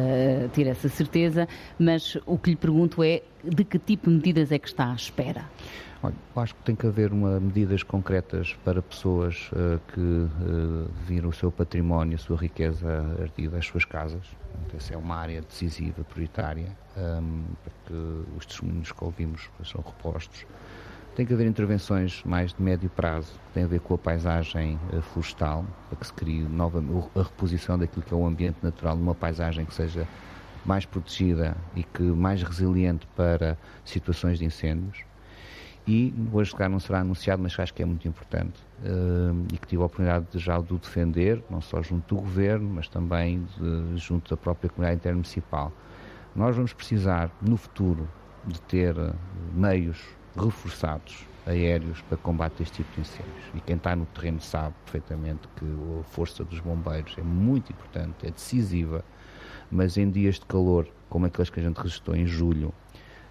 ter 0.54 0.68
essa 0.68 0.90
certeza, 0.90 1.48
mas 1.80 2.18
o 2.26 2.38
que 2.38 2.52
lhe 2.52 2.56
pergunto 2.56 3.04
é 3.04 3.22
de 3.44 3.64
que 3.64 3.80
tipo 3.80 4.10
de 4.10 4.16
medidas 4.16 4.52
é 4.52 4.60
que 4.60 4.68
está 4.68 4.92
à 4.92 4.96
espera? 4.96 5.46
Olha, 6.06 6.16
acho 6.36 6.54
que 6.56 6.64
tem 6.64 6.76
que 6.76 6.86
haver 6.86 7.14
uma, 7.14 7.40
medidas 7.40 7.82
concretas 7.82 8.58
para 8.66 8.82
pessoas 8.82 9.50
uh, 9.54 9.80
que 9.94 10.02
uh, 10.02 10.92
viram 11.08 11.30
o 11.30 11.34
seu 11.34 11.50
património, 11.50 12.16
a 12.16 12.18
sua 12.18 12.36
riqueza 12.36 12.86
ardida, 13.22 13.58
as 13.58 13.66
suas 13.66 13.86
casas. 13.86 14.26
essa 14.76 14.94
é 14.94 14.98
uma 14.98 15.16
área 15.16 15.42
decisiva, 15.42 16.04
prioritária, 16.04 16.76
um, 16.98 17.02
ehm, 17.02 17.44
para 17.64 17.74
que 17.86 18.38
os 18.38 18.46
testemunhos 18.46 18.92
que 18.92 19.02
ouvimos 19.02 19.50
sejam 19.60 19.82
repostos. 19.82 20.46
Tem 21.16 21.26
que 21.26 21.34
haver 21.34 21.48
intervenções 21.48 22.22
mais 22.26 22.54
de 22.54 22.62
médio 22.62 22.90
prazo, 22.90 23.32
que 23.48 23.54
têm 23.54 23.64
a 23.64 23.68
ver 23.68 23.80
com 23.80 23.94
a 23.94 23.98
paisagem 23.98 24.78
uh, 24.92 25.02
florestal, 25.02 25.66
para 25.88 26.00
que 26.00 26.06
se 26.06 26.14
crie 26.14 26.42
nova, 26.42 26.84
a 27.16 27.24
reposição 27.24 27.80
daquilo 27.80 28.04
que 28.04 28.14
é 28.14 28.18
o 28.18 28.26
ambiente 28.26 28.58
natural 28.62 28.98
numa 28.98 29.16
paisagem 29.16 29.64
que 29.64 29.74
seja 29.74 30.06
mais 30.66 30.86
protegida 30.86 31.56
e 31.78 31.82
que 31.82 32.04
mais 32.04 32.44
resiliente 32.44 33.08
para 33.16 33.58
situações 33.86 34.38
de 34.38 34.44
incêndios 34.44 35.06
e 35.86 36.14
hoje 36.32 36.52
se 36.52 36.56
calhar 36.56 36.72
não 36.72 36.80
será 36.80 37.02
anunciado, 37.02 37.44
mas 37.44 37.58
acho 37.60 37.74
que 37.74 37.84
é 37.84 37.86
muito 37.86 38.08
importante 38.08 38.62
uh, 38.84 39.46
e 39.52 39.58
que 39.58 39.68
tive 39.68 39.82
a 39.82 39.86
oportunidade 39.86 40.26
de 40.32 40.40
já 40.40 40.58
o 40.58 40.64
defender, 40.64 41.44
não 41.50 41.60
só 41.60 41.82
junto 41.82 42.16
do 42.16 42.22
Governo, 42.22 42.70
mas 42.70 42.88
também 42.88 43.46
de, 43.58 43.98
junto 43.98 44.30
da 44.30 44.38
própria 44.38 44.70
comunidade 44.70 45.00
intermunicipal. 45.00 45.74
Nós 46.36 46.56
vamos 46.56 46.74
precisar, 46.74 47.30
no 47.42 47.58
futuro, 47.58 48.10
de 48.46 48.60
ter 48.62 48.98
eh, 48.98 49.14
meios 49.54 50.02
reforçados 50.36 51.26
aéreos 51.46 52.02
para 52.02 52.18
combate 52.18 52.64
este 52.64 52.78
tipo 52.78 52.92
de 52.96 53.02
incêndios. 53.02 53.46
E 53.54 53.60
quem 53.62 53.76
está 53.76 53.96
no 53.96 54.06
terreno 54.08 54.42
sabe 54.42 54.74
perfeitamente 54.86 55.48
que 55.56 55.66
a 56.00 56.04
força 56.04 56.44
dos 56.44 56.60
bombeiros 56.60 57.16
é 57.18 57.22
muito 57.22 57.72
importante, 57.72 58.26
é 58.26 58.32
decisiva, 58.32 59.04
mas 59.70 59.98
em 59.98 60.10
dias 60.10 60.36
de 60.36 60.46
calor, 60.46 60.88
como 61.10 61.26
aqueles 61.26 61.50
que 61.50 61.60
a 61.60 61.64
gente 61.64 61.78
registrou 61.78 62.16
em 62.16 62.26
julho, 62.26 62.74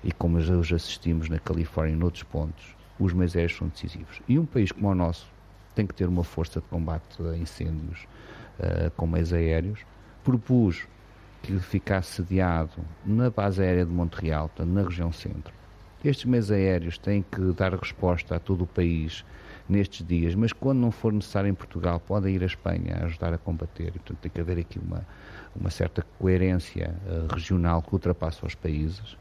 e 0.03 0.11
como 0.13 0.41
já 0.41 0.55
hoje 0.55 0.75
assistimos 0.75 1.29
na 1.29 1.39
Califórnia 1.39 1.95
e 1.95 1.97
noutros 1.97 2.25
pontos, 2.25 2.77
os 2.99 3.13
meios 3.13 3.37
aéreos 3.37 3.57
são 3.57 3.69
decisivos. 3.69 4.21
E 4.29 4.39
um 4.39 4.45
país 4.45 4.73
como 4.73 4.89
o 4.89 4.95
nosso 4.95 5.27
tem 5.75 5.87
que 5.87 5.95
ter 5.95 6.09
uma 6.09 6.25
força 6.25 6.61
de 6.61 6.67
combate 6.67 7.23
a 7.23 7.37
incêndios 7.37 8.07
uh, 8.59 8.91
com 8.97 9.07
meios 9.07 9.33
aéreos. 9.33 9.81
Propus 10.23 10.87
que 11.43 11.59
ficasse 11.59 12.17
sediado 12.17 12.85
na 13.05 13.31
base 13.31 13.63
aérea 13.63 13.85
de 13.85 13.91
Montreal, 13.91 14.49
portanto, 14.49 14.73
na 14.73 14.83
região 14.83 15.13
centro. 15.13 15.53
Estes 16.05 16.25
meios 16.25 16.51
aéreos 16.51 16.99
têm 16.99 17.23
que 17.23 17.41
dar 17.53 17.75
resposta 17.75 18.37
a 18.37 18.39
todo 18.39 18.63
o 18.63 18.67
país 18.67 19.25
nestes 19.69 20.07
dias, 20.07 20.35
mas 20.35 20.53
quando 20.53 20.79
não 20.79 20.91
for 20.91 21.13
necessário 21.13 21.49
em 21.49 21.55
Portugal, 21.55 22.01
podem 22.01 22.35
ir 22.35 22.43
à 22.43 22.47
Espanha 22.47 22.99
a 23.01 23.05
ajudar 23.05 23.33
a 23.33 23.39
combater. 23.39 23.89
E, 23.89 23.93
portanto, 23.93 24.19
tem 24.19 24.31
que 24.31 24.41
haver 24.41 24.59
aqui 24.59 24.79
uma, 24.79 25.07
uma 25.55 25.71
certa 25.71 26.05
coerência 26.19 26.95
uh, 27.07 27.33
regional 27.33 27.83
que 27.83 27.93
ultrapassa 27.93 28.45
os 28.45 28.55
países. 28.55 29.17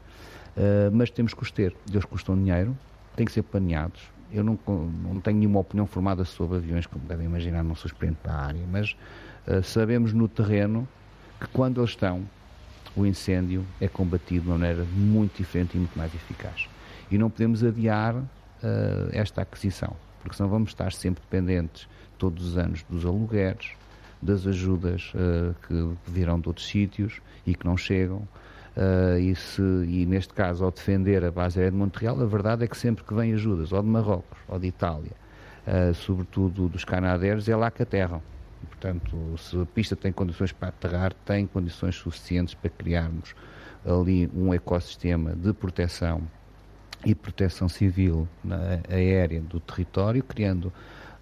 Uh, 0.56 0.90
mas 0.92 1.10
temos 1.10 1.32
que 1.34 1.42
os 1.42 1.50
ter. 1.50 1.74
Eles 1.90 2.04
custam 2.04 2.36
dinheiro, 2.36 2.76
têm 3.16 3.24
que 3.24 3.32
ser 3.32 3.42
planeados. 3.42 4.00
Eu 4.32 4.42
não, 4.42 4.58
não 4.66 5.20
tenho 5.20 5.38
nenhuma 5.38 5.60
opinião 5.60 5.86
formada 5.86 6.24
sobre 6.24 6.56
aviões, 6.56 6.86
como 6.86 7.04
devem 7.06 7.26
imaginar, 7.26 7.62
não 7.62 7.74
sou 7.74 7.86
experiente 7.88 8.20
da 8.24 8.34
área, 8.34 8.62
mas 8.70 8.96
uh, 9.46 9.62
sabemos 9.62 10.12
no 10.12 10.28
terreno 10.28 10.88
que 11.38 11.46
quando 11.48 11.80
eles 11.80 11.90
estão, 11.90 12.22
o 12.94 13.06
incêndio 13.06 13.64
é 13.80 13.88
combatido 13.88 14.42
de 14.42 14.48
uma 14.48 14.58
maneira 14.58 14.84
muito 14.94 15.36
diferente 15.36 15.74
e 15.74 15.78
muito 15.78 15.96
mais 15.96 16.14
eficaz. 16.14 16.68
E 17.10 17.18
não 17.18 17.28
podemos 17.28 17.62
adiar 17.62 18.14
uh, 18.14 18.26
esta 19.12 19.42
aquisição, 19.42 19.94
porque 20.20 20.36
senão 20.36 20.48
vamos 20.48 20.70
estar 20.70 20.92
sempre 20.92 21.22
dependentes, 21.22 21.88
todos 22.18 22.46
os 22.46 22.56
anos, 22.56 22.84
dos 22.88 23.04
alugueres, 23.04 23.72
das 24.20 24.46
ajudas 24.46 25.12
uh, 25.14 25.54
que 25.66 26.10
virão 26.10 26.38
de 26.38 26.48
outros 26.48 26.66
sítios 26.66 27.20
e 27.46 27.54
que 27.54 27.66
não 27.66 27.76
chegam, 27.76 28.26
Uh, 28.76 29.18
e, 29.18 29.34
se, 29.34 29.60
e, 29.60 30.06
neste 30.06 30.32
caso, 30.32 30.64
ao 30.64 30.70
defender 30.70 31.22
a 31.24 31.30
base 31.30 31.58
aérea 31.58 31.72
de 31.72 31.76
Montreal, 31.76 32.18
a 32.20 32.24
verdade 32.24 32.64
é 32.64 32.66
que 32.66 32.76
sempre 32.76 33.04
que 33.04 33.12
vêm 33.12 33.34
ajudas, 33.34 33.70
ou 33.70 33.82
de 33.82 33.88
Marrocos, 33.88 34.38
ou 34.48 34.58
de 34.58 34.66
Itália, 34.66 35.12
uh, 35.66 35.92
sobretudo 35.92 36.68
dos 36.68 36.84
canadeiros, 36.84 37.48
é 37.48 37.54
lá 37.54 37.70
que 37.70 37.82
aterram. 37.82 38.22
Portanto, 38.68 39.16
se 39.36 39.60
a 39.60 39.66
pista 39.66 39.94
tem 39.94 40.10
condições 40.10 40.52
para 40.52 40.68
aterrar, 40.68 41.12
tem 41.24 41.46
condições 41.46 41.96
suficientes 41.96 42.54
para 42.54 42.70
criarmos 42.70 43.34
ali 43.84 44.30
um 44.34 44.54
ecossistema 44.54 45.34
de 45.34 45.52
proteção 45.52 46.22
e 47.04 47.14
proteção 47.14 47.68
civil 47.68 48.28
na, 48.42 48.80
aérea 48.88 49.40
do 49.40 49.60
território, 49.60 50.22
criando 50.22 50.72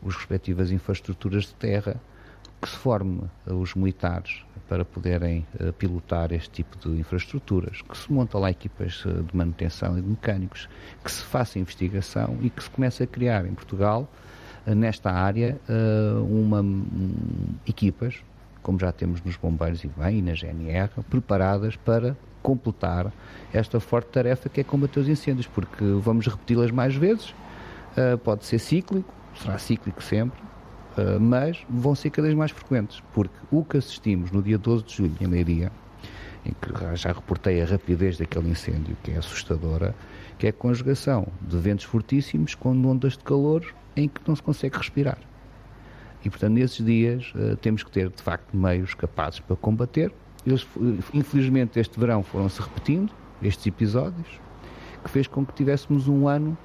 as 0.07 0.15
respectivas 0.15 0.71
infraestruturas 0.71 1.45
de 1.45 1.55
terra 1.55 1.97
que 2.61 2.69
se 2.69 2.77
forme 2.77 3.23
os 3.47 3.75
militares 3.75 4.45
para 4.71 4.85
poderem 4.85 5.45
uh, 5.59 5.73
pilotar 5.73 6.33
este 6.33 6.51
tipo 6.51 6.79
de 6.79 7.01
infraestruturas, 7.01 7.83
que 7.83 7.99
se 7.99 8.13
monta 8.13 8.39
lá 8.39 8.53
equipas 8.53 9.05
uh, 9.05 9.25
de 9.25 9.37
manutenção 9.37 9.99
e 9.99 10.01
de 10.01 10.09
mecânicos, 10.09 10.69
que 11.03 11.11
se 11.11 11.25
faça 11.25 11.59
investigação 11.59 12.39
e 12.41 12.49
que 12.49 12.63
se 12.63 12.71
comece 12.71 13.03
a 13.03 13.07
criar 13.07 13.45
em 13.47 13.53
Portugal 13.53 14.09
nesta 14.67 15.11
área 15.11 15.59
uma, 16.29 16.61
um, 16.61 17.15
equipas, 17.67 18.23
como 18.63 18.79
já 18.79 18.93
temos 18.93 19.23
nos 19.23 19.35
bombeiros 19.35 19.83
e 19.83 19.89
bem, 19.89 20.19
e 20.19 20.23
na 20.23 20.35
GNR, 20.35 20.91
preparadas 21.09 21.77
para 21.77 22.15
completar 22.43 23.11
esta 23.55 23.81
forte 23.81 24.11
tarefa 24.11 24.51
que 24.51 24.61
é 24.61 24.65
combater 24.65 25.01
os 25.01 25.09
incêndios, 25.09 25.47
porque 25.47 25.83
vamos 26.03 26.27
repeti-las 26.27 26.71
mais 26.71 26.95
vezes, 26.95 27.35
pode 28.23 28.45
ser 28.45 28.59
cíclico, 28.59 29.13
será 29.35 29.57
cíclico 29.57 30.03
sempre, 30.03 30.39
mas 31.21 31.65
vão 31.69 31.95
ser 31.95 32.11
cada 32.11 32.27
vez 32.27 32.37
mais 32.37 32.51
frequentes, 32.51 33.03
porque 33.15 33.35
o 33.51 33.65
que 33.65 33.77
assistimos 33.77 34.31
no 34.31 34.43
dia 34.43 34.59
12 34.59 34.85
de 34.85 34.97
julho, 34.97 35.15
em 35.21 35.27
Leiria, 35.27 35.73
em 36.45 36.53
que 36.53 36.97
já 36.97 37.13
reportei 37.13 37.63
a 37.63 37.67
rapidez 37.67 38.19
daquele 38.19 38.51
incêndio, 38.51 38.97
que 39.03 39.13
é 39.13 39.19
assustadora, 39.19 39.95
que 40.39 40.47
é 40.47 40.51
a 40.51 40.53
conjugação 40.53 41.27
de 41.41 41.59
ventos 41.59 41.85
fortíssimos 41.85 42.55
com 42.55 42.71
ondas 42.71 43.13
de 43.13 43.25
calor 43.25 43.65
em 43.97 44.09
que 44.09 44.21
não 44.27 44.35
se 44.35 44.43
consegue 44.43 44.77
respirar. 44.77 45.19
E, 46.25 46.31
portanto, 46.31 46.53
nesses 46.53 46.85
dias 46.85 47.33
uh, 47.35 47.57
temos 47.57 47.83
que 47.83 47.91
ter, 47.91 48.09
de 48.11 48.23
facto, 48.23 48.57
meios 48.57 48.95
capazes 48.95 49.41
para 49.41 49.57
combater. 49.57 50.13
Eles, 50.47 50.67
infelizmente, 51.13 51.79
este 51.79 51.99
verão 51.99 52.23
foram-se 52.23 52.61
repetindo, 52.61 53.13
estes 53.43 53.67
episódios, 53.67 54.41
que 55.03 55.11
fez 55.11 55.27
com 55.27 55.45
que 55.45 55.53
tivéssemos 55.55 56.09
um 56.09 56.29
ano 56.29 56.57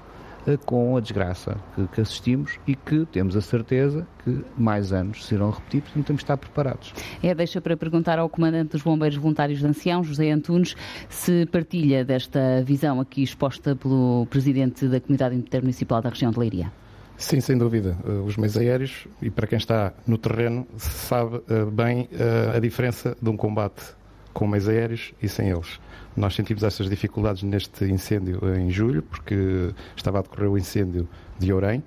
com 0.65 0.95
a 0.95 0.99
desgraça 0.99 1.57
que, 1.75 1.87
que, 1.87 2.01
assistimos 2.01 2.59
e 2.67 2.75
que 2.75 3.05
temos 3.07 3.35
a 3.35 3.41
certeza 3.41 4.07
que 4.23 4.43
mais 4.57 4.93
anos 4.93 5.25
serão 5.25 5.49
repetidos 5.49 5.89
e 5.95 6.03
temos 6.03 6.19
de 6.19 6.23
estar 6.23 6.37
preparados. 6.37 6.93
É, 7.21 7.33
deixa 7.33 7.59
para 7.59 7.75
perguntar 7.75 8.19
ao 8.19 8.29
Comandante 8.29 8.71
dos 8.71 8.81
Bombeiros 8.81 9.17
Voluntários 9.17 9.59
de 9.59 9.65
Ancião, 9.65 10.03
José 10.03 10.31
Antunes, 10.31 10.75
se 11.09 11.45
partilha 11.47 12.05
desta 12.05 12.63
visão 12.63 12.99
aqui 12.99 13.23
exposta 13.23 13.75
pelo 13.75 14.27
Presidente 14.29 14.87
da 14.87 14.99
Comunidade 14.99 15.35
Intermunicipal 15.35 16.01
da 16.01 16.09
região 16.09 16.31
de 16.31 16.39
Leiria. 16.39 16.71
Sim, 17.17 17.39
sem 17.39 17.57
dúvida. 17.57 17.97
Eh, 18.05 18.09
os 18.25 18.35
meios 18.35 18.57
aéreos, 18.57 19.07
e 19.21 19.29
para 19.29 19.47
quem 19.47 19.57
está 19.57 19.93
no 20.05 20.17
terreno, 20.17 20.67
sabe 20.77 21.41
eh, 21.49 21.65
bem 21.65 22.09
eh, 22.11 22.51
a 22.55 22.59
diferença 22.59 23.15
de 23.21 23.29
um 23.29 23.37
combate 23.37 23.95
com 24.35 24.45
meios 24.45 24.67
aéreos 24.67 25.13
e 25.21 25.29
sem 25.29 25.49
eles. 25.49 25.79
Nós 26.15 26.35
sentimos 26.35 26.61
essas 26.61 26.89
dificuldades 26.89 27.41
neste 27.41 27.85
incêndio 27.85 28.41
em 28.57 28.69
julho, 28.69 29.01
porque 29.01 29.73
estava 29.95 30.19
a 30.19 30.21
decorrer 30.21 30.51
o 30.51 30.57
incêndio 30.57 31.07
de 31.39 31.53
Orem. 31.53 31.81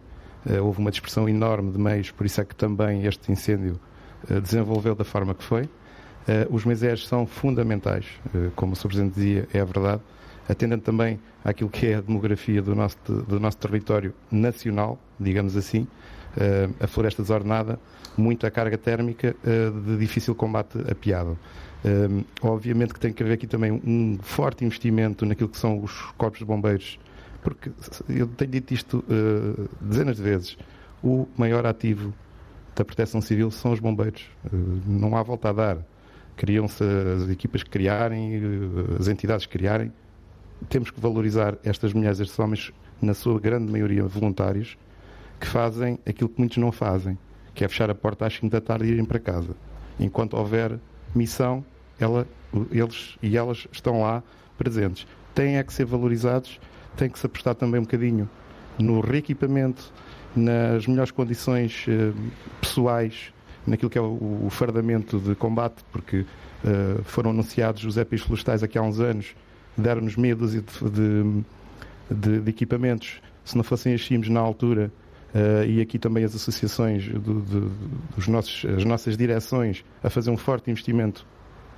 Eh, 0.48 0.58
houve 0.58 0.78
uma 0.80 0.90
dispersão 0.90 1.28
enorme 1.28 1.70
de 1.70 1.78
meios, 1.78 2.10
por 2.10 2.24
isso 2.24 2.40
é 2.40 2.44
que 2.46 2.54
também 2.54 3.04
este 3.04 3.30
incêndio 3.30 3.78
eh, 4.30 4.40
desenvolveu 4.40 4.94
da 4.94 5.04
forma 5.04 5.34
que 5.34 5.44
foi. 5.44 5.68
Eh, 6.26 6.46
os 6.50 6.64
meios 6.64 7.06
são 7.06 7.26
fundamentais, 7.26 8.06
como 8.56 8.72
o 8.72 8.76
Sr. 8.76 8.88
Presidente 8.88 9.14
dizia, 9.14 9.48
é 9.52 9.60
a 9.60 9.64
verdade, 9.64 10.00
atendendo 10.48 10.82
também 10.82 11.20
àquilo 11.44 11.68
que 11.68 11.88
é 11.88 11.96
a 11.96 12.00
demografia 12.00 12.62
do 12.62 12.74
nosso, 12.74 12.96
do 13.06 13.38
nosso 13.38 13.58
território 13.58 14.14
nacional, 14.30 14.98
digamos 15.20 15.54
assim, 15.54 15.86
a 16.80 16.86
floresta 16.86 17.22
desordenada, 17.22 17.78
muita 18.16 18.50
carga 18.50 18.78
térmica 18.78 19.34
de 19.84 19.96
difícil 19.96 20.34
combate 20.34 20.78
a 20.90 20.94
piado. 20.94 21.38
Um, 21.84 22.24
obviamente 22.42 22.92
que 22.92 22.98
tem 22.98 23.12
que 23.12 23.22
haver 23.22 23.34
aqui 23.34 23.46
também 23.46 23.70
um 23.70 24.18
forte 24.20 24.64
investimento 24.64 25.24
naquilo 25.24 25.48
que 25.48 25.58
são 25.58 25.82
os 25.82 25.92
corpos 26.16 26.40
de 26.40 26.44
bombeiros, 26.44 26.98
porque 27.42 27.70
eu 28.08 28.26
tenho 28.26 28.50
dito 28.50 28.74
isto 28.74 29.04
uh, 29.08 29.68
dezenas 29.80 30.16
de 30.16 30.22
vezes. 30.22 30.58
O 31.02 31.28
maior 31.36 31.64
ativo 31.64 32.12
da 32.74 32.84
proteção 32.84 33.20
civil 33.20 33.50
são 33.50 33.72
os 33.72 33.80
bombeiros. 33.80 34.22
Uh, 34.52 34.80
não 34.86 35.16
há 35.16 35.22
volta 35.22 35.50
a 35.50 35.52
dar. 35.52 35.78
Criam-se 36.36 36.82
as 36.84 37.28
equipas 37.28 37.62
que 37.62 37.70
criarem, 37.70 38.38
uh, 38.38 38.96
as 38.98 39.06
entidades 39.06 39.46
que 39.46 39.52
criarem. 39.52 39.92
Temos 40.68 40.90
que 40.90 41.00
valorizar 41.00 41.56
estas 41.64 41.92
mulheres, 41.92 42.18
estes 42.18 42.36
homens, 42.38 42.72
na 43.00 43.14
sua 43.14 43.38
grande 43.38 43.70
maioria 43.70 44.02
voluntários, 44.02 44.76
que 45.38 45.46
fazem 45.46 46.00
aquilo 46.04 46.28
que 46.28 46.40
muitos 46.40 46.58
não 46.58 46.72
fazem, 46.72 47.16
que 47.54 47.64
é 47.64 47.68
fechar 47.68 47.88
a 47.88 47.94
porta 47.94 48.26
às 48.26 48.34
5 48.34 48.50
da 48.50 48.60
tarde 48.60 48.86
e 48.86 48.88
irem 48.88 49.04
para 49.04 49.20
casa. 49.20 49.54
Enquanto 50.00 50.34
houver 50.34 50.80
missão, 51.18 51.64
ela, 51.98 52.26
eles 52.70 53.16
e 53.22 53.36
elas 53.36 53.66
estão 53.72 54.00
lá 54.00 54.22
presentes. 54.56 55.06
Têm 55.34 55.56
é 55.56 55.62
que 55.62 55.72
ser 55.72 55.84
valorizados, 55.84 56.58
tem 56.96 57.08
que 57.08 57.18
se 57.18 57.26
apostar 57.26 57.54
também 57.54 57.80
um 57.80 57.84
bocadinho 57.84 58.28
no 58.78 59.00
reequipamento, 59.00 59.92
nas 60.34 60.86
melhores 60.86 61.10
condições 61.10 61.84
eh, 61.88 62.12
pessoais, 62.60 63.32
naquilo 63.66 63.90
que 63.90 63.98
é 63.98 64.00
o, 64.00 64.44
o, 64.46 64.48
fardamento 64.50 65.18
de 65.18 65.34
combate, 65.34 65.84
porque 65.92 66.24
eh, 66.64 67.00
foram 67.04 67.30
anunciados 67.30 67.84
os 67.84 67.96
EPIs 67.96 68.22
florestais 68.22 68.62
aqui 68.62 68.78
há 68.78 68.82
uns 68.82 69.00
anos, 69.00 69.34
deram-nos 69.76 70.16
dúzia 70.36 70.62
de, 70.62 70.90
de, 70.90 71.44
de, 72.10 72.40
de, 72.40 72.50
equipamentos. 72.50 73.20
Se 73.44 73.56
não 73.56 73.64
fossem 73.64 73.94
as 73.94 74.04
CIMs 74.04 74.28
na 74.28 74.40
altura, 74.40 74.92
Uh, 75.34 75.64
e 75.66 75.80
aqui 75.80 75.98
também 75.98 76.24
as 76.24 76.34
associações, 76.34 77.06
do, 77.08 77.40
do, 77.40 77.70
dos 78.16 78.26
nossos, 78.28 78.64
as 78.64 78.84
nossas 78.84 79.16
direções, 79.16 79.84
a 80.02 80.08
fazer 80.08 80.30
um 80.30 80.36
forte 80.36 80.70
investimento. 80.70 81.26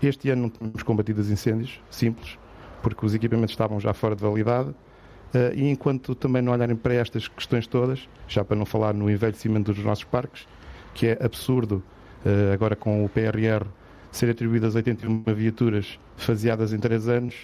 Este 0.03 0.30
ano 0.30 0.42
não 0.42 0.48
temos 0.48 0.82
combatido 0.82 1.20
os 1.20 1.30
incêndios, 1.30 1.80
simples, 1.90 2.38
porque 2.82 3.05
os 3.05 3.14
equipamentos 3.14 3.53
estavam 3.53 3.80
já 3.80 3.92
fora 3.92 4.14
de 4.14 4.22
validade. 4.22 4.70
Uh, 4.70 5.55
e 5.55 5.68
enquanto 5.68 6.14
também 6.14 6.42
não 6.42 6.53
olharem 6.53 6.76
para 6.76 6.94
estas 6.94 7.28
questões 7.28 7.66
todas, 7.66 8.09
já 8.26 8.44
para 8.44 8.57
não 8.57 8.64
falar 8.64 8.94
no 8.94 9.11
envelhecimento 9.11 9.72
dos 9.72 9.84
nossos 9.84 10.05
parques, 10.05 10.46
que 10.94 11.09
é 11.09 11.18
absurdo, 11.20 11.82
uh, 12.24 12.53
agora 12.53 12.76
com 12.76 13.05
o 13.05 13.09
PRR, 13.09 13.66
ser 14.12 14.30
atribuídas 14.30 14.74
81 14.74 15.22
viaturas 15.34 15.98
faseadas 16.16 16.72
em 16.72 16.78
3 16.78 17.09
anos 17.09 17.34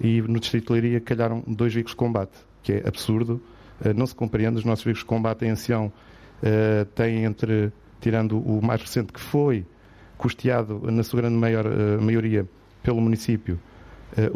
e 0.00 0.22
no 0.22 0.40
Distrito 0.40 0.68
de 0.68 0.72
Leiria 0.72 1.00
calharam 1.00 1.42
dois 1.46 1.72
veículos 1.72 1.92
de 1.92 1.96
combate, 1.96 2.38
que 2.62 2.72
é 2.72 2.88
absurdo 2.88 3.42
não 3.94 4.06
se 4.06 4.14
compreende. 4.14 4.58
Os 4.58 4.64
nossos 4.64 4.84
veículos 4.84 5.04
de 5.04 5.08
combate 5.08 5.44
em 5.44 5.50
ancião 5.50 5.92
uh, 6.42 6.84
têm 6.94 7.24
entre, 7.24 7.72
tirando 8.00 8.38
o 8.38 8.62
mais 8.62 8.80
recente 8.80 9.12
que 9.12 9.20
foi 9.20 9.66
custeado 10.16 10.80
na 10.90 11.02
sua 11.02 11.20
grande 11.20 11.36
maior, 11.36 11.66
uh, 11.66 12.00
maioria 12.00 12.46
pelo 12.82 13.00
município, 13.00 13.58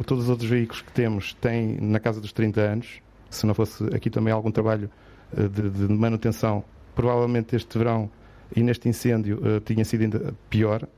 todos 0.06 0.24
os 0.24 0.30
outros 0.30 0.48
veículos 0.48 0.80
que 0.80 0.90
temos 0.90 1.34
têm 1.34 1.76
na 1.80 2.00
casa 2.00 2.18
dos 2.18 2.32
30 2.32 2.60
anos. 2.62 3.02
Se 3.28 3.46
não 3.46 3.54
fosse 3.54 3.84
aqui 3.94 4.08
também 4.08 4.32
algum 4.32 4.50
trabalho 4.50 4.90
de, 5.30 5.68
de, 5.68 5.92
manutenção, 5.92 6.64
provavelmente 6.94 7.54
este 7.54 7.76
verão 7.76 8.10
e 8.56 8.62
neste 8.62 8.88
incêndio 8.88 9.38
tinha 9.66 9.84
sido 9.84 10.00
ainda 10.00 10.34
pior. 10.48 10.88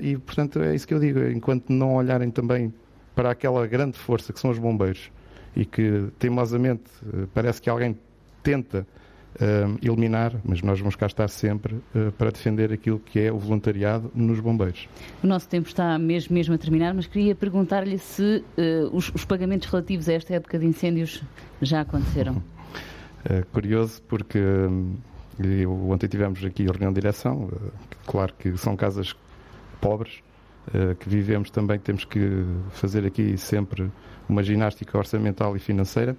e, 0.00 0.16
portanto, 0.16 0.60
é 0.60 0.76
isso 0.76 0.86
que 0.86 0.94
eu 0.94 1.00
digo. 1.00 1.18
Enquanto 1.28 1.70
não 1.70 1.96
olharem 1.96 2.30
também 2.30 2.72
para 3.16 3.32
aquela 3.32 3.66
grande 3.66 3.98
força 3.98 4.32
que 4.32 4.38
são 4.38 4.50
os 4.52 4.58
bombeiros, 4.58 5.10
e 5.56 5.64
que 5.64 6.08
teimosamente 6.18 6.84
eh, 7.02 7.26
parece 7.32 7.60
que 7.62 7.70
alguém 7.70 7.96
tenta 8.42 8.86
uh, 9.40 9.78
eliminar, 9.82 10.34
mas 10.44 10.62
nós 10.62 10.78
vamos 10.78 10.94
cá 10.94 11.06
estar 11.06 11.28
sempre 11.28 11.74
uh, 11.74 12.12
para 12.16 12.30
defender 12.30 12.72
aquilo 12.72 13.00
que 13.00 13.18
é 13.20 13.32
o 13.32 13.38
voluntariado 13.38 14.10
nos 14.14 14.38
bombeiros. 14.38 14.88
O 15.22 15.26
nosso 15.26 15.48
tempo 15.48 15.66
está 15.66 15.98
mesmo, 15.98 16.34
mesmo 16.34 16.54
a 16.54 16.58
terminar, 16.58 16.94
mas 16.94 17.06
queria 17.06 17.34
perguntar-lhe 17.34 17.98
se 17.98 18.44
uh, 18.56 18.96
os, 18.96 19.10
os, 19.14 19.24
pagamentos 19.24 19.68
relativos 19.68 20.08
a 20.08 20.12
esta 20.12 20.34
época 20.34 20.58
de 20.58 20.66
incêndios 20.66 21.22
já 21.60 21.80
aconteceram. 21.80 22.42
É 23.28 23.42
curioso 23.42 24.00
porque 24.02 24.38
eu, 24.38 25.90
ontem 25.90 26.06
tivemos 26.06 26.44
aqui 26.44 26.62
a 26.62 26.70
reunião 26.70 26.92
de 26.92 27.00
direção, 27.00 27.50
claro 28.06 28.32
que 28.38 28.56
são 28.56 28.76
casas 28.76 29.16
pobres, 29.80 30.22
que 30.98 31.08
vivemos 31.08 31.50
também, 31.50 31.78
temos 31.78 32.04
que 32.04 32.44
fazer 32.70 33.06
aqui 33.06 33.38
sempre 33.38 33.90
uma 34.28 34.42
ginástica 34.42 34.98
orçamental 34.98 35.56
e 35.56 35.58
financeira. 35.58 36.16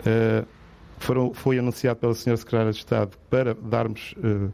Uh, 0.00 0.46
foram, 0.98 1.32
foi 1.32 1.58
anunciado 1.58 2.00
pela 2.00 2.12
Sra. 2.12 2.36
Secretária 2.36 2.72
de 2.72 2.78
Estado 2.78 3.16
para 3.30 3.54
darmos 3.54 4.14
uh, 4.18 4.52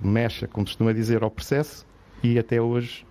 mecha, 0.00 0.48
como 0.48 0.66
costuma 0.66 0.92
dizer, 0.92 1.22
ao 1.22 1.30
processo 1.30 1.86
e 2.22 2.38
até 2.38 2.60
hoje 2.60 3.06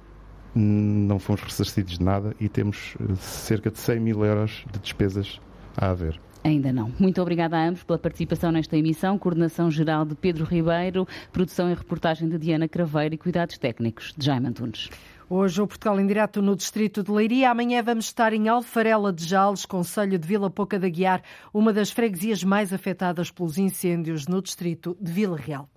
não 0.53 1.17
fomos 1.17 1.41
ressarcidos 1.41 1.97
de 1.97 2.03
nada 2.03 2.35
e 2.39 2.49
temos 2.49 2.95
cerca 3.19 3.71
de 3.71 3.79
100 3.79 3.99
mil 4.01 4.25
euros 4.25 4.65
de 4.71 4.79
despesas 4.79 5.39
a 5.77 5.91
haver. 5.91 6.19
Ainda 6.43 6.73
não. 6.73 6.91
Muito 6.99 7.21
obrigada 7.21 7.55
a 7.55 7.67
ambos 7.67 7.83
pela 7.83 7.99
participação 7.99 8.51
nesta 8.51 8.75
emissão. 8.75 9.17
Coordenação 9.17 9.69
geral 9.69 10.03
de 10.03 10.15
Pedro 10.15 10.43
Ribeiro, 10.43 11.07
produção 11.31 11.69
e 11.69 11.73
reportagem 11.73 12.27
de 12.27 12.37
Diana 12.37 12.67
Craveiro 12.67 13.15
e 13.15 13.17
cuidados 13.17 13.57
técnicos 13.57 14.13
de 14.17 14.25
Jaime 14.25 14.47
Antunes. 14.47 14.89
Hoje 15.33 15.61
o 15.61 15.65
Portugal 15.65 15.97
em 15.97 16.05
direto 16.05 16.41
no 16.41 16.57
distrito 16.57 17.01
de 17.01 17.09
Leiria. 17.09 17.51
Amanhã 17.51 17.81
vamos 17.81 18.03
estar 18.03 18.33
em 18.33 18.49
Alfarela 18.49 19.13
de 19.13 19.23
Jales, 19.25 19.65
Conselho 19.65 20.19
de 20.19 20.27
Vila 20.27 20.49
Pouca 20.49 20.77
da 20.77 20.89
Guiar, 20.89 21.23
uma 21.53 21.71
das 21.71 21.89
freguesias 21.89 22.43
mais 22.43 22.73
afetadas 22.73 23.31
pelos 23.31 23.57
incêndios 23.57 24.27
no 24.27 24.41
distrito 24.41 24.97
de 24.99 25.09
Vila 25.09 25.37
Real. 25.37 25.69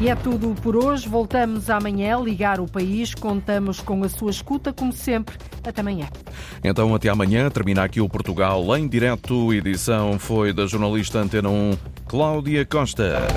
E 0.00 0.08
é 0.08 0.14
tudo 0.14 0.54
por 0.62 0.82
hoje. 0.82 1.06
Voltamos 1.06 1.68
amanhã 1.68 2.16
a 2.16 2.20
ligar 2.22 2.58
o 2.58 2.66
país. 2.66 3.14
Contamos 3.14 3.80
com 3.80 4.02
a 4.02 4.08
sua 4.08 4.30
escuta, 4.30 4.72
como 4.72 4.94
sempre. 4.94 5.36
Até 5.62 5.82
amanhã. 5.82 6.08
Então, 6.64 6.94
até 6.94 7.10
amanhã. 7.10 7.50
Termina 7.50 7.84
aqui 7.84 8.00
o 8.00 8.08
Portugal 8.08 8.64
em 8.78 8.88
direto. 8.88 9.52
Edição 9.52 10.18
foi 10.18 10.54
da 10.54 10.64
jornalista 10.64 11.18
Antena 11.18 11.50
1, 11.50 11.76
Cláudia 12.06 12.64
Costa. 12.64 13.28